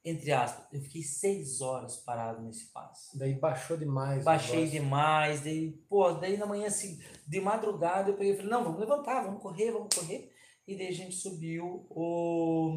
Entre 0.05 0.33
aspas, 0.33 0.67
eu 0.73 0.81
fiquei 0.81 1.03
seis 1.03 1.61
horas 1.61 1.99
parado 1.99 2.43
nesse 2.43 2.73
passo. 2.73 3.19
daí 3.19 3.35
baixou 3.35 3.77
demais. 3.77 4.25
Baixei 4.25 4.67
demais, 4.69 5.43
daí, 5.43 5.73
pô, 5.89 6.13
daí 6.13 6.37
na 6.37 6.47
manhã 6.47 6.69
assim, 6.69 6.99
de 7.27 7.41
madrugada 7.41 8.11
eu 8.11 8.17
peguei 8.17 8.33
e 8.33 8.37
falei, 8.37 8.51
não, 8.51 8.65
vamos 8.65 8.81
levantar, 8.81 9.25
vamos 9.25 9.43
correr, 9.43 9.73
vamos 9.73 9.95
correr. 9.95 10.33
E 10.67 10.77
daí 10.77 10.89
a 10.89 10.93
gente 10.93 11.17
subiu 11.17 11.87
o 11.91 12.75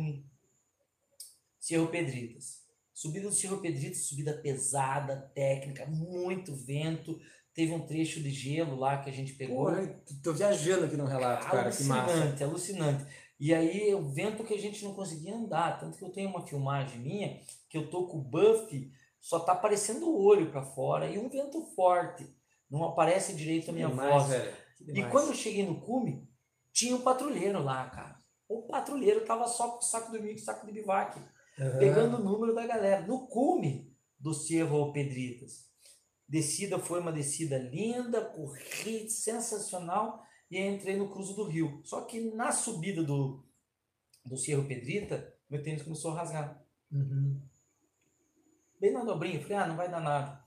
Cerro 1.60 1.88
Pedritas. 1.88 2.61
Subida 2.94 3.28
do 3.28 3.34
Cerro 3.34 3.60
Pedritas, 3.60 4.06
subida 4.06 4.34
pesada, 4.34 5.32
técnica, 5.34 5.86
muito 5.86 6.56
vento. 6.56 7.20
Teve 7.54 7.74
um 7.74 7.86
trecho 7.86 8.22
de 8.22 8.30
gelo 8.30 8.76
lá 8.78 8.98
que 8.98 9.10
a 9.10 9.14
gente 9.14 9.34
pegou. 9.34 9.66
Porra, 9.66 10.02
tô 10.24 10.34
viajando 10.34 10.86
aqui 10.86 10.96
no 10.96 11.06
relato, 11.06 11.48
cara, 11.48 11.72
que 11.72 11.84
massa. 11.84 12.12
alucinante, 12.12 12.44
alucinante. 12.44 13.06
E 13.40 13.54
aí 13.54 13.94
o 13.96 14.08
vento 14.08 14.44
que 14.44 14.54
a 14.54 14.60
gente 14.60 14.84
não 14.84 14.94
conseguia 14.94 15.36
andar, 15.36 15.80
tanto 15.80 15.98
que 15.98 16.04
eu 16.04 16.12
tenho 16.12 16.30
uma 16.30 16.46
filmagem 16.46 17.00
minha 17.00 17.40
que 17.68 17.78
eu 17.78 17.90
tô 17.90 18.06
com 18.08 18.20
o 18.20 18.24
buff, 18.24 18.92
só 19.20 19.40
tá 19.40 19.54
aparecendo 19.54 20.08
o 20.08 20.24
olho 20.24 20.52
para 20.52 20.64
fora 20.64 21.08
e 21.10 21.18
um 21.18 21.28
vento 21.28 21.62
forte. 21.76 22.26
Não 22.70 22.84
aparece 22.84 23.34
direito 23.34 23.70
a 23.70 23.74
minha 23.74 23.88
Demais, 23.88 24.10
voz. 24.10 24.28
velho. 24.28 24.54
E 24.88 25.04
quando 25.06 25.30
eu 25.30 25.34
cheguei 25.34 25.66
no 25.66 25.82
cume, 25.82 26.30
tinha 26.72 26.96
um 26.96 27.02
patrulheiro 27.02 27.64
lá, 27.64 27.90
cara. 27.90 28.18
O 28.48 28.64
patrulheiro 28.64 29.26
tava 29.26 29.48
só 29.48 29.70
com 29.70 29.80
o 29.80 29.82
saco 29.82 30.12
dormindo, 30.12 30.36
com 30.36 30.42
o 30.42 30.46
saco 30.46 30.66
de 30.66 30.72
bivac, 30.72 31.20
Aham. 31.62 31.78
pegando 31.78 32.18
o 32.18 32.24
número 32.24 32.56
da 32.56 32.66
galera. 32.66 33.06
No 33.06 33.28
cume 33.28 33.96
do 34.20 34.34
Cerro 34.34 34.92
Pedritas. 34.92 35.70
Descida 36.28 36.80
foi 36.80 37.00
uma 37.00 37.12
descida 37.12 37.58
linda, 37.58 38.26
corri, 38.26 39.10
sensacional, 39.10 40.24
e 40.50 40.60
entrei 40.60 40.96
no 40.96 41.10
Cruzo 41.12 41.36
do 41.36 41.44
Rio. 41.44 41.82
Só 41.84 42.02
que 42.06 42.34
na 42.34 42.52
subida 42.52 43.04
do, 43.04 43.46
do 44.26 44.38
Cerro 44.38 44.68
Pedrita, 44.68 45.34
meu 45.50 45.62
tênis 45.62 45.84
começou 45.84 46.12
a 46.12 46.16
rasgar. 46.16 46.66
Uhum. 46.92 47.40
Bem 48.80 48.92
na 48.92 49.04
dobrinha, 49.04 49.42
falei, 49.42 49.58
ah, 49.58 49.68
não 49.68 49.76
vai 49.76 49.90
dar 49.90 50.02
nada. 50.02 50.44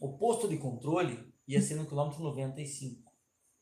O 0.00 0.18
posto 0.18 0.48
de 0.48 0.58
controle 0.58 1.32
ia 1.46 1.62
ser 1.62 1.76
no 1.76 1.86
quilômetro 1.86 2.22
95, 2.22 3.05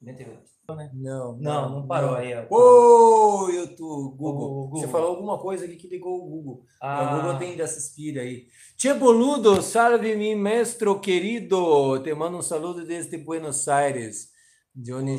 98. 0.05 0.55
Não, 0.95 1.37
Não, 1.37 1.69
não 1.71 1.87
parou 1.87 2.15
aí, 2.15 2.33
ó. 2.35 2.47
Ô, 2.51 3.49
YouTube, 3.51 4.17
Google. 4.17 4.49
Google. 4.49 4.81
Você 4.81 4.89
falou 4.89 5.11
alguma 5.11 5.39
coisa 5.39 5.65
aqui 5.67 5.77
que 5.77 5.89
ligou 5.89 6.17
o 6.25 6.27
Google. 6.29 6.65
Ah, 6.81 7.03
O 7.03 7.17
Google 7.17 7.39
tem 7.39 7.57
dessas 7.57 7.91
pira 7.91 8.23
aí. 8.23 8.47
Che 8.77 8.95
boludo, 8.95 9.61
salve 9.63 10.17
mi 10.17 10.35
maestro 10.35 10.99
querido. 11.01 12.01
Te 12.03 12.15
mando 12.15 12.39
um 12.39 12.43
saludo 12.43 12.85
desde 12.87 13.19
Buenos 13.19 13.69
Aires. 13.69 14.31
Johnny. 14.75 15.19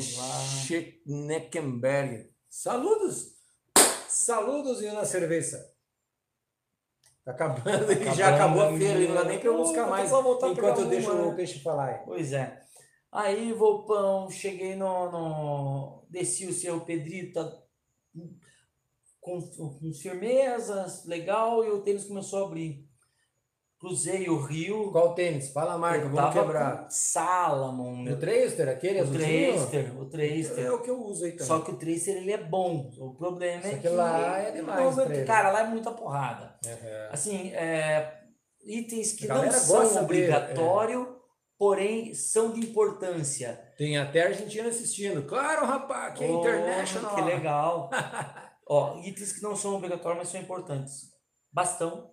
Schneckenberg. 1.06 2.28
Saludos. 2.48 3.36
Saludos 4.08 4.82
e 4.82 4.86
uma 4.86 5.04
cerveja. 5.04 5.64
Tá 7.24 7.32
acabando, 7.32 7.92
e 7.92 8.04
já 8.14 8.34
acabou 8.34 8.62
a 8.62 8.76
feira, 8.76 9.00
não 9.08 9.14
dá 9.14 9.24
nem 9.24 9.38
pra 9.40 9.48
eu 9.48 9.56
buscar 9.56 9.88
mais 9.88 10.10
enquanto 10.10 10.80
eu 10.82 10.86
deixo 10.86 11.10
o 11.12 11.30
né? 11.30 11.34
peixe 11.34 11.58
falar. 11.60 11.86
aí. 11.86 11.98
Pois 12.04 12.32
é. 12.32 12.62
Aí, 13.16 13.52
Volpão, 13.52 14.30
cheguei 14.30 14.76
no, 14.76 15.10
no. 15.10 16.06
Desci 16.10 16.46
o 16.46 16.52
Cerro 16.52 16.82
Pedrita 16.82 17.62
com, 19.20 19.40
com 19.40 19.92
firmezas, 20.00 21.04
legal, 21.06 21.64
e 21.64 21.70
o 21.70 21.80
tênis 21.82 22.04
começou 22.04 22.44
a 22.44 22.46
abrir. 22.46 22.86
Cruzei 23.78 24.28
o 24.28 24.40
rio. 24.40 24.90
Qual 24.90 25.14
tênis? 25.14 25.50
Fala 25.50 25.74
a 25.74 25.78
marca, 25.78 26.08
vamos 26.08 26.32
quebrar. 26.32 26.86
Salomon, 26.90 27.96
meu. 27.96 28.14
O 28.14 28.18
Tracer, 28.18 28.68
aquele 28.68 29.00
O 29.00 29.02
azulzinho? 29.02 29.52
Tracer, 29.52 30.00
o 30.00 30.04
Tracer. 30.06 30.64
É 30.64 30.70
o 30.72 30.80
que 30.82 30.90
eu 30.90 31.02
uso 31.04 31.24
aí 31.24 31.32
também. 31.32 31.46
Só 31.46 31.60
que 31.60 31.70
o 31.72 31.76
Tracer 31.76 32.16
ele 32.16 32.32
é 32.32 32.38
bom. 32.42 32.90
O 32.98 33.14
problema 33.14 33.62
Só 33.62 33.68
é 33.68 33.74
que 33.74 33.80
que. 33.80 33.88
lá 33.88 34.38
é 34.38 34.50
demais, 34.52 34.94
Tracer. 34.94 35.26
cara, 35.26 35.50
lá 35.50 35.60
é 35.60 35.66
muita 35.68 35.90
porrada. 35.90 36.58
Aham. 36.66 37.08
Assim, 37.10 37.50
é, 37.52 38.18
itens 38.64 39.12
que 39.12 39.26
não 39.28 39.50
são 39.52 39.92
de- 39.92 39.98
obrigatório, 39.98 41.15
porém 41.58 42.14
são 42.14 42.52
de 42.52 42.60
importância. 42.60 43.56
Tem 43.78 43.96
até 43.98 44.26
argentino 44.26 44.68
assistindo. 44.68 45.22
Claro, 45.26 45.66
rapaz, 45.66 46.16
que 46.18 46.24
é 46.24 46.30
Oh, 46.30 46.40
international. 46.40 47.14
Que 47.14 47.20
legal. 47.22 47.90
Ó, 48.68 48.98
itens 49.00 49.32
que 49.32 49.42
não 49.42 49.54
são 49.54 49.74
obrigatórios, 49.76 50.18
mas 50.18 50.28
são 50.28 50.40
importantes. 50.40 51.12
Bastão, 51.52 52.10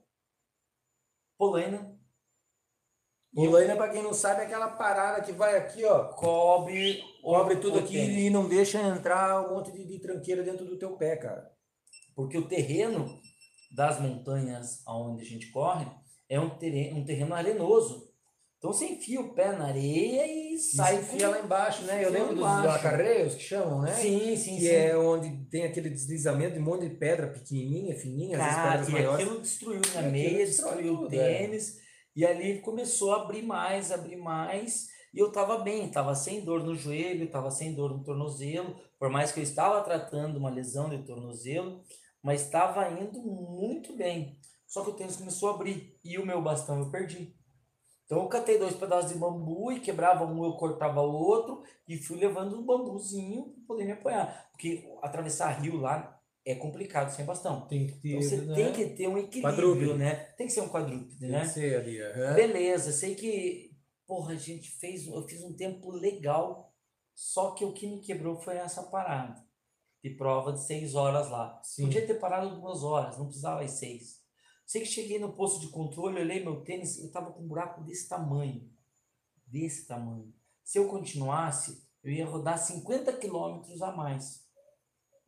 polaina, 1.38 1.98
Polaina, 3.36 3.76
pra 3.76 3.90
quem 3.90 4.04
não 4.04 4.14
sabe, 4.14 4.42
é 4.42 4.46
aquela 4.46 4.68
parada 4.70 5.24
que 5.24 5.32
vai 5.32 5.58
aqui, 5.58 5.84
ó. 5.84 6.10
cobre, 6.10 7.02
Cobre 7.24 7.56
tudo 7.56 7.80
aqui 7.80 7.94
tênis. 7.94 8.26
e 8.26 8.30
não 8.30 8.48
deixa 8.48 8.80
entrar 8.80 9.42
um 9.50 9.56
monte 9.56 9.72
de, 9.72 9.84
de 9.88 10.00
tranqueira 10.00 10.44
dentro 10.44 10.64
do 10.66 10.78
teu 10.78 10.96
pé, 10.98 11.16
cara. 11.18 11.52
Porque 12.16 12.38
o 12.38 12.48
terreno 12.48 13.20
das 13.76 14.00
montanhas 14.00 14.84
aonde 14.86 15.24
a 15.24 15.26
gente 15.26 15.50
corre 15.50 15.88
é 16.30 16.40
um 16.40 16.52
terreno, 16.60 17.00
um 17.00 17.06
terreno 17.06 17.34
arenoso. 17.34 18.13
Então 18.64 18.72
você 18.72 18.86
enfia 18.86 19.20
o 19.20 19.34
pé 19.34 19.52
na 19.52 19.66
areia 19.66 20.26
e 20.26 20.58
sai 20.58 20.96
enfia 20.96 21.28
lá 21.28 21.38
embaixo, 21.38 21.84
né? 21.84 22.02
Eu 22.02 22.10
lembro 22.10 22.34
dos 22.34 22.46
acarreios 22.46 23.36
que 23.36 23.44
chamam, 23.44 23.82
né? 23.82 23.92
Sim, 23.92 24.38
sim, 24.38 24.56
que 24.56 24.62
sim. 24.62 24.70
é 24.70 24.98
onde 24.98 25.36
tem 25.48 25.66
aquele 25.66 25.90
deslizamento 25.90 26.54
de 26.54 26.62
um 26.62 26.64
monte 26.64 26.88
de 26.88 26.96
pedra 26.96 27.28
pequenininha, 27.28 27.94
fininha, 27.94 28.42
às 28.42 28.56
Cara, 28.56 28.78
vezes 28.78 28.88
e 28.88 28.92
pedras 28.94 29.10
maiores. 29.10 29.26
aquilo 29.26 29.42
destruiu 29.42 29.82
minha 29.92 30.10
meia, 30.10 30.46
destruiu 30.46 31.02
o 31.02 31.08
é. 31.08 31.10
tênis. 31.10 31.78
E 32.16 32.26
ali 32.26 32.62
começou 32.62 33.12
a 33.12 33.24
abrir 33.24 33.42
mais, 33.42 33.92
abrir 33.92 34.16
mais. 34.16 34.88
E 35.14 35.20
eu 35.20 35.30
tava 35.30 35.58
bem, 35.58 35.90
tava 35.90 36.16
sem 36.16 36.40
dor 36.40 36.64
no 36.64 36.74
joelho, 36.74 37.30
tava 37.30 37.52
sem 37.52 37.74
dor 37.74 37.92
no 37.92 38.02
tornozelo. 38.02 38.78
Por 38.98 39.10
mais 39.10 39.34
que 39.34 39.42
eu 39.42 39.44
estava 39.44 39.82
tratando 39.82 40.38
uma 40.38 40.50
lesão 40.50 40.90
de 40.90 41.00
tornozelo, 41.00 41.84
mas 42.24 42.44
estava 42.44 42.90
indo 42.92 43.22
muito 43.22 43.94
bem. 43.98 44.40
Só 44.66 44.86
que 44.86 44.92
o 44.92 44.94
tênis 44.94 45.18
começou 45.18 45.50
a 45.50 45.56
abrir 45.56 46.00
e 46.02 46.18
o 46.18 46.26
meu 46.26 46.42
bastão 46.42 46.80
eu 46.80 46.90
perdi. 46.90 47.36
Então 48.14 48.24
eu 48.24 48.30
catei 48.30 48.60
dois 48.60 48.76
pedaços 48.76 49.12
de 49.12 49.18
bambu 49.18 49.72
e 49.72 49.80
quebrava 49.80 50.24
um, 50.24 50.46
eu 50.46 50.54
cortava 50.54 51.02
o 51.02 51.12
outro 51.12 51.64
e 51.88 51.98
fui 51.98 52.18
levando 52.20 52.60
um 52.60 52.64
bambuzinho 52.64 53.46
para 53.56 53.64
poder 53.68 53.86
me 53.86 53.92
apoiar. 53.94 54.50
Porque 54.52 54.88
atravessar 55.02 55.50
rio 55.60 55.78
lá 55.78 56.22
é 56.46 56.54
complicado 56.54 57.10
sem 57.10 57.26
bastão. 57.26 57.68
Tem 57.68 57.88
que 57.88 57.94
ter, 57.94 58.10
Então 58.10 58.22
você 58.22 58.38
né? 58.38 58.54
tem 58.54 58.72
que 58.72 58.86
ter 58.96 59.08
um 59.08 59.18
equilíbrio, 59.18 59.42
Quadrúpede. 59.56 59.94
né? 59.96 60.16
Tem 60.38 60.46
que 60.46 60.54
ser 60.54 60.62
um 60.62 60.70
quadrúpede, 60.70 61.18
Tem 61.20 61.30
né? 61.30 61.42
que 61.42 61.48
ser 61.48 61.76
ali, 61.80 62.00
aham. 62.02 62.34
Beleza, 62.36 62.92
sei 62.92 63.16
que, 63.16 63.72
porra, 64.06 64.34
a 64.34 64.38
gente 64.38 64.70
fez, 64.70 65.08
eu 65.08 65.28
fiz 65.28 65.42
um 65.44 65.56
tempo 65.56 65.90
legal, 65.92 66.72
só 67.16 67.52
que 67.52 67.66
o 67.66 67.74
que 67.74 67.88
me 67.88 68.00
quebrou 68.00 68.36
foi 68.36 68.58
essa 68.58 68.84
parada 68.84 69.44
de 70.04 70.12
prova 70.12 70.54
de 70.54 70.62
seis 70.64 70.94
horas 70.94 71.30
lá. 71.32 71.60
Sim. 71.64 71.86
Podia 71.86 72.06
ter 72.06 72.16
parado 72.16 72.60
duas 72.62 72.84
horas, 72.84 73.18
não 73.18 73.26
precisava 73.26 73.64
ir 73.64 73.70
seis. 73.70 74.22
Sei 74.74 74.82
que 74.82 74.88
cheguei 74.88 75.20
no 75.20 75.34
posto 75.34 75.60
de 75.60 75.68
controle, 75.68 76.20
olhei 76.20 76.44
meu 76.44 76.64
tênis, 76.64 76.98
eu 76.98 77.12
tava 77.12 77.32
com 77.32 77.44
um 77.44 77.48
buraco 77.48 77.84
desse 77.84 78.10
tamanho, 78.10 78.68
desse 79.46 79.86
tamanho. 79.88 80.34
Se 80.64 80.80
eu 80.80 80.88
continuasse, 80.88 81.88
eu 82.04 82.12
ia 82.12 82.26
rodar 82.26 82.58
50 82.58 83.14
quilômetros 83.14 83.84
a 83.84 83.92
mais. 83.92 84.44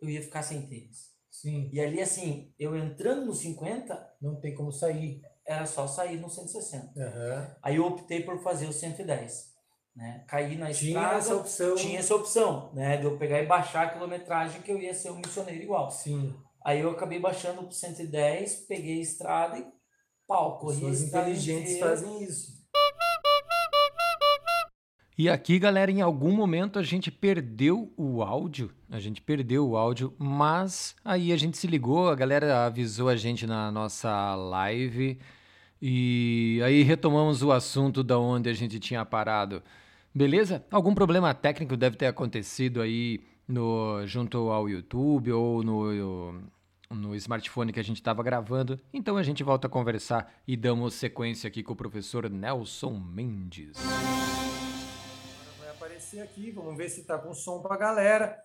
Eu 0.01 0.09
ia 0.09 0.19
ficar 0.23 0.41
sem 0.41 0.65
tênis. 0.65 1.11
Sim, 1.29 1.69
E 1.71 1.79
ali, 1.79 2.01
assim, 2.01 2.51
eu 2.57 2.75
entrando 2.75 3.23
no 3.27 3.35
50, 3.35 4.15
não 4.19 4.39
tem 4.41 4.55
como 4.55 4.71
sair. 4.71 5.21
era 5.45 5.67
só 5.67 5.85
sair 5.85 6.19
no 6.19 6.27
160. 6.27 6.99
Aham. 6.99 7.55
Aí 7.61 7.75
eu 7.75 7.85
optei 7.85 8.23
por 8.23 8.41
fazer 8.41 8.65
o 8.65 8.73
110. 8.73 9.53
né? 9.95 10.25
Caí 10.27 10.57
na 10.57 10.71
Tinha 10.73 10.89
estrada, 10.89 11.17
essa 11.19 11.35
opção. 11.35 11.75
tinha 11.75 11.99
essa 11.99 12.15
opção, 12.15 12.73
né? 12.73 12.97
De 12.97 13.05
eu 13.05 13.15
pegar 13.19 13.43
e 13.43 13.45
baixar 13.45 13.85
a 13.85 13.89
quilometragem 13.91 14.63
que 14.63 14.71
eu 14.71 14.81
ia 14.81 14.95
ser 14.95 15.11
um 15.11 15.17
missioneiro 15.17 15.61
igual. 15.61 15.91
Sim. 15.91 16.35
Aí 16.65 16.79
eu 16.79 16.89
acabei 16.89 17.19
baixando 17.19 17.61
pro 17.61 17.71
110, 17.71 18.65
peguei 18.67 18.97
a 18.97 19.01
estrada 19.03 19.59
e 19.59 19.67
pau, 20.27 20.57
corri 20.57 20.89
estrada 20.89 21.29
inteligentes 21.29 21.73
inteira. 21.73 21.89
fazem 21.89 22.23
isso. 22.23 22.55
E 25.15 25.29
aqui, 25.29 25.59
galera, 25.59 25.91
em 25.91 26.01
algum 26.01 26.31
momento 26.31 26.79
a 26.79 26.81
gente 26.81 27.11
perdeu 27.11 27.93
o 27.95 28.23
áudio. 28.23 28.71
A 28.89 28.99
gente 28.99 29.21
perdeu 29.21 29.69
o 29.69 29.77
áudio, 29.77 30.11
mas 30.17 30.95
aí 31.05 31.31
a 31.31 31.37
gente 31.37 31.55
se 31.55 31.67
ligou, 31.67 32.09
a 32.09 32.15
galera 32.15 32.65
avisou 32.65 33.09
a 33.09 33.15
gente 33.15 33.45
na 33.45 33.71
nossa 33.71 34.33
live 34.33 35.19
e 35.79 36.59
aí 36.65 36.81
retomamos 36.81 37.43
o 37.43 37.51
assunto 37.51 38.03
da 38.03 38.17
onde 38.17 38.49
a 38.49 38.53
gente 38.53 38.79
tinha 38.79 39.05
parado. 39.05 39.61
Beleza? 40.13 40.65
Algum 40.71 40.95
problema 40.95 41.31
técnico 41.31 41.77
deve 41.77 41.95
ter 41.95 42.07
acontecido 42.07 42.81
aí 42.81 43.21
no 43.47 44.03
junto 44.07 44.49
ao 44.49 44.67
YouTube 44.67 45.31
ou 45.31 45.63
no 45.63 46.54
no 46.95 47.15
smartphone 47.15 47.73
que 47.73 47.79
a 47.79 47.83
gente 47.83 47.97
estava 47.97 48.23
gravando. 48.23 48.79
Então 48.93 49.17
a 49.17 49.23
gente 49.23 49.43
volta 49.43 49.67
a 49.67 49.69
conversar 49.69 50.33
e 50.47 50.55
damos 50.55 50.93
sequência 50.93 51.47
aqui 51.47 51.61
com 51.61 51.73
o 51.73 51.75
professor 51.75 52.29
Nelson 52.29 52.91
Mendes. 52.91 53.77
Vai 55.59 55.69
aparecer 55.69 56.21
aqui, 56.21 56.51
vamos 56.51 56.77
ver 56.77 56.89
se 56.89 57.05
tá 57.05 57.17
com 57.17 57.33
som 57.33 57.61
pra 57.61 57.77
galera. 57.77 58.35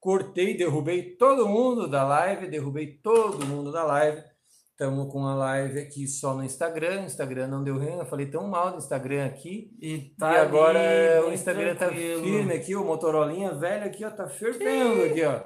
Cortei, 0.00 0.56
derrubei 0.56 1.16
todo 1.16 1.48
mundo 1.48 1.88
da 1.88 2.04
live, 2.04 2.48
derrubei 2.48 2.98
todo 2.98 3.44
mundo 3.44 3.72
da 3.72 3.82
live. 3.84 4.22
Estamos 4.70 5.12
com 5.12 5.26
a 5.26 5.34
live 5.34 5.80
aqui 5.80 6.06
só 6.06 6.34
no 6.34 6.44
Instagram. 6.44 7.02
O 7.02 7.06
Instagram 7.06 7.48
não 7.48 7.64
deu 7.64 7.76
renda, 7.78 8.04
falei 8.04 8.26
tão 8.26 8.46
mal 8.46 8.70
do 8.70 8.78
Instagram 8.78 9.26
aqui. 9.26 9.76
E, 9.82 10.14
e 10.16 10.24
agora 10.24 11.18
ali, 11.18 11.26
o 11.26 11.32
Instagram 11.32 11.74
tá 11.74 11.88
tranquilo. 11.88 12.22
firme 12.22 12.54
aqui, 12.54 12.76
o 12.76 12.84
Motorolinha 12.84 13.52
velho 13.54 13.84
aqui, 13.84 14.04
ó, 14.04 14.10
tá 14.10 14.28
fervendo 14.28 15.02
aqui, 15.02 15.24
ó. 15.24 15.42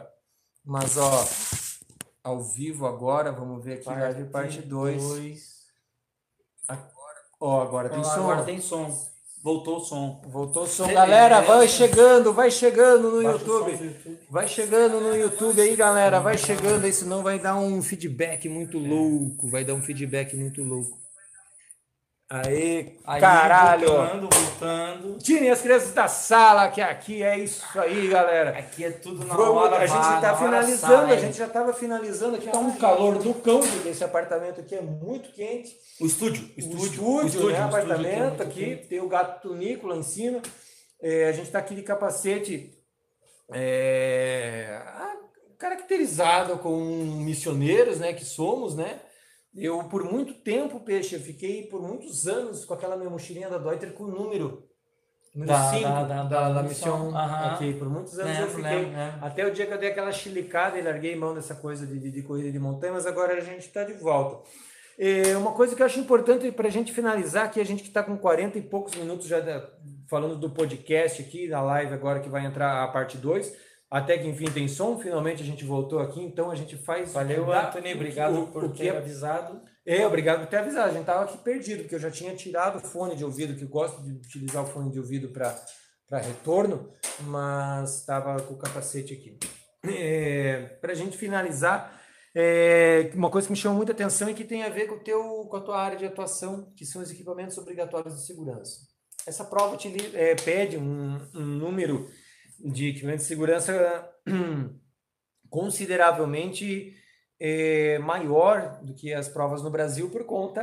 Mas, 0.63 0.99
ó, 0.99 1.25
ao 2.23 2.43
vivo 2.43 2.87
agora, 2.87 3.33
vamos 3.33 3.65
ver 3.65 3.75
aqui, 3.75 3.89
live 3.89 4.25
parte 4.31 4.63
2. 4.63 5.03
dois. 5.03 5.63
Ó, 7.41 7.61
agora 7.61 7.89
tem 7.89 7.99
Ó, 7.99 8.05
som. 8.05 8.21
Agora 8.23 8.45
tem 8.45 8.61
som. 8.61 9.13
Voltou 9.43 9.79
o 9.79 9.81
som. 9.81 10.23
Voltou 10.29 10.63
o 10.63 10.67
som. 10.69 10.87
Beleza. 10.87 11.01
Galera, 11.01 11.41
vai 11.41 11.67
chegando, 11.67 12.33
vai 12.33 12.51
chegando 12.53 13.11
no 13.11 13.21
YouTube. 13.23 13.73
YouTube. 13.73 14.21
Vai 14.31 14.47
chegando 14.47 15.01
no 15.01 15.17
YouTube 15.17 15.61
aí, 15.61 15.75
galera. 15.75 16.21
Vai 16.21 16.39
chegando 16.39 16.85
aí, 16.85 16.93
senão 16.93 17.25
vai 17.25 17.41
dar 17.41 17.57
um 17.57 17.83
feedback 17.83 18.49
muito 18.49 18.79
louco. 18.79 19.49
Vai 19.49 19.65
dar 19.65 19.75
um 19.75 19.83
feedback 19.83 20.37
muito 20.37 20.63
louco. 20.63 21.02
Aê, 22.33 22.95
Aí, 23.05 23.21
caralho! 23.21 23.89
Voltando, 23.89 24.29
voltando. 24.35 25.19
Tirem 25.19 25.51
as 25.51 25.61
crianças 25.61 25.93
da 25.93 26.09
sala, 26.09 26.71
que 26.71 26.81
aqui 26.81 27.23
é 27.23 27.39
isso 27.39 27.63
aí, 27.79 28.09
galera. 28.09 28.59
Aqui 28.59 28.87
é 28.87 28.91
tudo 28.91 29.23
na 29.27 29.35
Vamos, 29.35 29.63
hora. 29.63 29.77
a 29.77 29.87
gente 29.87 29.99
vai, 29.99 30.21
tá 30.23 30.37
finalizando, 30.39 31.09
sai. 31.09 31.13
a 31.13 31.21
gente 31.21 31.37
já 31.37 31.47
tava 31.47 31.75
finalizando 31.75 32.37
aqui. 32.37 32.49
Tá 32.49 32.59
um 32.59 32.75
calor 32.77 33.19
do 33.19 33.35
cão, 33.35 33.61
porque 33.61 33.91
esse 33.91 34.03
apartamento 34.03 34.63
aqui 34.63 34.75
é 34.75 34.81
muito 34.81 35.31
quente. 35.35 35.77
O 36.01 36.07
estúdio. 36.07 36.49
O 36.57 37.27
estúdio, 37.27 37.51
né? 37.51 37.61
apartamento 37.61 38.43
aqui, 38.43 38.77
tem 38.89 39.01
o 39.01 39.09
gato 39.09 39.43
tunico 39.47 39.87
lá 39.87 39.97
em 39.97 40.03
cima. 40.03 40.41
É, 41.03 41.29
a 41.29 41.33
gente 41.33 41.49
está 41.49 41.59
aqui 41.59 41.75
de 41.75 41.83
capacete 41.83 42.73
é, 43.53 44.81
caracterizado 45.59 46.57
com 46.61 46.79
missioneiros, 46.81 47.99
né? 47.99 48.15
Que 48.15 48.25
somos, 48.25 48.75
né? 48.75 49.01
Eu, 49.55 49.85
por 49.85 50.05
muito 50.05 50.35
tempo, 50.35 50.81
Peixe, 50.81 51.15
eu 51.15 51.21
fiquei 51.21 51.65
por 51.67 51.83
muitos 51.83 52.27
anos 52.27 52.65
com 52.65 52.73
aquela 52.75 52.97
minha 52.97 53.11
mochilinha 53.11 53.51
da 53.51 53.59
Deuter 53.59 53.93
com 53.93 54.05
o 54.05 54.09
número. 54.11 54.65
Número 55.35 55.53
Da- 55.53 55.71
5 55.71 55.83
da- 55.83 56.03
da, 56.05 56.23
da- 56.23 56.25
da, 56.25 56.53
da 56.53 56.63
missão 56.63 57.07
missão, 57.07 57.17
aqui. 57.55 57.73
Por 57.75 57.89
muitos 57.89 58.19
anos 58.19 58.39
eu 58.39 58.47
fiquei. 58.49 58.95
Até 59.23 59.47
o 59.47 59.51
dia 59.53 59.67
que 59.67 59.73
eu 59.73 59.79
dei 59.79 59.91
aquela 59.91 60.13
chilicada 60.13 60.79
e 60.79 60.83
larguei 60.83 61.17
mão 61.17 61.35
dessa 61.35 61.55
coisa 61.55 61.87
de, 61.87 61.99
de, 61.99 62.11
de 62.11 62.23
corrida 62.23 62.51
de 62.51 62.59
montanha, 62.59 62.93
mas 62.95 63.07
agora 63.07 63.35
a 63.35 63.41
gente 63.41 63.61
está 63.67 63.85
de 63.85 63.93
volta. 63.95 64.49
É, 64.99 65.37
uma 65.39 65.53
coisa 65.53 65.75
que 65.75 65.81
eu 65.83 65.87
acho 65.87 65.99
importante 65.99 66.51
para 66.53 66.69
a 66.69 66.71
gente 66.71 66.93
finalizar, 66.93 67.51
que 67.51 67.59
a 67.61 67.65
gente 67.65 67.83
que 67.83 67.89
está 67.89 68.03
com 68.03 68.17
40 68.17 68.59
e 68.59 68.63
poucos 68.63 68.95
minutos 68.95 69.27
já 69.27 69.41
da- 69.41 69.67
falando 70.09 70.37
do 70.37 70.51
podcast 70.51 71.23
aqui, 71.23 71.49
na 71.49 71.63
live 71.63 71.93
agora 71.95 72.21
que 72.21 72.29
vai 72.29 72.45
entrar 72.45 72.85
a 72.85 72.89
parte 72.89 73.17
2, 73.17 73.53
até 73.93 74.17
que 74.19 74.27
enfim 74.27 74.47
tem 74.47 74.67
som, 74.67 74.99
finalmente 74.99 75.43
a 75.43 75.47
gente 75.47 75.65
voltou 75.65 75.99
aqui, 76.01 76.21
então 76.23 76.51
a 76.51 76.55
gente 76.55 76.77
faz... 76.77 77.13
Valeu, 77.13 77.45
dá- 77.47 77.69
Anthony. 77.69 77.93
Obrigado 77.95 78.43
o- 78.43 78.47
por 78.49 78.65
o 78.65 78.69
ter 78.71 78.75
que 78.77 78.89
é 78.89 78.97
avisado. 78.97 79.61
é, 79.87 80.07
obrigado 80.07 80.41
por 80.41 80.47
ter 80.49 80.57
avisado. 80.57 80.89
A 80.89 80.93
gente 80.93 81.01
estava 81.03 81.25
aqui 81.25 81.37
perdido, 81.39 81.83
porque 81.83 81.95
eu 81.95 82.01
já 82.01 82.11
tinha 82.11 82.35
tirado 82.35 82.77
o 82.77 82.81
fone 82.81 83.15
de 83.15 83.25
ouvido, 83.25 83.55
que 83.55 83.63
eu 83.65 83.69
gosto 83.69 84.03
de 84.03 84.11
utilizar 84.13 84.63
o 84.65 84.67
fone 84.67 84.91
de 84.91 84.99
ouvido 84.99 85.29
para 85.29 86.19
retorno, 86.21 86.91
mas 87.21 88.01
estava 88.01 88.41
com 88.43 88.55
o 88.55 88.59
capacete 88.59 89.13
aqui. 89.15 89.39
para 90.81 90.93
a 90.93 90.95
gente 90.95 91.17
finalizar, 91.19 92.01
é, 92.35 93.11
uma 93.15 93.31
coisa 93.31 93.47
que 93.47 93.53
me 93.53 93.59
chamou 93.59 93.77
muita 93.77 93.93
atenção 93.93 94.29
e 94.31 94.35
que 94.35 94.45
tem 94.45 94.63
a 94.63 94.69
ver 94.71 94.87
com, 94.87 94.95
o 94.95 95.01
teu, 95.01 95.47
com 95.51 95.57
a 95.57 95.61
tua 95.61 95.79
área 95.79 95.99
de 95.99 96.07
atuação, 96.07 96.73
que 96.77 96.87
são 96.87 97.03
os 97.03 97.11
equipamentos 97.11 97.59
obrigatórios 97.59 98.15
de 98.15 98.27
segurança. 98.27 98.81
Essa 99.27 99.45
prova 99.45 99.77
te, 99.77 99.93
é, 100.15 100.35
pede 100.35 100.77
um, 100.79 101.19
um 101.35 101.45
número 101.45 102.09
de 102.63 102.89
equipamentos 102.91 103.23
de 103.25 103.29
segurança 103.29 104.09
consideravelmente 105.51 106.95
é, 107.41 107.99
maior 107.99 108.81
do 108.83 108.95
que 108.95 109.13
as 109.13 109.29
provas 109.29 109.63
no 109.63 109.71
Brasil 109.71 110.09
por 110.11 110.25
conta 110.25 110.63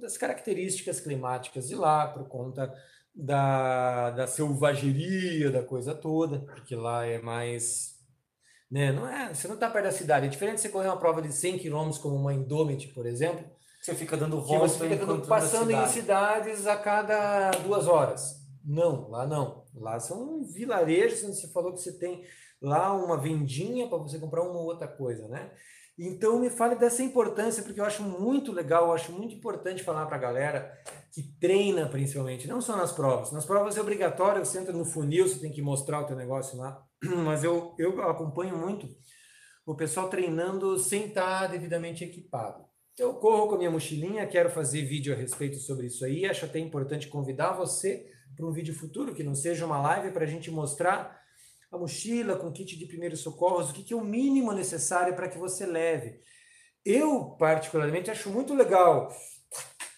das 0.00 0.16
características 0.16 1.00
climáticas 1.00 1.68
de 1.68 1.74
lá, 1.74 2.06
por 2.08 2.28
conta 2.28 2.72
da, 3.14 4.10
da 4.10 4.26
selvageria 4.26 5.50
da 5.50 5.62
coisa 5.62 5.94
toda, 5.94 6.40
porque 6.40 6.76
lá 6.76 7.04
é 7.04 7.18
mais. 7.18 7.96
Né, 8.70 8.92
não 8.92 9.08
é, 9.08 9.32
você 9.34 9.48
não 9.48 9.54
está 9.54 9.68
perto 9.70 9.86
da 9.86 9.92
cidade. 9.92 10.26
É 10.26 10.28
diferente 10.28 10.56
de 10.56 10.60
você 10.62 10.68
correr 10.68 10.88
uma 10.88 10.98
prova 10.98 11.22
de 11.22 11.32
100 11.32 11.58
km 11.58 11.90
como 12.02 12.16
uma 12.16 12.34
Indomit, 12.34 12.88
por 12.88 13.06
exemplo, 13.06 13.44
Você 13.80 13.94
fica 13.94 14.14
dando 14.16 14.40
volta 14.42 14.68
você 14.68 14.88
fica 14.90 15.06
dando- 15.06 15.26
passando 15.26 15.70
na 15.70 15.84
em 15.84 15.86
cidade. 15.88 16.44
cidades 16.44 16.66
a 16.66 16.76
cada 16.76 17.50
duas 17.52 17.88
horas. 17.88 18.37
Não, 18.64 19.08
lá 19.08 19.26
não. 19.26 19.64
Lá 19.74 19.98
são 19.98 20.44
vilarejos 20.44 21.24
onde 21.24 21.36
você 21.36 21.48
falou 21.48 21.72
que 21.72 21.80
você 21.80 21.98
tem 21.98 22.24
lá 22.60 22.92
uma 22.92 23.16
vendinha 23.16 23.88
para 23.88 23.98
você 23.98 24.18
comprar 24.18 24.42
uma 24.42 24.58
ou 24.58 24.66
outra 24.66 24.88
coisa, 24.88 25.28
né? 25.28 25.50
Então 25.98 26.38
me 26.38 26.48
fale 26.48 26.76
dessa 26.76 27.02
importância, 27.02 27.62
porque 27.62 27.80
eu 27.80 27.84
acho 27.84 28.04
muito 28.04 28.52
legal, 28.52 28.86
eu 28.86 28.92
acho 28.92 29.10
muito 29.10 29.34
importante 29.34 29.82
falar 29.82 30.06
para 30.06 30.16
a 30.16 30.20
galera 30.20 30.72
que 31.12 31.22
treina 31.40 31.88
principalmente, 31.88 32.46
não 32.46 32.60
só 32.60 32.76
nas 32.76 32.92
provas. 32.92 33.32
Nas 33.32 33.44
provas 33.44 33.76
é 33.76 33.80
obrigatório, 33.80 34.44
você 34.44 34.60
entra 34.60 34.72
no 34.72 34.84
funil, 34.84 35.26
você 35.26 35.40
tem 35.40 35.50
que 35.50 35.60
mostrar 35.60 36.00
o 36.00 36.06
teu 36.06 36.14
negócio 36.14 36.56
lá. 36.56 36.80
Mas 37.24 37.42
eu, 37.42 37.74
eu 37.78 38.00
acompanho 38.02 38.56
muito 38.56 38.88
o 39.66 39.74
pessoal 39.74 40.08
treinando 40.08 40.78
sem 40.78 41.06
estar 41.06 41.48
devidamente 41.48 42.04
equipado. 42.04 42.64
Eu 42.96 43.14
corro 43.14 43.48
com 43.48 43.54
a 43.56 43.58
minha 43.58 43.70
mochilinha, 43.70 44.26
quero 44.26 44.50
fazer 44.50 44.82
vídeo 44.82 45.12
a 45.12 45.16
respeito 45.16 45.56
sobre 45.56 45.86
isso 45.86 46.04
aí. 46.04 46.26
Acho 46.26 46.44
até 46.44 46.60
importante 46.60 47.08
convidar 47.08 47.52
você 47.52 48.06
para 48.38 48.46
um 48.46 48.52
vídeo 48.52 48.72
futuro, 48.72 49.14
que 49.14 49.24
não 49.24 49.34
seja 49.34 49.66
uma 49.66 49.80
live, 49.80 50.12
para 50.12 50.22
a 50.22 50.28
gente 50.28 50.48
mostrar 50.48 51.20
a 51.72 51.76
mochila 51.76 52.36
com 52.36 52.52
kit 52.52 52.78
de 52.78 52.86
primeiros 52.86 53.20
socorros, 53.20 53.70
o 53.70 53.74
que, 53.74 53.82
que 53.82 53.92
é 53.92 53.96
o 53.96 54.04
mínimo 54.04 54.52
necessário 54.52 55.14
para 55.16 55.28
que 55.28 55.36
você 55.36 55.66
leve. 55.66 56.20
Eu, 56.84 57.36
particularmente, 57.36 58.12
acho 58.12 58.30
muito 58.30 58.54
legal 58.54 59.10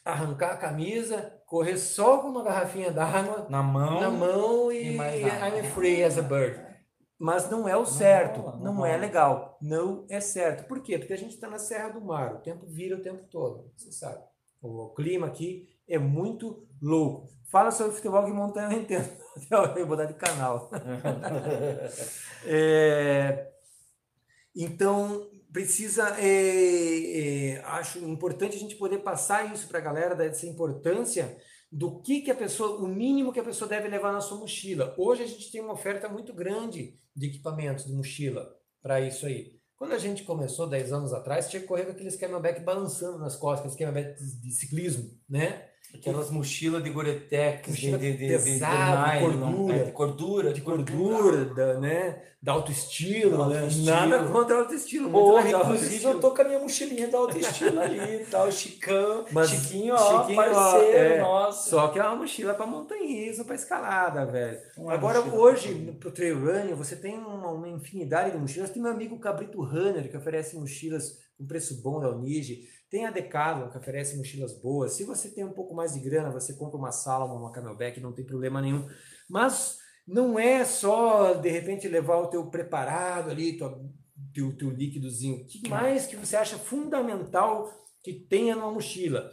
arrancar 0.02 0.52
a 0.52 0.56
camisa, 0.56 1.38
correr 1.46 1.76
só 1.76 2.18
com 2.18 2.28
uma 2.28 2.42
garrafinha 2.42 2.90
d'água 2.90 3.46
Na 3.50 3.62
mão. 3.62 4.00
na 4.00 4.10
mão 4.10 4.72
e, 4.72 4.96
e. 4.96 4.96
I'm 4.96 5.62
free 5.74 6.02
as 6.02 6.16
a 6.16 6.22
bird. 6.22 6.58
Mas 7.18 7.50
não 7.50 7.68
é 7.68 7.76
o 7.76 7.84
certo, 7.84 8.40
rola, 8.40 8.56
não, 8.56 8.74
não 8.76 8.86
é 8.86 8.96
legal, 8.96 9.58
não 9.60 10.06
é 10.08 10.22
certo. 10.22 10.66
Por 10.66 10.82
quê? 10.82 10.98
Porque 10.98 11.12
a 11.12 11.18
gente 11.18 11.34
está 11.34 11.46
na 11.50 11.58
Serra 11.58 11.90
do 11.90 12.00
Mar, 12.00 12.36
o 12.36 12.38
tempo 12.38 12.64
vira 12.66 12.96
o 12.96 13.02
tempo 13.02 13.26
todo, 13.30 13.70
você 13.76 13.92
sabe. 13.92 14.24
O 14.62 14.88
clima 14.94 15.26
aqui 15.26 15.68
é 15.90 15.98
muito 15.98 16.66
louco. 16.80 17.28
Fala 17.50 17.72
sobre 17.72 17.96
futebol 17.96 18.24
que 18.24 18.30
montanha 18.30 18.72
eu 18.72 18.80
entendo. 18.80 19.20
Eu 19.50 19.74
vou 19.74 19.86
mudar 19.88 20.06
de 20.06 20.14
canal. 20.14 20.70
É, 22.46 23.50
então, 24.56 25.28
precisa. 25.52 26.16
é, 26.18 27.56
é, 27.56 27.64
acho 27.64 27.98
importante 27.98 28.56
a 28.56 28.58
gente 28.58 28.76
poder 28.76 29.00
passar 29.00 29.52
isso 29.52 29.68
para 29.68 29.78
a 29.78 29.82
galera, 29.82 30.14
dessa 30.14 30.46
importância 30.46 31.36
do 31.70 32.00
que, 32.00 32.22
que 32.22 32.30
a 32.30 32.34
pessoa, 32.34 32.80
o 32.80 32.88
mínimo 32.88 33.32
que 33.32 33.40
a 33.40 33.44
pessoa 33.44 33.68
deve 33.68 33.88
levar 33.88 34.12
na 34.12 34.22
sua 34.22 34.38
mochila. 34.38 34.94
Hoje 34.98 35.22
a 35.22 35.26
gente 35.26 35.52
tem 35.52 35.60
uma 35.60 35.74
oferta 35.74 36.08
muito 36.08 36.32
grande 36.32 36.94
de 37.14 37.26
equipamentos 37.26 37.84
de 37.84 37.92
mochila 37.92 38.50
para 38.82 39.00
isso 39.00 39.26
aí. 39.26 39.60
Quando 39.76 39.92
a 39.92 39.98
gente 39.98 40.24
começou 40.24 40.66
10 40.66 40.92
anos 40.92 41.12
atrás, 41.12 41.48
tinha 41.48 41.60
que 41.60 41.68
correr 41.68 41.84
com 41.84 41.92
aqueles 41.92 42.16
camelback 42.16 42.60
balançando 42.60 43.18
nas 43.18 43.36
costas, 43.36 43.72
aqueles 43.72 43.78
camelback 43.78 44.18
de 44.18 44.40
de 44.40 44.50
ciclismo, 44.50 45.10
né? 45.28 45.69
Aquelas 45.94 46.30
mochilas 46.30 46.82
de 46.82 46.90
Goretex, 46.90 47.64
de, 47.64 47.70
Mochila 47.70 47.98
de, 47.98 48.12
de, 48.12 48.18
de, 48.18 48.44
pesada, 48.44 49.18
de 49.18 49.26
nylon, 49.26 49.50
gordura. 49.52 49.76
é, 49.76 49.82
de 49.84 49.90
gordura, 49.90 50.52
de 50.52 50.60
gordura, 50.60 51.44
da, 51.46 51.80
né? 51.80 52.22
Da 52.42 52.52
autoestilo, 52.52 53.36
Da 53.36 53.48
né? 53.48 53.68
Nada 53.84 54.24
contra 54.24 54.56
autoestilo. 54.60 55.10
Pô, 55.10 55.32
muito 55.32 55.44
legal 55.44 55.60
a 55.60 55.64
inclusive 55.64 55.86
autoestilo. 55.86 56.12
eu 56.14 56.20
tô 56.20 56.30
com 56.30 56.40
a 56.40 56.44
minha 56.44 56.58
mochilinha 56.58 57.08
da 57.08 57.18
autoestima 57.18 57.82
ali 57.82 58.24
tal, 58.30 58.50
Chicão, 58.50 59.26
Mas 59.30 59.50
Chiquinho, 59.50 59.94
ó, 59.94 60.20
Chiquinho, 60.22 60.40
ó, 60.40 60.44
parceiro, 60.44 60.96
é, 60.96 61.20
nossa. 61.20 61.70
Só 61.70 61.88
que 61.88 61.98
é 61.98 62.02
uma 62.02 62.16
mochila 62.16 62.54
para 62.54 62.66
montanhismo, 62.66 63.44
para 63.44 63.56
escalada, 63.56 64.24
velho. 64.24 64.58
Não 64.78 64.90
é 64.90 64.94
Agora, 64.94 65.20
hoje, 65.20 65.74
pro 66.00 66.10
trail 66.10 66.38
running, 66.40 66.74
você 66.74 66.96
tem 66.96 67.18
uma, 67.18 67.50
uma 67.50 67.68
infinidade 67.68 68.30
de 68.30 68.38
mochilas. 68.38 68.70
Tem 68.70 68.80
meu 68.80 68.92
amigo 68.92 69.18
Cabrito 69.18 69.62
Runner, 69.62 70.08
que 70.08 70.16
oferece 70.16 70.56
mochilas 70.56 71.18
com 71.40 71.46
preço 71.46 71.80
bom 71.82 71.98
da 71.98 72.10
Unige. 72.10 72.68
Tem 72.90 73.06
a 73.06 73.10
Decathlon, 73.10 73.70
que 73.70 73.78
oferece 73.78 74.16
mochilas 74.16 74.52
boas. 74.60 74.92
Se 74.92 75.04
você 75.04 75.30
tem 75.30 75.44
um 75.44 75.52
pouco 75.52 75.74
mais 75.74 75.94
de 75.94 76.00
grana, 76.00 76.30
você 76.30 76.52
compra 76.52 76.76
uma 76.76 76.92
Salomon, 76.92 77.38
uma 77.38 77.52
Camelback, 77.52 77.98
não 78.00 78.12
tem 78.12 78.26
problema 78.26 78.60
nenhum. 78.60 78.86
Mas 79.28 79.78
não 80.06 80.38
é 80.38 80.64
só, 80.64 81.32
de 81.34 81.48
repente, 81.48 81.88
levar 81.88 82.18
o 82.18 82.26
teu 82.26 82.50
preparado 82.50 83.30
ali, 83.30 83.56
tua, 83.56 83.80
teu, 84.34 84.54
teu 84.56 84.70
líquidozinho. 84.70 85.42
O 85.42 85.46
que 85.46 85.68
mais 85.68 86.06
que 86.06 86.16
você 86.16 86.36
acha 86.36 86.58
fundamental 86.58 87.72
que 88.02 88.12
tenha 88.12 88.54
numa 88.54 88.72
mochila? 88.72 89.32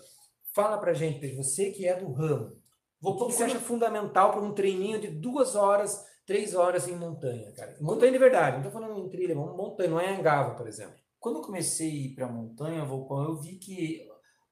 Fala 0.54 0.78
pra 0.78 0.94
gente, 0.94 1.20
Pedro, 1.20 1.44
você 1.44 1.72
que 1.72 1.86
é 1.86 2.00
do 2.00 2.12
ramo. 2.14 2.56
O 3.02 3.16
que, 3.16 3.26
que 3.26 3.34
você 3.34 3.44
acha 3.44 3.60
fundamental 3.60 4.32
para 4.32 4.42
um 4.42 4.54
treininho 4.54 5.00
de 5.00 5.08
duas 5.08 5.56
horas, 5.56 6.04
três 6.26 6.56
horas 6.56 6.88
em 6.88 6.96
montanha, 6.96 7.52
cara? 7.54 7.76
Montanha 7.82 8.12
de 8.12 8.18
verdade, 8.18 8.58
não 8.58 8.64
tô 8.64 8.72
falando 8.72 8.98
em 8.98 9.10
trilha, 9.10 9.36
montanha, 9.36 9.90
não 9.90 10.00
é 10.00 10.16
Angava, 10.16 10.56
por 10.56 10.68
exemplo. 10.68 11.07
Quando 11.20 11.38
eu 11.38 11.42
comecei 11.42 11.90
a 11.90 11.94
ir 11.94 12.16
para 12.16 12.26
a 12.26 12.32
montanha, 12.32 12.86
Volcão, 12.86 13.24
eu 13.24 13.42
vi 13.42 13.56
que 13.58 14.08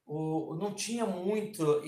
o, 0.05 0.55
não 0.55 0.73
tinha 0.73 1.05
muito, 1.05 1.81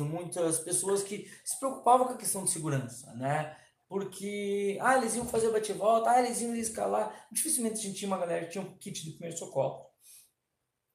muitas 0.00 0.60
pessoas 0.60 1.02
que 1.02 1.30
se 1.44 1.58
preocupavam 1.58 2.06
com 2.06 2.14
a 2.14 2.18
questão 2.18 2.44
de 2.44 2.50
segurança, 2.50 3.12
né? 3.14 3.56
Porque, 3.88 4.78
ah, 4.82 4.98
eles 4.98 5.14
iam 5.14 5.26
fazer 5.26 5.50
bate-volta, 5.50 6.10
ah, 6.10 6.22
eles 6.22 6.40
iam 6.40 6.54
escalar. 6.54 7.26
Dificilmente 7.32 7.78
a 7.78 7.82
gente 7.82 7.98
tinha 7.98 8.08
uma 8.10 8.18
galera 8.18 8.44
que 8.44 8.52
tinha 8.52 8.62
um 8.62 8.76
kit 8.76 9.02
de 9.02 9.12
primeiro 9.12 9.36
socorro. 9.36 9.86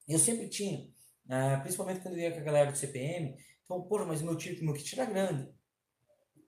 Eu 0.08 0.18
sempre 0.18 0.48
tinha, 0.48 0.88
né? 1.24 1.56
principalmente 1.58 2.00
quando 2.00 2.14
eu 2.14 2.20
ia 2.20 2.32
com 2.32 2.40
a 2.40 2.44
galera 2.44 2.70
do 2.70 2.78
CPM. 2.78 3.36
Então, 3.64 3.82
porra, 3.82 4.04
mas 4.04 4.22
meu, 4.22 4.36
tiro, 4.36 4.62
meu 4.64 4.74
kit 4.74 4.98
era 4.98 5.10
grande. 5.10 5.52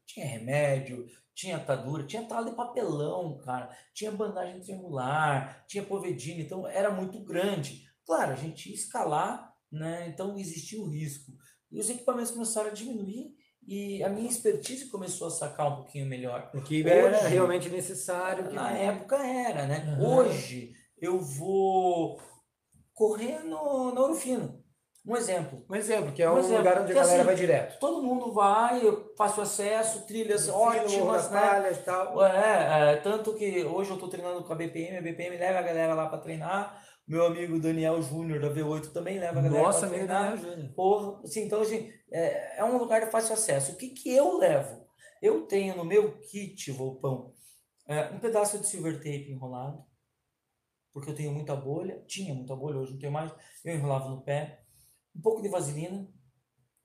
Tinha 0.06 0.26
remédio, 0.26 1.06
tinha 1.34 1.56
atadura, 1.56 2.06
tinha 2.06 2.22
tala 2.26 2.48
de 2.50 2.56
papelão, 2.56 3.36
cara, 3.38 3.68
tinha 3.92 4.10
bandagem 4.12 4.60
triangular, 4.60 5.64
tinha 5.66 5.82
povedina, 5.84 6.40
então 6.40 6.66
era 6.66 6.90
muito 6.90 7.22
grande. 7.24 7.84
Claro, 8.06 8.32
a 8.32 8.36
gente 8.36 8.68
ia 8.70 8.74
escalar, 8.74 9.52
né? 9.70 10.08
Então 10.08 10.38
existia 10.38 10.80
o 10.80 10.88
risco. 10.88 11.32
E 11.70 11.80
os 11.80 11.90
equipamentos 11.90 12.30
começaram 12.30 12.70
a 12.70 12.72
diminuir 12.72 13.34
e 13.66 14.00
a 14.04 14.08
minha 14.08 14.28
expertise 14.30 14.88
começou 14.88 15.26
a 15.26 15.30
sacar 15.30 15.72
um 15.72 15.76
pouquinho 15.76 16.06
melhor. 16.06 16.50
O 16.54 16.62
que 16.62 16.86
era 16.88 17.18
Hoje- 17.18 17.28
realmente 17.28 17.68
necessário. 17.68 18.48
que- 18.48 18.54
Na 18.54 18.70
época 18.70 19.16
era, 19.16 19.66
né? 19.66 19.78
Aham. 19.98 20.18
Hoje 20.18 20.72
eu 20.98 21.20
vou 21.20 22.18
correr 22.94 23.40
no, 23.40 23.92
no 23.92 24.00
Ouro 24.02 24.14
Fino. 24.14 24.55
Um 25.06 25.16
exemplo. 25.16 25.64
Um 25.70 25.74
exemplo, 25.76 26.12
que 26.12 26.22
é 26.22 26.28
Um 26.28 26.34
um 26.34 26.38
exemplo, 26.38 26.58
lugar 26.58 26.82
onde 26.82 26.90
a 26.90 26.94
galera 26.94 27.16
assim, 27.18 27.26
vai 27.26 27.34
direto. 27.36 27.78
Todo 27.78 28.02
mundo 28.02 28.32
vai, 28.32 28.84
eu 28.84 29.14
faço 29.16 29.40
acesso, 29.40 30.04
trilhas 30.04 30.48
ótimas, 30.48 31.30
né? 31.30 31.40
Palhas, 31.40 31.84
tal. 31.84 32.24
É, 32.26 32.92
é, 32.92 32.96
tanto 32.96 33.34
que 33.34 33.64
hoje 33.64 33.90
eu 33.90 33.94
estou 33.94 34.08
treinando 34.08 34.42
com 34.42 34.52
a 34.52 34.56
BPM, 34.56 34.96
a 34.96 35.02
BPM 35.02 35.36
leva 35.36 35.60
a 35.60 35.62
galera 35.62 35.94
lá 35.94 36.08
para 36.08 36.18
treinar. 36.18 36.82
Meu 37.06 37.24
amigo 37.24 37.60
Daniel 37.60 38.02
Júnior 38.02 38.40
da 38.40 38.50
V8 38.50 38.92
também 38.92 39.20
leva 39.20 39.38
a 39.38 39.42
galera 39.42 39.62
Nossa, 39.62 39.86
para 39.86 39.88
amigo 39.90 40.06
treinar. 40.06 40.30
Daniel 40.36 40.50
Júnior. 40.50 40.74
Porra, 40.74 41.20
assim, 41.22 41.44
então 41.44 41.60
assim, 41.60 41.92
é, 42.10 42.58
é 42.58 42.64
um 42.64 42.76
lugar 42.76 43.04
de 43.04 43.10
fácil 43.12 43.34
acesso. 43.34 43.72
O 43.72 43.76
que 43.76 43.90
que 43.90 44.12
eu 44.12 44.38
levo? 44.38 44.84
Eu 45.22 45.46
tenho 45.46 45.76
no 45.76 45.84
meu 45.84 46.18
kit, 46.18 46.72
Volpão, 46.72 47.32
é, 47.86 48.06
um 48.10 48.18
pedaço 48.18 48.58
de 48.58 48.66
silver 48.66 48.96
tape 48.96 49.30
enrolado, 49.30 49.84
porque 50.92 51.10
eu 51.10 51.14
tenho 51.14 51.32
muita 51.32 51.54
bolha, 51.54 52.02
tinha 52.08 52.34
muita 52.34 52.56
bolha, 52.56 52.78
hoje 52.78 52.92
não 52.92 52.98
tenho 52.98 53.12
mais, 53.12 53.32
eu 53.64 53.74
enrolava 53.74 54.08
no 54.08 54.22
pé, 54.22 54.65
um 55.16 55.20
pouco 55.20 55.42
de 55.42 55.48
vaselina, 55.48 56.08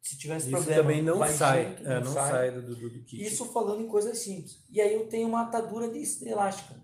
se 0.02 0.18
tivesse 0.18 0.48
Isso 0.48 0.56
problema, 0.56 0.82
também 0.82 1.02
não 1.04 1.28
sai. 1.28 1.78
junto, 1.78 1.88
é, 1.88 2.00
não 2.00 2.14
sai 2.14 2.52
do, 2.52 2.62
do, 2.64 2.76
do 2.76 3.04
kit. 3.04 3.24
isso 3.24 3.46
falando 3.46 3.84
em 3.84 3.88
coisas 3.88 4.18
simples. 4.18 4.64
E 4.70 4.82
aí 4.82 4.94
eu 4.94 5.08
tenho 5.08 5.28
uma 5.28 5.44
atadura 5.44 5.90
de 5.90 6.02
elástica. 6.28 6.76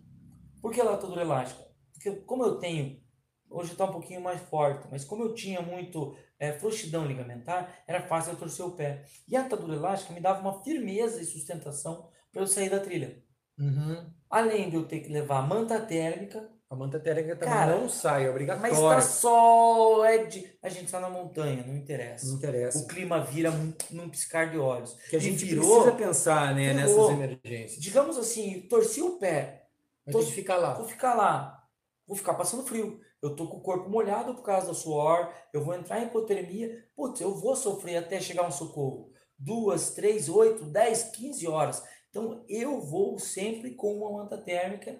Por 0.61 0.71
que 0.71 0.79
é 0.79 0.83
atadura 0.83 1.21
elástica? 1.21 1.65
Porque 1.93 2.11
como 2.21 2.43
eu 2.43 2.59
tenho, 2.59 3.01
hoje 3.49 3.71
está 3.71 3.85
um 3.85 3.91
pouquinho 3.91 4.21
mais 4.21 4.39
forte, 4.41 4.87
mas 4.91 5.03
como 5.03 5.23
eu 5.23 5.33
tinha 5.33 5.61
muito 5.61 6.15
é, 6.39 6.53
frouxidão 6.53 7.07
ligamentar, 7.07 7.83
era 7.87 8.07
fácil 8.07 8.33
eu 8.33 8.37
torcer 8.37 8.65
o 8.65 8.75
pé. 8.75 9.03
E 9.27 9.35
a 9.35 9.41
atadura 9.41 9.75
elástica 9.75 10.13
me 10.13 10.21
dava 10.21 10.41
uma 10.41 10.63
firmeza 10.63 11.19
e 11.19 11.25
sustentação 11.25 12.07
para 12.31 12.41
eu 12.43 12.47
sair 12.47 12.69
da 12.69 12.79
trilha. 12.79 13.23
Uhum. 13.57 14.11
Além 14.29 14.69
de 14.69 14.75
eu 14.75 14.87
ter 14.87 14.99
que 14.99 15.09
levar 15.09 15.47
manta 15.47 15.81
térmica, 15.81 16.51
A 16.69 16.75
manta 16.75 16.99
térmica 16.99 17.33
também 17.37 17.53
Cara, 17.53 17.79
não 17.79 17.87
sai, 17.87 18.23
é 18.23 18.25
mas 18.25 18.31
obrigatório. 18.31 18.79
tá 18.81 19.01
sol, 19.01 20.03
é 20.03 20.25
de... 20.25 20.53
a 20.61 20.67
gente 20.67 20.85
está 20.85 20.99
na 20.99 21.09
montanha, 21.09 21.63
não 21.65 21.75
interessa. 21.77 22.27
Não 22.27 22.35
interessa. 22.35 22.79
O 22.79 22.87
clima 22.87 23.21
vira 23.23 23.51
num, 23.91 24.09
piscar 24.09 24.51
de 24.51 24.57
olhos. 24.57 24.93
que 25.09 25.15
a 25.15 25.19
gente 25.19 25.45
virou- 25.45 25.83
precisa 25.83 25.95
pensar 25.95 26.53
né, 26.53 26.73
virou. 26.73 27.09
nessas 27.09 27.09
emergências. 27.45 27.81
Digamos 27.81 28.17
assim, 28.17 28.67
torci 28.67 29.01
o 29.01 29.17
pé, 29.17 29.67
Mas 30.05 30.13
tô- 30.13 30.19
que 30.25 30.31
ficar 30.31 30.57
lá. 30.57 30.73
Vou 30.73 30.85
ficar 30.85 31.13
lá, 31.15 31.63
vou 32.05 32.17
ficar 32.17 32.33
passando 32.33 32.63
frio. 32.65 32.99
Eu 33.21 33.33
tô 33.33 33.47
com 33.47 33.57
o 33.57 33.61
corpo 33.61 33.89
molhado 33.89 34.35
por 34.35 34.43
causa 34.43 34.67
do 34.67 34.75
suor, 34.75 35.31
eu 35.53 35.63
vou 35.63 35.73
entrar 35.73 36.01
em 36.01 36.07
hipotermia. 36.07 36.83
Putz, 36.95 37.21
eu 37.21 37.33
vou 37.33 37.55
sofrer 37.55 37.95
até 37.95 38.19
chegar 38.19 38.45
um 38.45 38.51
socorro. 38.51 39.09
Duas, 39.39 39.91
três, 39.91 40.27
oito, 40.27 40.65
dez, 40.65 41.03
quinze 41.03 41.47
horas. 41.47 41.81
Então 42.09 42.43
eu 42.49 42.81
vou 42.81 43.17
sempre 43.17 43.73
com 43.73 43.93
uma 43.99 44.11
manta 44.21 44.37
térmica 44.37 44.99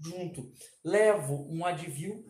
junto. 0.00 0.48
Levo 0.84 1.46
um 1.50 1.64
Advil, 1.64 2.24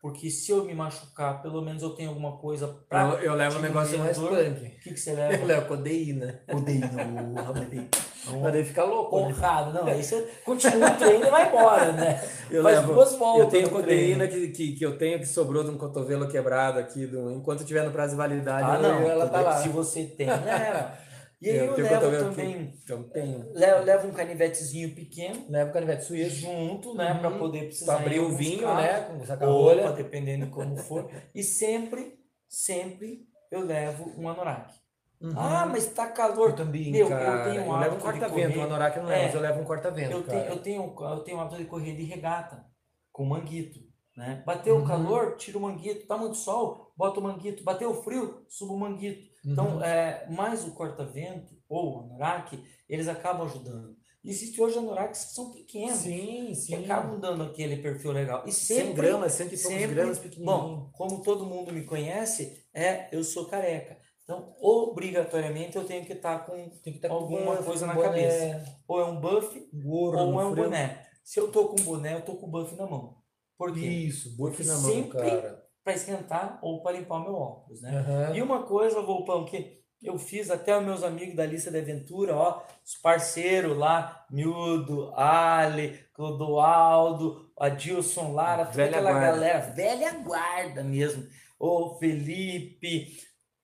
porque 0.00 0.30
se 0.30 0.50
eu 0.50 0.64
me 0.64 0.74
machucar, 0.74 1.40
pelo 1.42 1.62
menos 1.62 1.82
eu 1.82 1.90
tenho 1.90 2.08
alguma 2.10 2.36
coisa 2.38 2.68
pra. 2.88 3.02
Eu, 3.10 3.18
eu 3.20 3.34
levo 3.34 3.58
um 3.58 3.62
negócio 3.62 3.98
mais 3.98 4.18
punk. 4.18 4.30
O 4.32 4.80
que, 4.82 4.90
que 4.92 4.96
você 4.96 5.10
Eu 5.12 5.16
leva? 5.16 5.44
levo 5.46 5.66
codeína. 5.68 6.40
Odeio, 6.52 6.80
não, 6.92 8.42
daí 8.42 8.64
ficar 8.64 8.84
louco. 8.84 9.18
né? 9.20 9.34
Porrada, 9.34 9.72
não, 9.80 9.86
aí 9.88 10.02
você 10.02 10.22
continua 10.44 10.90
o 10.92 10.96
treino 10.96 11.26
e 11.26 11.30
vai 11.30 11.48
embora, 11.48 11.92
né? 11.92 12.20
Eu 12.50 12.62
Faz 12.62 12.76
levo. 12.78 12.94
duas 12.94 13.16
voltas 13.16 13.42
Eu 13.44 13.48
tenho 13.50 13.70
codeína 13.70 14.28
que, 14.28 14.48
que, 14.48 14.72
que 14.76 14.84
eu 14.84 14.96
tenho 14.96 15.18
que 15.18 15.26
sobrou 15.26 15.64
de 15.64 15.70
um 15.70 15.76
cotovelo 15.78 16.28
quebrado 16.28 16.78
aqui. 16.78 17.06
Do, 17.06 17.32
enquanto 17.32 17.60
estiver 17.60 17.84
no 17.84 17.90
prazo 17.90 18.12
de 18.12 18.16
validade, 18.18 18.70
Ah, 18.70 18.74
eu- 18.76 18.82
não, 18.82 19.10
ela 19.10 19.28
tá 19.28 19.40
lá. 19.40 19.56
Se 19.62 19.68
você 19.68 20.04
tem, 20.04 20.26
leva. 20.28 20.96
E 21.42 21.50
aí 21.50 21.66
eu 21.66 21.74
tenho 21.74 21.88
levo 21.88 22.18
também, 22.24 22.74
Então 22.84 23.10
levo, 23.52 23.84
levo 23.84 24.08
um 24.08 24.12
canivetezinho 24.12 24.94
pequeno 24.94 25.44
Levo 25.48 25.72
canivete 25.72 26.04
suíço. 26.04 26.36
junto, 26.36 26.94
né, 26.94 27.14
para 27.14 27.30
Uhum. 27.30 27.38
poder 27.38 27.64
precisar 27.66 27.94
Pra 27.96 28.02
abrir 28.02 28.20
o 28.20 28.28
vinho, 28.36 28.62
casos. 28.62 28.76
né? 28.82 29.00
Com 29.18 29.26
saca-rolha. 29.26 29.92
dependendo 29.92 30.46
de 30.46 30.52
como 30.52 30.76
for. 30.76 31.10
E 31.34 31.42
sempre, 31.42 32.18
sempre 32.48 33.26
eu 33.50 33.64
levo 33.64 34.12
um 34.16 34.28
anorak. 34.28 34.72
Uhum. 35.20 35.32
Ah, 35.36 35.66
mas 35.66 35.86
tá 35.88 36.06
calor. 36.08 36.50
Eu 36.50 36.56
também, 36.56 36.90
Meu, 36.90 37.08
cara. 37.08 37.24
eu 37.24 37.52
tenho 37.52 37.62
um 37.62 37.74
eu 37.74 37.78
levo 37.80 37.96
um 37.96 37.98
corta-vento. 38.00 38.58
O 38.58 38.62
anorak 38.62 38.96
eu 38.96 39.02
não 39.02 39.10
levo, 39.10 39.20
É. 39.20 39.24
mas 39.26 39.34
eu 39.34 39.40
levo 39.40 39.60
um 39.60 39.64
corta-vento, 39.64 40.12
Eu 40.12 40.22
tenho, 40.22 40.44
eu, 40.44 40.58
tenho, 40.62 40.94
eu 41.00 41.20
tenho 41.20 41.40
hábito 41.40 41.56
de 41.58 41.64
correr 41.66 41.94
de 41.94 42.02
regata, 42.04 42.64
com 43.12 43.24
manguito. 43.24 43.80
Né? 44.16 44.42
Bateu 44.44 44.76
Uhum. 44.76 44.82
o 44.82 44.86
calor, 44.86 45.36
tira 45.36 45.56
o 45.58 45.60
manguito. 45.60 46.06
Tá 46.06 46.16
muito 46.18 46.36
sol, 46.36 46.92
bota 46.96 47.18
o 47.18 47.22
manguito. 47.22 47.62
Bateu 47.64 47.90
o 47.90 48.02
frio, 48.02 48.44
suba 48.48 48.74
o 48.74 48.78
manguito. 48.78 49.31
Então, 49.44 49.76
Uhum. 49.76 49.82
é, 49.82 50.26
mais 50.30 50.64
o 50.64 50.72
corta-vento 50.72 51.52
ou 51.68 51.96
o 51.96 52.00
anorak, 52.04 52.62
eles 52.88 53.08
acabam 53.08 53.46
ajudando. 53.46 53.96
Existe 54.24 54.60
hoje 54.62 54.78
anoraks 54.78 55.24
que 55.24 55.32
são 55.34 55.50
pequenos, 55.50 55.98
Sim, 55.98 56.46
que 56.46 56.54
sim. 56.54 56.74
acabam 56.84 57.18
dando 57.18 57.42
aquele 57.42 57.78
perfil 57.82 58.12
legal. 58.12 58.44
E 58.46 58.52
100 58.52 58.76
sempre, 58.76 59.06
gramas, 59.08 59.32
100 59.32 59.46
e 59.46 59.58
poucos 59.58 59.86
gramas 59.90 60.18
pequenininho. 60.18 60.46
bom, 60.58 60.90
como 60.92 61.22
todo 61.22 61.44
mundo 61.44 61.72
me 61.72 61.84
conhece, 61.84 62.64
é 62.72 63.08
eu 63.10 63.24
sou 63.24 63.46
careca. 63.46 63.98
Então, 64.22 64.54
obrigatoriamente 64.60 65.76
eu 65.76 65.84
tenho 65.84 66.04
que 66.06 66.12
estar 66.12 66.46
com 66.46 66.52
tem 66.54 66.92
que 66.92 66.98
estar 66.98 67.10
alguma 67.10 67.56
buff, 67.56 67.64
coisa 67.64 67.80
com 67.80 67.86
na 67.88 67.94
boné, 67.94 68.08
cabeça. 68.08 68.78
ou 68.86 69.00
é 69.00 69.04
um 69.06 69.20
buff 69.20 69.68
Gorro, 69.72 70.18
ou 70.18 70.40
é 70.40 70.44
um 70.46 70.54
boné. 70.54 71.04
Se 71.24 71.40
eu 71.40 71.50
tô 71.50 71.68
com 71.70 71.76
boné, 71.82 72.14
eu 72.14 72.22
tô 72.22 72.36
com 72.36 72.46
o 72.46 72.50
buff 72.50 72.74
na 72.76 72.86
mão. 72.86 73.16
Por 73.58 73.72
quê? 73.74 73.80
Isso, 73.80 74.36
buff 74.36 74.56
Porque 74.56 74.62
na 74.64 74.78
mão, 74.78 75.08
cara. 75.08 75.61
Para 75.84 75.94
esquentar 75.94 76.58
ou 76.62 76.82
para 76.82 76.96
limpar 76.96 77.16
o 77.16 77.24
meu 77.24 77.34
óculos, 77.34 77.80
né? 77.82 77.98
Aham. 77.98 78.36
E 78.36 78.42
uma 78.42 78.62
coisa, 78.62 79.02
Volpão, 79.02 79.44
que 79.44 79.82
eu 80.02 80.18
fiz 80.18 80.50
até 80.50 80.76
os 80.76 80.84
meus 80.84 81.02
amigos 81.02 81.36
da 81.36 81.46
lista 81.46 81.70
de 81.70 81.78
aventura, 81.78 82.36
ó, 82.36 82.62
os 82.84 82.96
parceiros 82.96 83.76
lá, 83.76 84.26
Miúdo, 84.30 85.12
Ale, 85.14 85.98
Clodoaldo, 86.12 87.50
Adilson 87.58 88.32
Lara, 88.32 88.64
toda 88.64 88.76
Velha 88.76 88.96
aquela 88.98 89.12
guarda. 89.12 89.26
galera, 89.26 89.60
velha 89.60 90.12
guarda 90.18 90.82
mesmo. 90.84 91.26
Ô, 91.58 91.96
Felipe, 91.98 93.16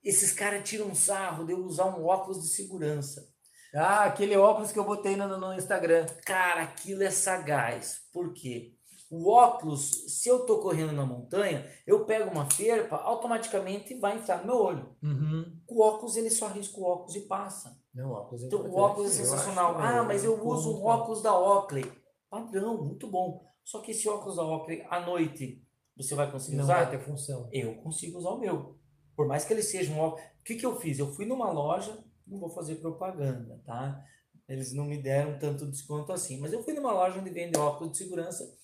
esses 0.03 0.33
caras 0.33 0.69
tiram 0.69 0.87
um 0.87 0.95
sarro 0.95 1.45
de 1.45 1.53
eu 1.53 1.59
usar 1.59 1.87
um 1.87 2.07
óculos 2.07 2.43
de 2.43 2.49
segurança. 2.49 3.29
Ah, 3.75 4.05
aquele 4.05 4.37
óculos 4.37 4.73
que 4.73 4.79
eu 4.79 4.85
botei 4.85 5.17
no, 5.17 5.37
no 5.39 5.55
Instagram. 5.55 6.07
Cara, 6.25 6.63
aquilo 6.63 7.03
é 7.03 7.11
sagaz. 7.11 8.01
Por 8.13 8.33
quê? 8.33 8.78
O 9.11 9.31
óculos, 9.31 9.91
se 10.07 10.29
eu 10.29 10.45
tô 10.45 10.59
correndo 10.61 10.93
na 10.93 11.07
montanha, 11.07 11.67
eu 11.87 12.05
pego 12.05 12.31
uma 12.31 12.49
ferpa, 12.51 12.97
automaticamente 12.97 13.95
vai 13.99 14.17
entrar 14.19 14.41
no 14.41 14.47
meu 14.47 14.57
olho. 14.57 14.97
Uhum. 15.03 15.59
O 15.67 15.83
óculos, 15.83 16.17
ele 16.17 16.29
só 16.31 16.47
risca 16.49 16.79
o 16.79 16.85
óculos 16.85 17.17
e 17.17 17.21
passa. 17.23 17.79
Não, 17.95 18.11
óculos 18.11 18.43
é 18.43 18.47
Então, 18.47 18.61
o 18.61 18.77
óculos 18.77 19.11
é 19.13 19.25
sensacional. 19.25 19.75
também, 19.75 19.89
ah, 19.89 20.03
mas 20.03 20.25
eu 20.25 20.39
uso 20.47 20.77
um 20.79 20.85
óculos 20.85 21.23
da 21.23 21.37
Oakley. 21.39 21.91
Padrão, 22.29 22.85
muito 22.85 23.09
bom. 23.09 23.43
Só 23.65 23.81
que 23.81 23.93
esse 23.93 24.07
óculos 24.09 24.37
da 24.37 24.43
Oakley, 24.45 24.85
à 24.91 25.01
noite, 25.01 25.63
você 25.97 26.15
vai 26.15 26.31
conseguir 26.31 26.57
Não 26.57 26.65
usar? 26.65 26.85
vai 26.85 26.91
ter 26.91 27.01
função. 27.05 27.49
Eu 27.51 27.77
consigo 27.77 28.19
usar 28.19 28.31
o 28.31 28.39
meu. 28.39 28.79
Por 29.17 29.27
mais 29.27 29.45
que 29.45 29.53
ele 29.55 29.63
seja 29.63 29.91
um 29.93 30.01
óculos. 30.01 30.25
O 30.41 30.45
que, 30.45 30.55
que 30.57 30.67
eu 30.67 30.77
fiz? 30.77 30.99
Eu 30.99 31.13
fui 31.15 31.25
numa 31.25 31.51
loja, 31.51 31.99
não 32.27 32.39
vou 32.39 32.51
fazer 32.51 32.77
propaganda, 32.77 33.61
tá? 33.65 34.05
Eles 34.47 34.73
não 34.73 34.85
me 34.85 34.97
deram 35.03 35.39
tanto 35.39 35.67
desconto 35.67 36.13
assim. 36.13 36.39
Mas 36.41 36.53
eu 36.53 36.63
fui 36.63 36.73
numa 36.75 36.93
loja 36.93 37.19
onde 37.21 37.31
vende 37.31 37.59
óculos 37.59 37.93
de 37.93 37.99
segurança, 37.99 38.55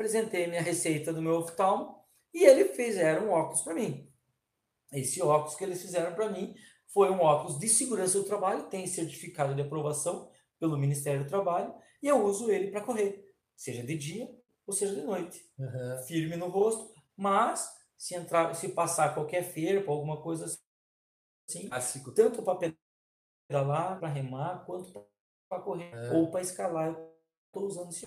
apresentei 0.00 0.46
minha 0.46 0.60
receita 0.62 1.12
do 1.12 1.22
meu 1.22 1.36
oftalmo 1.36 1.98
e 2.32 2.44
eles 2.44 2.76
fizeram 2.76 3.28
um 3.28 3.30
óculos 3.30 3.62
para 3.62 3.74
mim. 3.74 4.12
Esse 4.92 5.22
óculos 5.22 5.56
que 5.56 5.64
eles 5.64 5.80
fizeram 5.80 6.14
para 6.14 6.28
mim 6.30 6.54
foi 6.92 7.10
um 7.10 7.20
óculos 7.20 7.58
de 7.58 7.68
segurança 7.68 8.18
do 8.18 8.24
trabalho, 8.24 8.68
tem 8.68 8.86
certificado 8.86 9.54
de 9.54 9.62
aprovação 9.62 10.30
pelo 10.60 10.76
Ministério 10.78 11.24
do 11.24 11.28
Trabalho 11.28 11.74
e 12.02 12.06
eu 12.06 12.22
uso 12.24 12.50
ele 12.50 12.70
para 12.70 12.82
correr, 12.82 13.24
seja 13.56 13.82
de 13.82 13.96
dia 13.96 14.28
ou 14.66 14.72
seja 14.74 14.94
de 14.94 15.02
noite 15.02 15.44
Uhum. 15.58 16.02
firme 16.06 16.36
no 16.36 16.48
rosto, 16.48 16.92
mas 17.16 17.68
se 17.96 18.14
entrar, 18.14 18.54
se 18.54 18.68
passar 18.68 19.14
qualquer 19.14 19.42
ferpa, 19.42 19.90
alguma 19.90 20.20
coisa 20.22 20.44
assim, 21.48 21.68
Clássico. 21.68 22.12
tanto 22.12 22.42
para 22.42 22.74
pedalar, 23.48 23.98
para 23.98 24.08
remar, 24.08 24.64
quanto 24.66 24.92
para 25.48 25.62
correr 25.62 25.94
É. 25.94 26.10
ou 26.12 26.30
para 26.30 26.42
escalar, 26.42 26.88
eu 26.88 27.16
estou 27.46 27.66
usando 27.66 27.90
esse. 27.90 28.06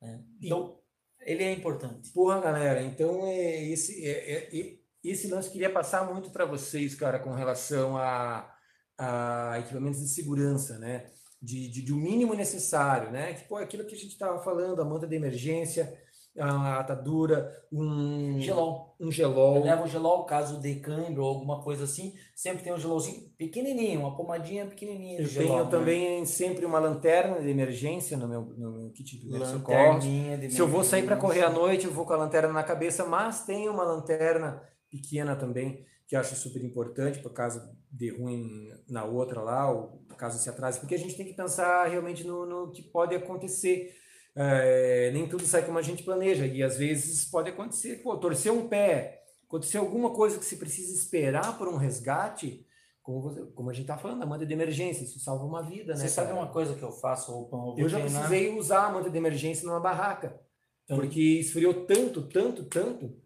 né? 0.00 0.24
Então, 0.42 0.80
ele 1.28 1.44
é 1.44 1.52
importante. 1.52 2.10
Porra, 2.12 2.40
galera, 2.40 2.82
então 2.82 3.26
é 3.26 3.64
esse, 3.64 4.04
é, 4.06 4.48
é- 4.58 4.78
esse 5.04 5.28
lance 5.28 5.50
queria 5.50 5.70
passar 5.70 6.04
muito 6.12 6.30
para 6.30 6.44
vocês, 6.44 6.94
cara, 6.94 7.18
com 7.18 7.32
relação 7.32 7.96
a, 7.96 8.52
a 8.98 9.58
equipamentos 9.60 10.00
de 10.00 10.08
segurança, 10.08 10.78
né? 10.78 11.10
De, 11.40 11.68
de, 11.68 11.82
de 11.82 11.92
o 11.92 11.96
mínimo 11.96 12.34
necessário, 12.34 13.10
né? 13.12 13.34
Que, 13.34 13.44
pô, 13.46 13.56
aquilo 13.56 13.84
que 13.86 13.94
a 13.94 13.98
gente 13.98 14.12
estava 14.12 14.42
falando, 14.42 14.82
a 14.82 14.84
manta 14.84 15.06
de 15.06 15.14
emergência, 15.14 15.96
a 16.38 16.78
atadura, 16.80 17.50
um 17.72 18.40
Gelol. 18.40 18.94
um 19.00 19.10
gelol. 19.10 19.62
levo 19.62 19.84
o 19.84 19.86
gelol, 19.88 20.24
caso 20.24 20.60
de 20.60 20.76
câmbio 20.76 21.22
ou 21.22 21.28
alguma 21.28 21.62
coisa 21.62 21.84
assim, 21.84 22.14
sempre 22.34 22.62
tem 22.62 22.72
um 22.72 22.78
gelolzinho 22.78 23.28
pequenininho, 23.36 24.00
uma 24.00 24.16
pomadinha 24.16 24.66
pequenininha 24.66 25.20
Eu 25.20 25.26
gelol. 25.26 25.48
tenho 25.48 25.64
né? 25.64 25.70
também 25.70 26.24
sempre 26.24 26.64
uma 26.64 26.78
lanterna 26.78 27.40
de 27.40 27.48
emergência 27.48 28.16
no 28.16 28.28
meu, 28.28 28.42
no 28.56 28.72
meu 28.72 28.90
kit 28.90 29.16
de 29.16 29.18
primeiros 29.22 29.48
socorros. 29.48 30.04
Se 30.50 30.60
eu 30.60 30.68
vou 30.68 30.84
sair 30.84 31.04
para 31.04 31.16
correr 31.16 31.42
à 31.42 31.50
noite, 31.50 31.86
eu 31.86 31.92
vou 31.92 32.04
com 32.06 32.12
a 32.12 32.16
lanterna 32.16 32.52
na 32.52 32.62
cabeça, 32.62 33.04
mas 33.04 33.44
tem 33.44 33.68
uma 33.68 33.82
lanterna 33.82 34.62
pequena 34.90 35.36
também, 35.36 35.84
que 36.06 36.16
acho 36.16 36.34
super 36.34 36.64
importante, 36.64 37.18
por 37.18 37.32
caso 37.32 37.60
de 37.92 38.10
ruim 38.10 38.68
na 38.88 39.04
outra 39.04 39.40
lá, 39.40 39.70
ou 39.70 40.02
caso 40.16 40.38
se 40.38 40.48
atrase, 40.48 40.80
porque 40.80 40.94
a 40.94 40.98
gente 40.98 41.16
tem 41.16 41.26
que 41.26 41.34
pensar 41.34 41.86
realmente 41.86 42.24
no, 42.26 42.46
no 42.46 42.70
que 42.72 42.82
pode 42.82 43.14
acontecer. 43.14 43.94
É, 44.40 45.10
nem 45.10 45.26
tudo 45.26 45.44
sai 45.44 45.64
como 45.64 45.78
a 45.78 45.82
gente 45.82 46.04
planeja, 46.04 46.46
e 46.46 46.62
às 46.62 46.76
vezes 46.76 47.24
pode 47.24 47.50
acontecer, 47.50 47.96
pô, 47.96 48.16
torcer 48.16 48.52
um 48.52 48.68
pé, 48.68 49.24
acontecer 49.44 49.78
alguma 49.78 50.10
coisa 50.10 50.38
que 50.38 50.44
se 50.44 50.56
precisa 50.56 50.94
esperar 50.94 51.58
por 51.58 51.66
um 51.66 51.76
resgate, 51.76 52.64
como, 53.02 53.46
como 53.52 53.70
a 53.70 53.72
gente 53.72 53.86
tá 53.86 53.98
falando, 53.98 54.22
a 54.22 54.26
manta 54.26 54.46
de 54.46 54.52
emergência, 54.52 55.02
isso 55.02 55.18
salva 55.18 55.44
uma 55.44 55.62
vida, 55.62 55.94
né? 55.94 56.00
Você 56.00 56.08
sabe 56.08 56.28
cara? 56.28 56.40
uma 56.40 56.52
coisa 56.52 56.74
que 56.74 56.82
eu 56.82 56.92
faço, 56.92 57.32
Roupão? 57.32 57.64
vou 57.64 57.78
Eu 57.78 57.88
já 57.88 57.98
precisei 57.98 58.56
usar 58.56 58.86
a 58.86 58.92
manta 58.92 59.10
de 59.10 59.16
emergência 59.18 59.66
numa 59.66 59.80
barraca. 59.80 60.38
Então- 60.84 60.98
Porque 60.98 61.20
esfriou 61.20 61.86
tanto, 61.86 62.22
tanto, 62.28 62.64
tanto, 62.64 63.16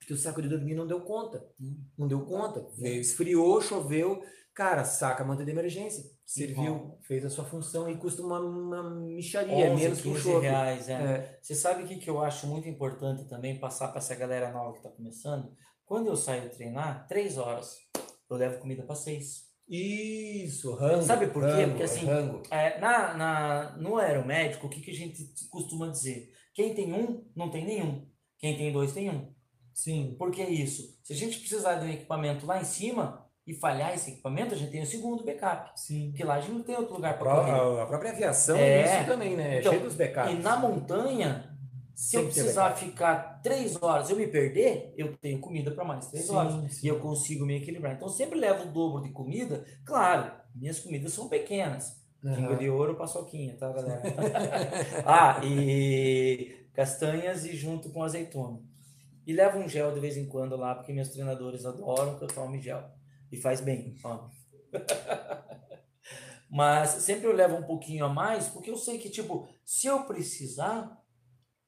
que 0.00 0.12
o 0.12 0.16
saco 0.16 0.42
de 0.42 0.48
dormir 0.48 0.74
não 0.74 0.86
deu 0.86 1.02
conta. 1.02 1.46
Hum. 1.60 1.76
Não 1.96 2.08
deu 2.08 2.22
conta. 2.22 2.66
Veio, 2.78 3.00
esfriou, 3.00 3.60
choveu. 3.60 4.22
Cara, 4.54 4.82
saca 4.84 5.22
a 5.22 5.26
manta 5.26 5.44
de 5.44 5.50
emergência. 5.50 6.04
Serviu, 6.28 6.98
fez 7.00 7.24
a 7.24 7.30
sua 7.30 7.46
função 7.46 7.88
e 7.88 7.96
custa 7.96 8.20
uma, 8.20 8.38
uma 8.38 8.90
micharia, 9.00 9.64
é 9.64 9.72
11, 9.72 9.82
menos 9.82 10.00
que 10.02 10.08
um 10.08 10.12
15 10.12 10.24
chope. 10.24 10.46
reais, 10.46 10.86
é. 10.86 10.92
É. 10.92 11.38
Você 11.40 11.54
sabe 11.54 11.82
o 11.82 11.86
que, 11.86 11.96
que 11.96 12.10
eu 12.10 12.20
acho 12.22 12.46
muito 12.46 12.68
importante 12.68 13.26
também 13.26 13.58
passar 13.58 13.88
para 13.88 13.96
essa 13.96 14.14
galera 14.14 14.52
nova 14.52 14.72
que 14.72 14.78
está 14.80 14.90
começando? 14.90 15.50
Quando 15.86 16.08
eu 16.08 16.16
saio 16.16 16.50
treinar, 16.50 17.08
três 17.08 17.38
horas, 17.38 17.78
eu 18.28 18.36
levo 18.36 18.58
comida 18.60 18.82
para 18.82 18.94
seis. 18.94 19.44
Isso, 19.66 20.74
rango. 20.74 21.02
Sabe 21.02 21.28
por 21.28 21.42
quê? 21.42 21.48
rango, 21.48 21.68
Porque, 21.70 21.84
assim, 21.84 22.04
rango. 22.04 22.42
É, 22.50 22.78
na, 22.78 23.14
na, 23.14 23.76
no 23.78 23.96
aeromédico, 23.96 24.66
o 24.66 24.70
que, 24.70 24.82
que 24.82 24.90
a 24.90 24.94
gente 24.94 25.32
costuma 25.48 25.88
dizer? 25.88 26.30
Quem 26.52 26.74
tem 26.74 26.92
um, 26.92 27.26
não 27.34 27.50
tem 27.50 27.64
nenhum. 27.64 28.06
Quem 28.38 28.54
tem 28.54 28.70
dois, 28.70 28.92
tem 28.92 29.08
um. 29.08 29.32
Sim. 29.72 30.14
Por 30.18 30.30
que 30.30 30.42
isso? 30.42 31.00
Se 31.02 31.14
a 31.14 31.16
gente 31.16 31.38
precisar 31.38 31.76
de 31.76 31.86
um 31.86 31.90
equipamento 31.90 32.44
lá 32.44 32.60
em 32.60 32.64
cima 32.64 33.26
e 33.48 33.54
falhar 33.54 33.94
esse 33.94 34.10
equipamento, 34.10 34.54
a 34.54 34.58
gente 34.58 34.70
tem 34.70 34.82
o 34.82 34.86
segundo 34.86 35.24
backup. 35.24 35.70
Sim. 35.74 36.10
Porque 36.10 36.22
lá 36.22 36.34
a 36.34 36.40
gente 36.40 36.52
não 36.52 36.62
tem 36.62 36.76
outro 36.76 36.94
lugar 36.94 37.18
para 37.18 37.30
correr. 37.34 37.80
a 37.80 37.86
própria 37.86 38.10
aviação 38.12 38.56
É. 38.58 38.82
é 38.82 39.00
isso 39.00 39.10
também, 39.10 39.34
né? 39.36 39.56
É 39.56 39.60
Então, 39.60 39.72
cheio 39.72 39.84
dos 39.84 39.94
backups. 39.94 40.32
E 40.32 40.34
na 40.36 40.56
montanha, 40.58 41.56
se 41.94 42.16
eu 42.16 42.26
que 42.28 42.34
ter 42.34 42.40
precisar 42.42 42.76
ficar 42.76 43.40
três 43.42 43.80
horas, 43.82 44.10
eu 44.10 44.16
me 44.16 44.26
perder, 44.26 44.92
eu 44.98 45.16
tenho 45.16 45.40
comida 45.40 45.70
para 45.70 45.82
mais 45.82 46.08
três 46.08 46.26
Sim, 46.26 46.34
horas. 46.36 46.74
sim. 46.74 46.86
E 46.86 46.88
eu 46.90 47.00
consigo 47.00 47.46
me 47.46 47.56
equilibrar. 47.56 47.94
Então, 47.94 48.06
eu 48.06 48.12
sempre 48.12 48.38
levo 48.38 48.64
o 48.64 48.70
dobro 48.70 49.02
de 49.02 49.10
comida. 49.10 49.64
Claro, 49.84 50.30
minhas 50.54 50.78
comidas 50.78 51.12
são 51.14 51.26
pequenas. 51.28 51.96
Aham. 52.22 52.56
de 52.56 52.68
ouro, 52.68 52.96
paçoquinha, 52.96 53.56
tá, 53.56 53.72
galera? 53.72 54.02
ah, 55.06 55.40
e 55.44 56.66
castanhas 56.74 57.44
e 57.46 57.56
junto 57.56 57.90
com 57.90 58.02
azeitona. 58.02 58.60
E 59.26 59.32
levo 59.32 59.58
um 59.58 59.68
gel 59.68 59.92
de 59.94 60.00
vez 60.00 60.16
em 60.16 60.26
quando 60.26 60.56
lá, 60.56 60.74
porque 60.74 60.92
meus 60.92 61.08
treinadores 61.10 61.64
adoram 61.64 62.18
que 62.18 62.24
eu 62.24 62.28
tome 62.28 62.60
gel. 62.60 62.82
E 63.30 63.36
faz 63.36 63.60
bem. 63.60 63.94
Mas 66.50 66.90
sempre 67.02 67.26
eu 67.26 67.32
levo 67.32 67.56
um 67.56 67.62
pouquinho 67.62 68.04
a 68.06 68.08
mais, 68.08 68.48
porque 68.48 68.70
eu 68.70 68.76
sei 68.76 68.98
que, 68.98 69.10
tipo, 69.10 69.46
se 69.64 69.86
eu 69.86 70.04
precisar, 70.04 70.96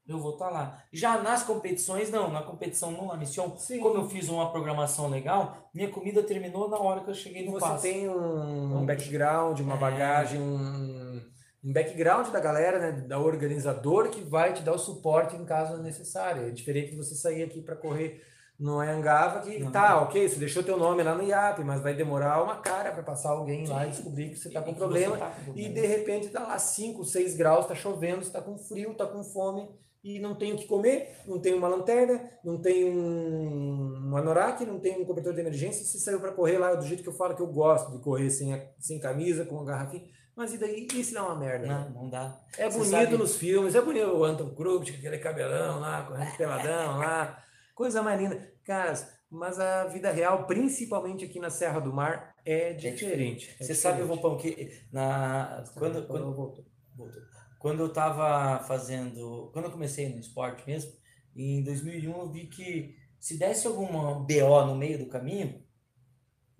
eu 0.08 0.18
vou 0.18 0.32
estar 0.32 0.48
lá. 0.48 0.82
Já 0.90 1.22
nas 1.22 1.42
competições, 1.42 2.10
não. 2.10 2.30
Na 2.32 2.42
competição 2.42 2.90
não, 2.90 3.06
na 3.08 3.16
mission, 3.16 3.54
Sim. 3.58 3.78
como 3.80 3.96
eu 3.98 4.08
fiz 4.08 4.28
uma 4.30 4.50
programação 4.50 5.08
legal, 5.08 5.68
minha 5.74 5.90
comida 5.90 6.22
terminou 6.22 6.68
na 6.68 6.78
hora 6.78 7.02
que 7.02 7.10
eu 7.10 7.14
cheguei 7.14 7.44
no 7.44 7.52
Você 7.52 7.60
passo. 7.60 7.82
tem 7.82 8.08
um, 8.08 8.78
um 8.78 8.86
background, 8.86 9.60
uma 9.60 9.74
É. 9.74 9.78
bagagem, 9.78 10.40
um, 10.40 11.22
um 11.62 11.72
background 11.74 12.28
da 12.28 12.40
galera, 12.40 12.78
né, 12.78 12.92
da 13.02 13.18
organizador 13.18 14.08
que 14.08 14.22
vai 14.22 14.54
te 14.54 14.62
dar 14.62 14.72
o 14.72 14.78
suporte 14.78 15.36
em 15.36 15.44
caso 15.44 15.76
necessário. 15.82 16.48
É 16.48 16.50
diferente 16.50 16.92
de 16.92 16.96
você 16.96 17.14
sair 17.14 17.42
aqui 17.42 17.60
para 17.60 17.76
correr 17.76 18.24
no 18.60 18.78
Angava 18.78 19.40
que 19.40 19.58
Não. 19.58 19.72
tá, 19.72 20.02
ok, 20.02 20.28
você 20.28 20.36
deixou 20.38 20.62
teu 20.62 20.76
nome 20.76 21.02
lá 21.02 21.14
no 21.14 21.22
IAP, 21.22 21.64
mas 21.64 21.80
vai 21.80 21.94
demorar 21.94 22.42
uma 22.44 22.56
cara 22.56 22.92
para 22.92 23.02
passar 23.02 23.30
alguém 23.30 23.66
lá 23.66 23.86
e 23.86 23.90
descobrir 23.90 24.28
que 24.30 24.36
você 24.36 24.50
tá 24.50 24.60
E 24.60 24.64
com 24.64 24.74
problema. 24.74 25.16
tá 25.16 25.30
com 25.30 25.40
E 25.40 25.44
problema. 25.44 25.74
de 25.74 25.86
repente 25.86 26.28
tá 26.28 26.40
lá 26.42 26.58
5, 26.58 27.02
6 27.04 27.34
graus, 27.36 27.66
tá 27.66 27.74
chovendo, 27.74 28.22
você 28.22 28.30
tá 28.30 28.42
com 28.42 28.58
frio, 28.58 28.92
tá 28.94 29.06
com 29.06 29.24
fome 29.24 29.66
e 30.04 30.18
não 30.20 30.34
tem 30.34 30.52
o 30.52 30.56
que 30.56 30.66
comer, 30.66 31.08
não 31.26 31.38
tem 31.40 31.54
uma 31.54 31.68
lanterna, 31.68 32.22
não 32.44 32.58
tem 32.60 32.84
um, 32.84 34.10
um 34.10 34.16
anorak, 34.16 34.64
não 34.66 34.78
tem 34.78 35.00
um 35.00 35.04
cobertor 35.04 35.32
de 35.34 35.40
emergência, 35.40 35.84
você 35.84 35.98
saiu 35.98 36.20
para 36.20 36.32
correr 36.32 36.58
lá 36.58 36.74
do 36.74 36.86
jeito 36.86 37.02
que 37.02 37.08
eu 37.08 37.12
falo 37.14 37.34
que 37.34 37.42
eu 37.42 37.46
gosto 37.46 37.90
de 37.92 37.98
correr 37.98 38.30
sem, 38.30 38.52
a- 38.54 38.62
sem 38.78 38.98
camisa, 39.00 39.44
com 39.44 39.56
uma 39.56 39.64
garrafinha. 39.64 40.04
Mas 40.36 40.54
e 40.54 40.58
daí? 40.58 40.86
E 40.94 41.04
se 41.04 41.12
dá 41.12 41.24
uma 41.24 41.34
merda? 41.36 41.66
né? 41.66 41.86
Não, 41.94 42.02
não 42.04 42.08
dá. 42.10 42.38
É 42.56 42.68
Você 42.70 42.78
bonito 42.78 42.90
sabe- 42.90 43.16
nos 43.16 43.36
filmes, 43.36 43.74
é 43.74 43.80
bonito 43.82 44.06
o 44.06 44.24
Anton 44.24 44.50
Krug, 44.54 44.90
aquele 44.90 45.18
cabelão 45.18 45.80
lá, 45.80 46.02
correndo 46.02 46.36
peladão 46.36 46.98
lá, 46.98 47.42
coisa 47.74 48.02
mais 48.02 48.18
linda. 48.20 48.49
Caras, 48.64 49.08
mas 49.30 49.58
a 49.58 49.86
vida 49.86 50.10
real, 50.10 50.46
principalmente 50.46 51.24
aqui 51.24 51.38
na 51.40 51.50
Serra 51.50 51.80
do 51.80 51.92
Mar, 51.92 52.34
é 52.44 52.72
diferente. 52.72 53.54
é 53.58 53.64
Você 53.64 53.74
sabe, 53.74 54.02
diferente. 54.02 54.22
Roupão, 54.22 54.36
que 54.38 54.80
na, 54.92 55.64
quando, 55.76 56.06
quando, 56.06 56.34
voltou. 56.34 56.64
voltou. 56.96 57.22
quando 57.58 57.80
eu 57.82 57.92
tava 57.92 58.62
fazendo. 58.64 59.50
Quando 59.52 59.66
eu 59.66 59.70
comecei 59.72 60.08
no 60.08 60.20
esporte 60.20 60.64
mesmo, 60.66 60.92
em 61.34 61.62
2001 61.62 62.18
eu 62.18 62.30
vi 62.30 62.46
que 62.48 62.96
se 63.18 63.38
desse 63.38 63.66
alguma 63.66 64.14
BO 64.14 64.64
no 64.66 64.74
meio 64.76 64.98
do 64.98 65.06
caminho, 65.08 65.62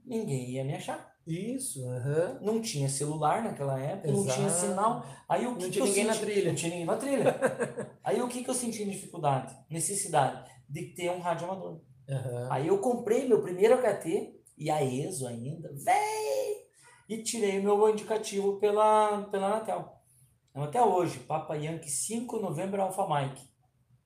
ninguém 0.04 0.50
ia 0.50 0.64
me 0.64 0.74
achar. 0.74 1.10
Isso, 1.26 1.86
aham. 1.86 2.38
Não 2.42 2.60
tinha 2.60 2.88
celular 2.88 3.42
naquela 3.44 3.78
época, 3.80 4.10
não 4.10 4.26
tinha 4.26 4.46
Exato. 4.46 4.66
sinal. 4.68 5.06
Aí 5.28 5.46
o 5.46 5.56
que 5.56 5.66
Não 5.66 5.70
que 5.70 5.80
tinha 5.80 5.84
eu 5.84 5.86
ninguém 5.86 6.04
na 6.04 6.12
senti? 6.14 6.24
trilha. 6.26 6.48
Não 6.48 6.54
tinha 6.54 6.70
ninguém 6.70 6.86
na 6.86 6.96
trilha. 6.96 7.40
Aí 8.02 8.20
o 8.22 8.28
que, 8.28 8.42
que 8.42 8.50
eu 8.50 8.54
senti 8.54 8.84
de 8.84 8.90
dificuldade? 8.90 9.54
Necessidade 9.70 10.50
de 10.68 10.94
ter 10.94 11.10
um 11.10 11.20
rádio 11.20 11.46
amador. 11.46 11.80
Aham. 12.10 12.48
Aí 12.50 12.66
eu 12.66 12.78
comprei 12.78 13.26
meu 13.26 13.40
primeiro 13.42 13.76
HT 13.76 14.34
e 14.58 14.70
a 14.70 14.82
ESO 14.82 15.26
ainda, 15.26 15.70
véi! 15.84 16.66
E 17.08 17.22
tirei 17.22 17.60
meu 17.60 17.88
indicativo 17.88 18.58
pela, 18.58 19.22
pela 19.30 19.46
Anatel. 19.48 19.92
Então, 20.50 20.62
até 20.62 20.82
hoje, 20.82 21.18
Papa 21.20 21.54
Yankee 21.54 21.90
5 21.90 22.38
Novembro 22.38 22.82
Alpha 22.82 23.06
Mike. 23.08 23.48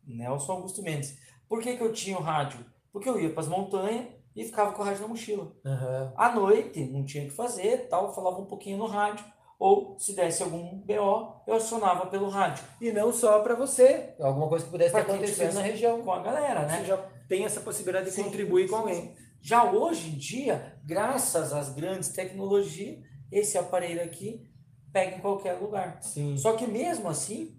Nelson 0.07 0.53
Augusto 0.53 0.83
Mendes. 0.83 1.19
Por 1.49 1.61
que, 1.61 1.77
que 1.77 1.83
eu 1.83 1.93
tinha 1.93 2.19
o 2.19 2.23
rádio? 2.23 2.65
Porque 2.93 3.09
eu 3.09 3.21
ia 3.21 3.31
para 3.31 3.41
as 3.41 3.49
montanhas 3.49 4.07
e 4.37 4.45
ficava 4.45 4.73
com 4.73 4.83
o 4.83 4.85
rádio 4.85 5.03
na 5.03 5.09
mochila. 5.09 5.53
aham. 5.65 6.13
À 6.17 6.35
noite, 6.35 6.85
não 6.87 7.05
tinha 7.05 7.25
o 7.25 7.29
que 7.29 7.35
fazer, 7.35 7.89
tal, 7.89 8.15
falava 8.15 8.39
um 8.39 8.47
pouquinho 8.47 8.79
no 8.79 8.87
rádio, 8.87 9.25
ou 9.59 9.97
se 9.99 10.15
desse 10.15 10.43
algum 10.43 10.79
BO, 10.79 11.43
eu 11.47 11.55
acionava 11.55 12.07
pelo 12.07 12.29
rádio. 12.29 12.65
E 12.81 12.91
não 12.93 13.13
só 13.13 13.41
para 13.41 13.55
você, 13.55 14.15
alguma 14.21 14.49
coisa 14.49 14.65
que 14.65 14.71
pudesse 14.71 14.97
acontecido 14.97 15.35
tivesse 15.35 15.57
na 15.57 15.63
região. 15.63 16.03
Com 16.03 16.13
a 16.13 16.21
galera, 16.21 16.67
né? 16.67 16.79
Você 16.79 16.85
já 16.87 16.97
tem 17.29 17.45
essa 17.45 17.61
possibilidade 17.61 18.07
de 18.07 18.13
Sim, 18.13 18.25
contribuir 18.25 18.69
com 18.69 18.77
sim, 18.77 18.83
alguém. 18.83 19.17
Já 19.41 19.71
hoje 19.71 20.09
em 20.09 20.19
dia, 20.19 20.79
graças 20.85 21.53
às 21.53 21.75
grandes 21.75 22.09
tecnologias, 22.09 22.99
esse 23.31 23.59
aparelho 23.59 24.03
aqui 24.03 24.51
pega 24.93 25.17
em 25.17 25.21
qualquer 25.21 25.55
lugar. 25.55 25.99
Sim. 26.03 26.37
Só 26.37 26.55
que 26.55 26.67
mesmo 26.67 27.09
assim, 27.09 27.57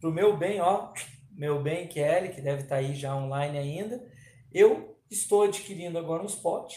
pro 0.00 0.12
meu 0.12 0.36
bem, 0.36 0.60
ó, 0.60 0.92
meu 1.32 1.62
bem 1.62 1.88
Kelly, 1.88 2.28
que 2.28 2.40
deve 2.40 2.62
estar 2.62 2.76
aí 2.76 2.94
já 2.94 3.16
online 3.16 3.58
ainda, 3.58 4.04
eu 4.52 4.96
estou 5.10 5.42
adquirindo 5.42 5.98
agora 5.98 6.22
um 6.22 6.26
spot, 6.26 6.74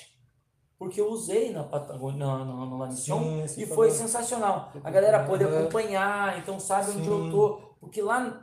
porque 0.79 0.99
eu 0.99 1.09
usei 1.09 1.51
na 1.51 1.63
Patagônia, 1.63 2.25
na, 2.25 2.45
na, 2.45 2.77
na 2.77 2.91
Sim, 2.91 3.47
sim, 3.47 3.61
e 3.61 3.65
foi 3.65 3.89
favor. 3.89 4.01
sensacional. 4.01 4.71
A 4.83 4.89
galera 4.89 5.25
pôde 5.25 5.43
acompanhar, 5.43 6.39
então 6.39 6.59
sabe 6.59 6.91
onde 6.91 7.07
eu 7.07 7.25
Sim. 7.25 7.31
tô, 7.31 7.75
porque 7.79 8.01
lá 8.01 8.42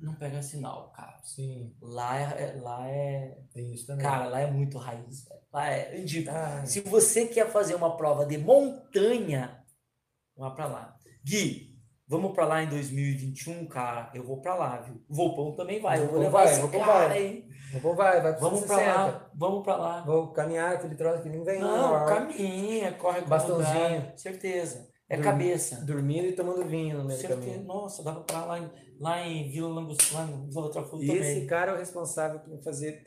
não 0.00 0.14
pega 0.14 0.42
sinal, 0.42 0.90
cara. 0.96 1.18
Sim, 1.22 1.74
Lá 1.80 2.16
é, 2.18 2.58
lá 2.60 2.88
é, 2.88 3.38
tem 3.52 3.72
isso 3.72 3.86
também. 3.86 4.02
cara, 4.04 4.26
lá 4.28 4.40
é 4.40 4.50
muito 4.50 4.78
raiz, 4.78 5.24
velho. 5.24 5.40
Lá 5.52 5.70
é, 5.70 6.00
eu 6.00 6.04
digo, 6.04 6.30
Ah, 6.30 6.64
se 6.64 6.80
você 6.80 7.26
quer 7.26 7.50
fazer 7.50 7.74
uma 7.74 7.96
prova 7.96 8.24
de 8.26 8.38
montanha, 8.38 9.62
vá 10.36 10.50
pra 10.50 10.66
lá. 10.66 10.96
Gui, 11.24 11.76
vamos 12.08 12.32
pra 12.32 12.46
lá 12.46 12.62
em 12.62 12.68
2021, 12.68 13.66
cara? 13.66 14.10
Eu 14.14 14.24
vou 14.24 14.40
pra 14.40 14.54
lá, 14.54 14.78
viu? 14.80 15.02
O 15.08 15.14
Volpão 15.14 15.54
também 15.54 15.80
vai. 15.80 15.98
Eu 15.98 16.02
vou 16.06 16.20
Volpão 16.20 16.24
levar 16.24 16.44
vai, 16.44 16.52
esse 16.52 16.60
Volpão 16.60 16.80
cara, 16.80 17.08
vai. 17.08 17.22
hein? 17.26 17.48
Vou, 17.82 17.94
vai, 17.94 18.20
vai 18.20 18.32
pro 18.32 18.40
Vamos 18.40 18.64
pra 18.64 18.76
160. 18.78 18.98
lá, 19.04 19.30
vamos 19.34 19.62
pra 19.62 19.76
lá. 19.76 20.00
Vou 20.02 20.32
caminhar 20.32 20.72
aquele 20.74 20.96
troço 20.96 21.22
que 21.22 21.28
nem 21.28 21.44
vem. 21.44 21.60
Não, 21.60 22.04
caminha, 22.06 22.92
corre 22.94 23.20
com 23.22 23.28
Bastãozinho. 23.28 23.96
lugar, 23.96 24.18
Certeza. 24.18 24.89
É 25.10 25.16
Dormi- 25.16 25.30
cabeça. 25.32 25.84
Dormindo 25.84 26.26
e 26.28 26.32
tomando 26.32 26.64
vinho 26.64 26.98
no 26.98 27.04
meio 27.04 27.20
do 27.20 27.28
caminho. 27.28 27.64
Nossa, 27.64 28.02
dava 28.04 28.20
pra 28.20 28.44
lá 28.44 28.60
em, 28.60 28.70
lá 29.00 29.26
em 29.26 29.50
Vila 29.50 29.68
Langostura, 29.68 30.22
lá 30.22 30.30
em 30.30 30.48
Vila 30.48 30.62
Outra 30.62 30.82
E 31.02 31.10
esse 31.10 31.46
cara 31.46 31.72
é 31.72 31.74
o 31.74 31.78
responsável 31.78 32.38
por 32.38 32.62
fazer 32.62 33.02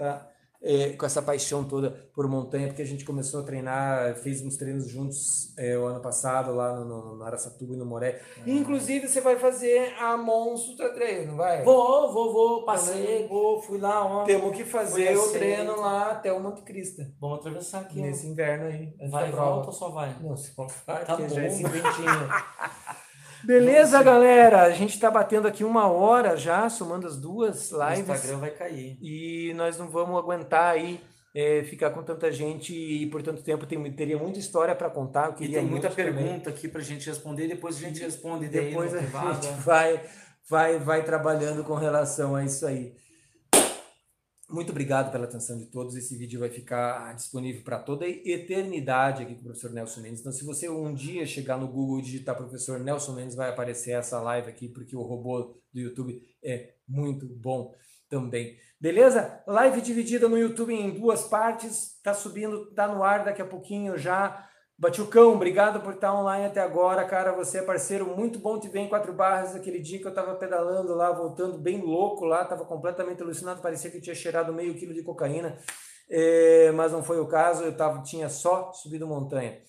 estar 0.63 0.97
com 0.97 1.05
essa 1.05 1.21
paixão 1.21 1.63
toda 1.63 1.91
por 2.13 2.27
montanha, 2.27 2.67
porque 2.67 2.81
a 2.81 2.85
gente 2.85 3.03
começou 3.03 3.41
a 3.41 3.43
treinar, 3.43 4.15
fez 4.15 4.41
uns 4.41 4.55
treinos 4.55 4.87
juntos 4.87 5.53
é, 5.57 5.77
o 5.77 5.85
ano 5.85 5.99
passado 5.99 6.53
lá 6.55 6.73
no, 6.79 6.85
no, 6.85 7.15
no 7.17 7.23
Araçatuba 7.23 7.73
e 7.73 7.77
no 7.77 7.85
Moré. 7.85 8.21
Inclusive, 8.47 9.07
você 9.07 9.19
vai 9.21 9.35
fazer 9.37 9.93
a 9.99 10.15
Monstro 10.15 10.93
Trail, 10.93 11.27
não 11.27 11.35
vai? 11.35 11.63
Vou, 11.63 12.13
vou, 12.13 12.31
vou, 12.33 12.65
passei, 12.65 13.27
vou, 13.27 13.61
fui 13.61 13.77
lá 13.77 14.05
ontem. 14.05 14.37
Temos 14.37 14.55
que 14.55 14.63
fazer 14.63 15.17
o 15.17 15.31
treino 15.31 15.79
lá 15.79 16.11
até 16.11 16.31
o 16.31 16.39
Monte 16.39 16.61
Crista, 16.61 17.11
Vamos 17.19 17.39
atravessar 17.39 17.81
aqui. 17.81 17.99
ó. 17.99 18.01
nesse 18.01 18.27
inverno 18.27 18.65
aí, 18.65 18.93
antes 18.99 19.11
Vai 19.11 19.23
da 19.23 19.29
e 19.29 19.31
prova. 19.31 19.51
volta 19.51 19.67
ou 19.67 19.73
só 19.73 19.89
vai? 19.89 20.15
Não, 20.21 20.37
só 20.37 20.67
vai, 20.87 21.03
Tá 21.05 21.17
porque 21.17 21.29
já 21.33 21.41
é 21.43 21.49
bom. 21.49 21.53
Beleza, 23.43 24.01
galera? 24.01 24.63
A 24.63 24.71
gente 24.71 24.99
tá 24.99 25.11
batendo 25.11 25.47
aqui 25.47 25.63
uma 25.63 25.87
hora 25.87 26.37
já, 26.37 26.69
somando 26.69 27.05
as 27.07 27.17
duas 27.17 27.71
O 27.71 27.89
lives. 27.89 27.99
Instagram 28.09 28.37
vai 28.39 28.51
cair. 28.51 28.97
E 29.01 29.53
nós 29.55 29.77
não 29.77 29.89
vamos 29.89 30.17
aguentar 30.17 30.73
aí 30.73 31.01
é, 31.35 31.63
ficar 31.63 31.89
com 31.89 32.03
tanta 32.03 32.31
gente 32.31 32.73
e 32.73 33.05
por 33.07 33.21
tanto 33.21 33.43
tempo. 33.43 33.65
Tem, 33.65 33.91
teria 33.93 34.17
muita 34.17 34.39
história 34.39 34.73
para 34.75 34.89
contar. 34.89 35.35
E 35.39 35.49
tem 35.49 35.65
muita 35.65 35.89
muito 35.89 35.95
também. 35.95 36.13
pergunta 36.13 36.49
aqui 36.49 36.67
pra 36.67 36.81
gente 36.81 37.05
responder, 37.07 37.47
depois 37.47 37.75
a 37.77 37.79
gente 37.79 37.99
responde 38.01 38.47
Depois 38.47 38.93
a 38.93 38.97
privado. 38.99 39.43
gente 39.45 39.61
vai, 39.61 40.01
vai, 40.49 40.79
vai 40.79 41.03
trabalhando 41.03 41.63
com 41.63 41.73
relação 41.73 42.35
a 42.35 42.45
isso 42.45 42.65
aí. 42.65 42.93
Muito 44.49 44.71
obrigado 44.71 45.11
pela 45.11 45.23
atenção 45.23 45.57
de 45.57 45.65
todos. 45.65 45.95
Esse 45.95 46.17
vídeo 46.17 46.39
vai 46.39 46.49
ficar 46.49 47.15
disponível 47.15 47.63
para 47.63 47.79
toda 47.79 48.05
a 48.05 48.09
eternidade 48.09 49.23
aqui 49.23 49.35
com 49.35 49.41
o 49.41 49.43
professor 49.45 49.71
Nelson 49.71 50.01
Mendes. 50.01 50.19
Então, 50.19 50.31
se 50.31 50.45
você 50.45 50.69
um 50.69 50.93
dia 50.93 51.25
chegar 51.25 51.57
no 51.57 51.67
Google 51.67 51.99
e 51.99 52.03
digitar 52.03 52.35
professor 52.35 52.79
Nelson 52.79 53.13
Mendes, 53.13 53.35
vai 53.35 53.49
aparecer 53.49 53.91
essa 53.91 54.19
live 54.21 54.49
aqui, 54.49 54.67
porque 54.67 54.95
o 54.95 55.01
robô 55.01 55.57
do 55.73 55.79
YouTube 55.79 56.21
é 56.43 56.73
muito 56.87 57.25
bom 57.25 57.73
também. 58.09 58.57
Beleza? 58.79 59.41
Live 59.47 59.81
dividida 59.81 60.27
no 60.27 60.37
YouTube 60.37 60.73
em 60.73 60.91
duas 60.91 61.23
partes. 61.23 61.99
Tá 62.03 62.13
subindo, 62.13 62.69
tá 62.75 62.87
no 62.87 63.01
ar 63.01 63.23
daqui 63.23 63.41
a 63.41 63.47
pouquinho 63.47 63.97
já. 63.97 64.47
Batiucão, 64.77 65.33
obrigado 65.33 65.81
por 65.81 65.93
estar 65.93 66.13
online 66.13 66.45
até 66.47 66.59
agora, 66.59 67.05
cara. 67.05 67.31
Você 67.33 67.59
é 67.59 67.61
parceiro, 67.61 68.15
muito 68.17 68.39
bom 68.39 68.59
te 68.59 68.67
ver 68.67 68.79
em 68.79 68.89
Quatro 68.89 69.13
Barras. 69.13 69.55
Aquele 69.55 69.79
dia 69.79 69.99
que 69.99 70.07
eu 70.07 70.13
tava 70.13 70.33
pedalando 70.35 70.93
lá, 70.95 71.11
voltando 71.11 71.57
bem 71.59 71.79
louco 71.79 72.25
lá, 72.25 72.43
tava 72.43 72.65
completamente 72.65 73.21
alucinado, 73.21 73.61
parecia 73.61 73.91
que 73.91 74.01
tinha 74.01 74.15
cheirado 74.15 74.51
meio 74.51 74.73
quilo 74.75 74.93
de 74.93 75.03
cocaína, 75.03 75.57
É, 76.09 76.71
mas 76.73 76.91
não 76.91 77.01
foi 77.01 77.19
o 77.19 77.27
caso, 77.27 77.63
eu 77.63 77.77
tava, 77.77 78.01
tinha 78.03 78.27
só 78.29 78.71
subido 78.73 79.07
montanha. 79.07 79.59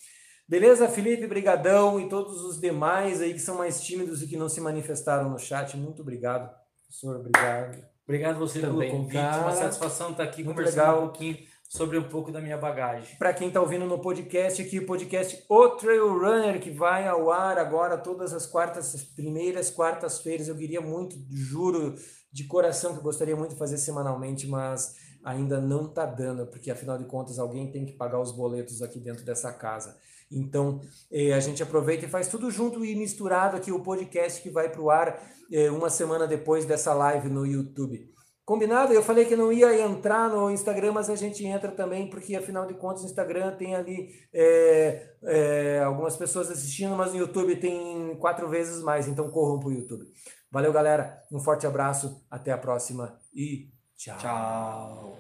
Beleza, 0.49 0.89
Felipe, 0.89 1.27
brigadão 1.27 2.01
e 2.01 2.09
todos 2.09 2.43
os 2.43 2.61
demais 2.61 3.23
aí 3.23 3.33
que 3.33 3.39
são 3.39 3.57
mais 3.57 3.81
tímidos 3.81 4.21
e 4.21 4.27
que 4.27 4.37
não 4.37 4.49
se 4.49 4.61
manifestaram 4.61 5.31
no 5.31 5.39
chat, 5.39 5.77
muito 5.77 6.03
obrigado. 6.03 6.51
Professor, 6.83 7.17
obrigado. 7.17 7.85
Obrigado 8.07 8.39
você 8.39 8.61
Também, 8.61 8.91
pelo 8.91 9.03
convite. 9.03 9.15
cara. 9.23 9.43
Uma 9.43 9.53
satisfação 9.53 10.11
estar 10.11 10.25
aqui 10.25 10.43
Muito 10.45 10.57
conversando 10.57 10.81
legal. 10.81 10.99
um 10.99 11.03
pouquinho 11.09 11.39
sobre 11.75 11.99
um 11.99 12.05
pouco 12.05 12.31
da 12.31 12.41
minha 12.41 12.57
bagagem. 12.57 13.17
Para 13.19 13.35
quem 13.35 13.49
está 13.49 13.61
ouvindo 13.61 13.85
no 13.85 13.99
podcast 13.99 14.63
aqui, 14.63 14.79
o 14.79 14.87
podcast 14.87 15.45
O 15.49 15.71
Trail 15.71 16.07
Runner, 16.17 16.61
que 16.61 16.71
vai 16.71 17.09
ao 17.09 17.33
ar 17.33 17.59
agora 17.59 17.99
todas 17.99 18.33
as 18.33 18.47
quartas, 18.47 18.95
as 18.95 19.03
primeiras 19.03 19.73
quartas-feiras. 19.73 20.47
Eu 20.47 20.55
queria 20.55 20.81
muito, 20.81 21.17
juro 21.33 21.97
de 22.33 22.45
coração 22.45 22.93
que 22.93 22.99
eu 22.99 23.03
gostaria 23.03 23.35
muito 23.35 23.55
de 23.55 23.59
fazer 23.59 23.79
semanalmente, 23.79 24.47
mas 24.47 24.95
ainda 25.25 25.61
não 25.61 25.87
está 25.87 26.07
dando, 26.07 26.47
porque 26.47 26.71
afinal 26.71 26.97
de 26.97 27.07
contas 27.07 27.41
alguém 27.41 27.73
tem 27.73 27.85
que 27.85 27.95
pagar 27.95 28.21
os 28.21 28.31
boletos 28.31 28.81
aqui 28.81 29.01
dentro 29.01 29.25
dessa 29.25 29.53
casa. 29.53 29.99
Então 30.31 30.81
eh, 31.11 31.33
a 31.33 31.41
gente 31.41 31.61
aproveita 31.61 32.07
e 32.07 32.09
faz 32.09 32.29
tudo 32.29 32.53
junto 32.53 32.85
e 32.85 32.95
misturado 32.95 33.57
aqui 33.57 33.73
o 33.73 33.81
podcast 33.81 34.41
que 34.41 34.49
vai 34.49 34.69
para 34.69 34.81
o 34.81 34.91
ar 34.91 35.21
eh, 35.51 35.73
uma 35.73 35.91
semana 35.91 36.25
depois 36.25 36.65
dessa 36.65 36.95
live 36.95 37.29
no 37.29 37.45
YouTube. 37.45 38.15
Combinado? 38.45 38.93
Eu 38.93 39.03
falei 39.03 39.25
que 39.25 39.35
não 39.35 39.51
ia 39.51 39.81
entrar 39.81 40.29
no 40.29 40.51
Instagram, 40.51 40.93
mas 40.93 41.09
a 41.09 41.17
gente 41.17 41.47
entra 41.47 41.73
também, 41.73 42.11
porque 42.11 42.37
afinal 42.37 42.67
de 42.67 42.75
contas 42.75 43.03
o 43.03 43.07
Instagram 43.07 43.57
tem 43.57 43.75
ali 43.75 44.11
é, 44.35 45.15
é, 45.23 45.83
algumas 45.83 46.15
pessoas 46.15 46.51
assistindo, 46.51 46.95
mas 46.95 47.13
no 47.13 47.21
YouTube 47.21 47.57
tem 47.57 48.15
quatro 48.21 48.47
vezes 48.49 48.83
mais, 48.83 49.09
então 49.09 49.31
corram 49.31 49.59
pro 49.59 49.73
YouTube. 49.73 50.05
Valeu, 50.51 50.73
galera. 50.73 51.23
Um 51.33 51.41
forte 51.41 51.67
abraço, 51.67 52.23
até 52.31 52.53
a 52.53 52.59
próxima 52.59 53.19
e 53.35 53.71
tchau. 53.97 54.19
Tchau. 54.19 55.19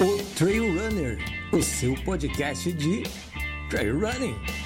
O 0.00 0.34
Trail 0.38 0.72
Runner, 0.78 1.18
o 1.52 1.60
seu 1.60 1.94
podcast 2.04 2.72
de 2.72 3.02
trail 3.68 3.98
running. 3.98 4.59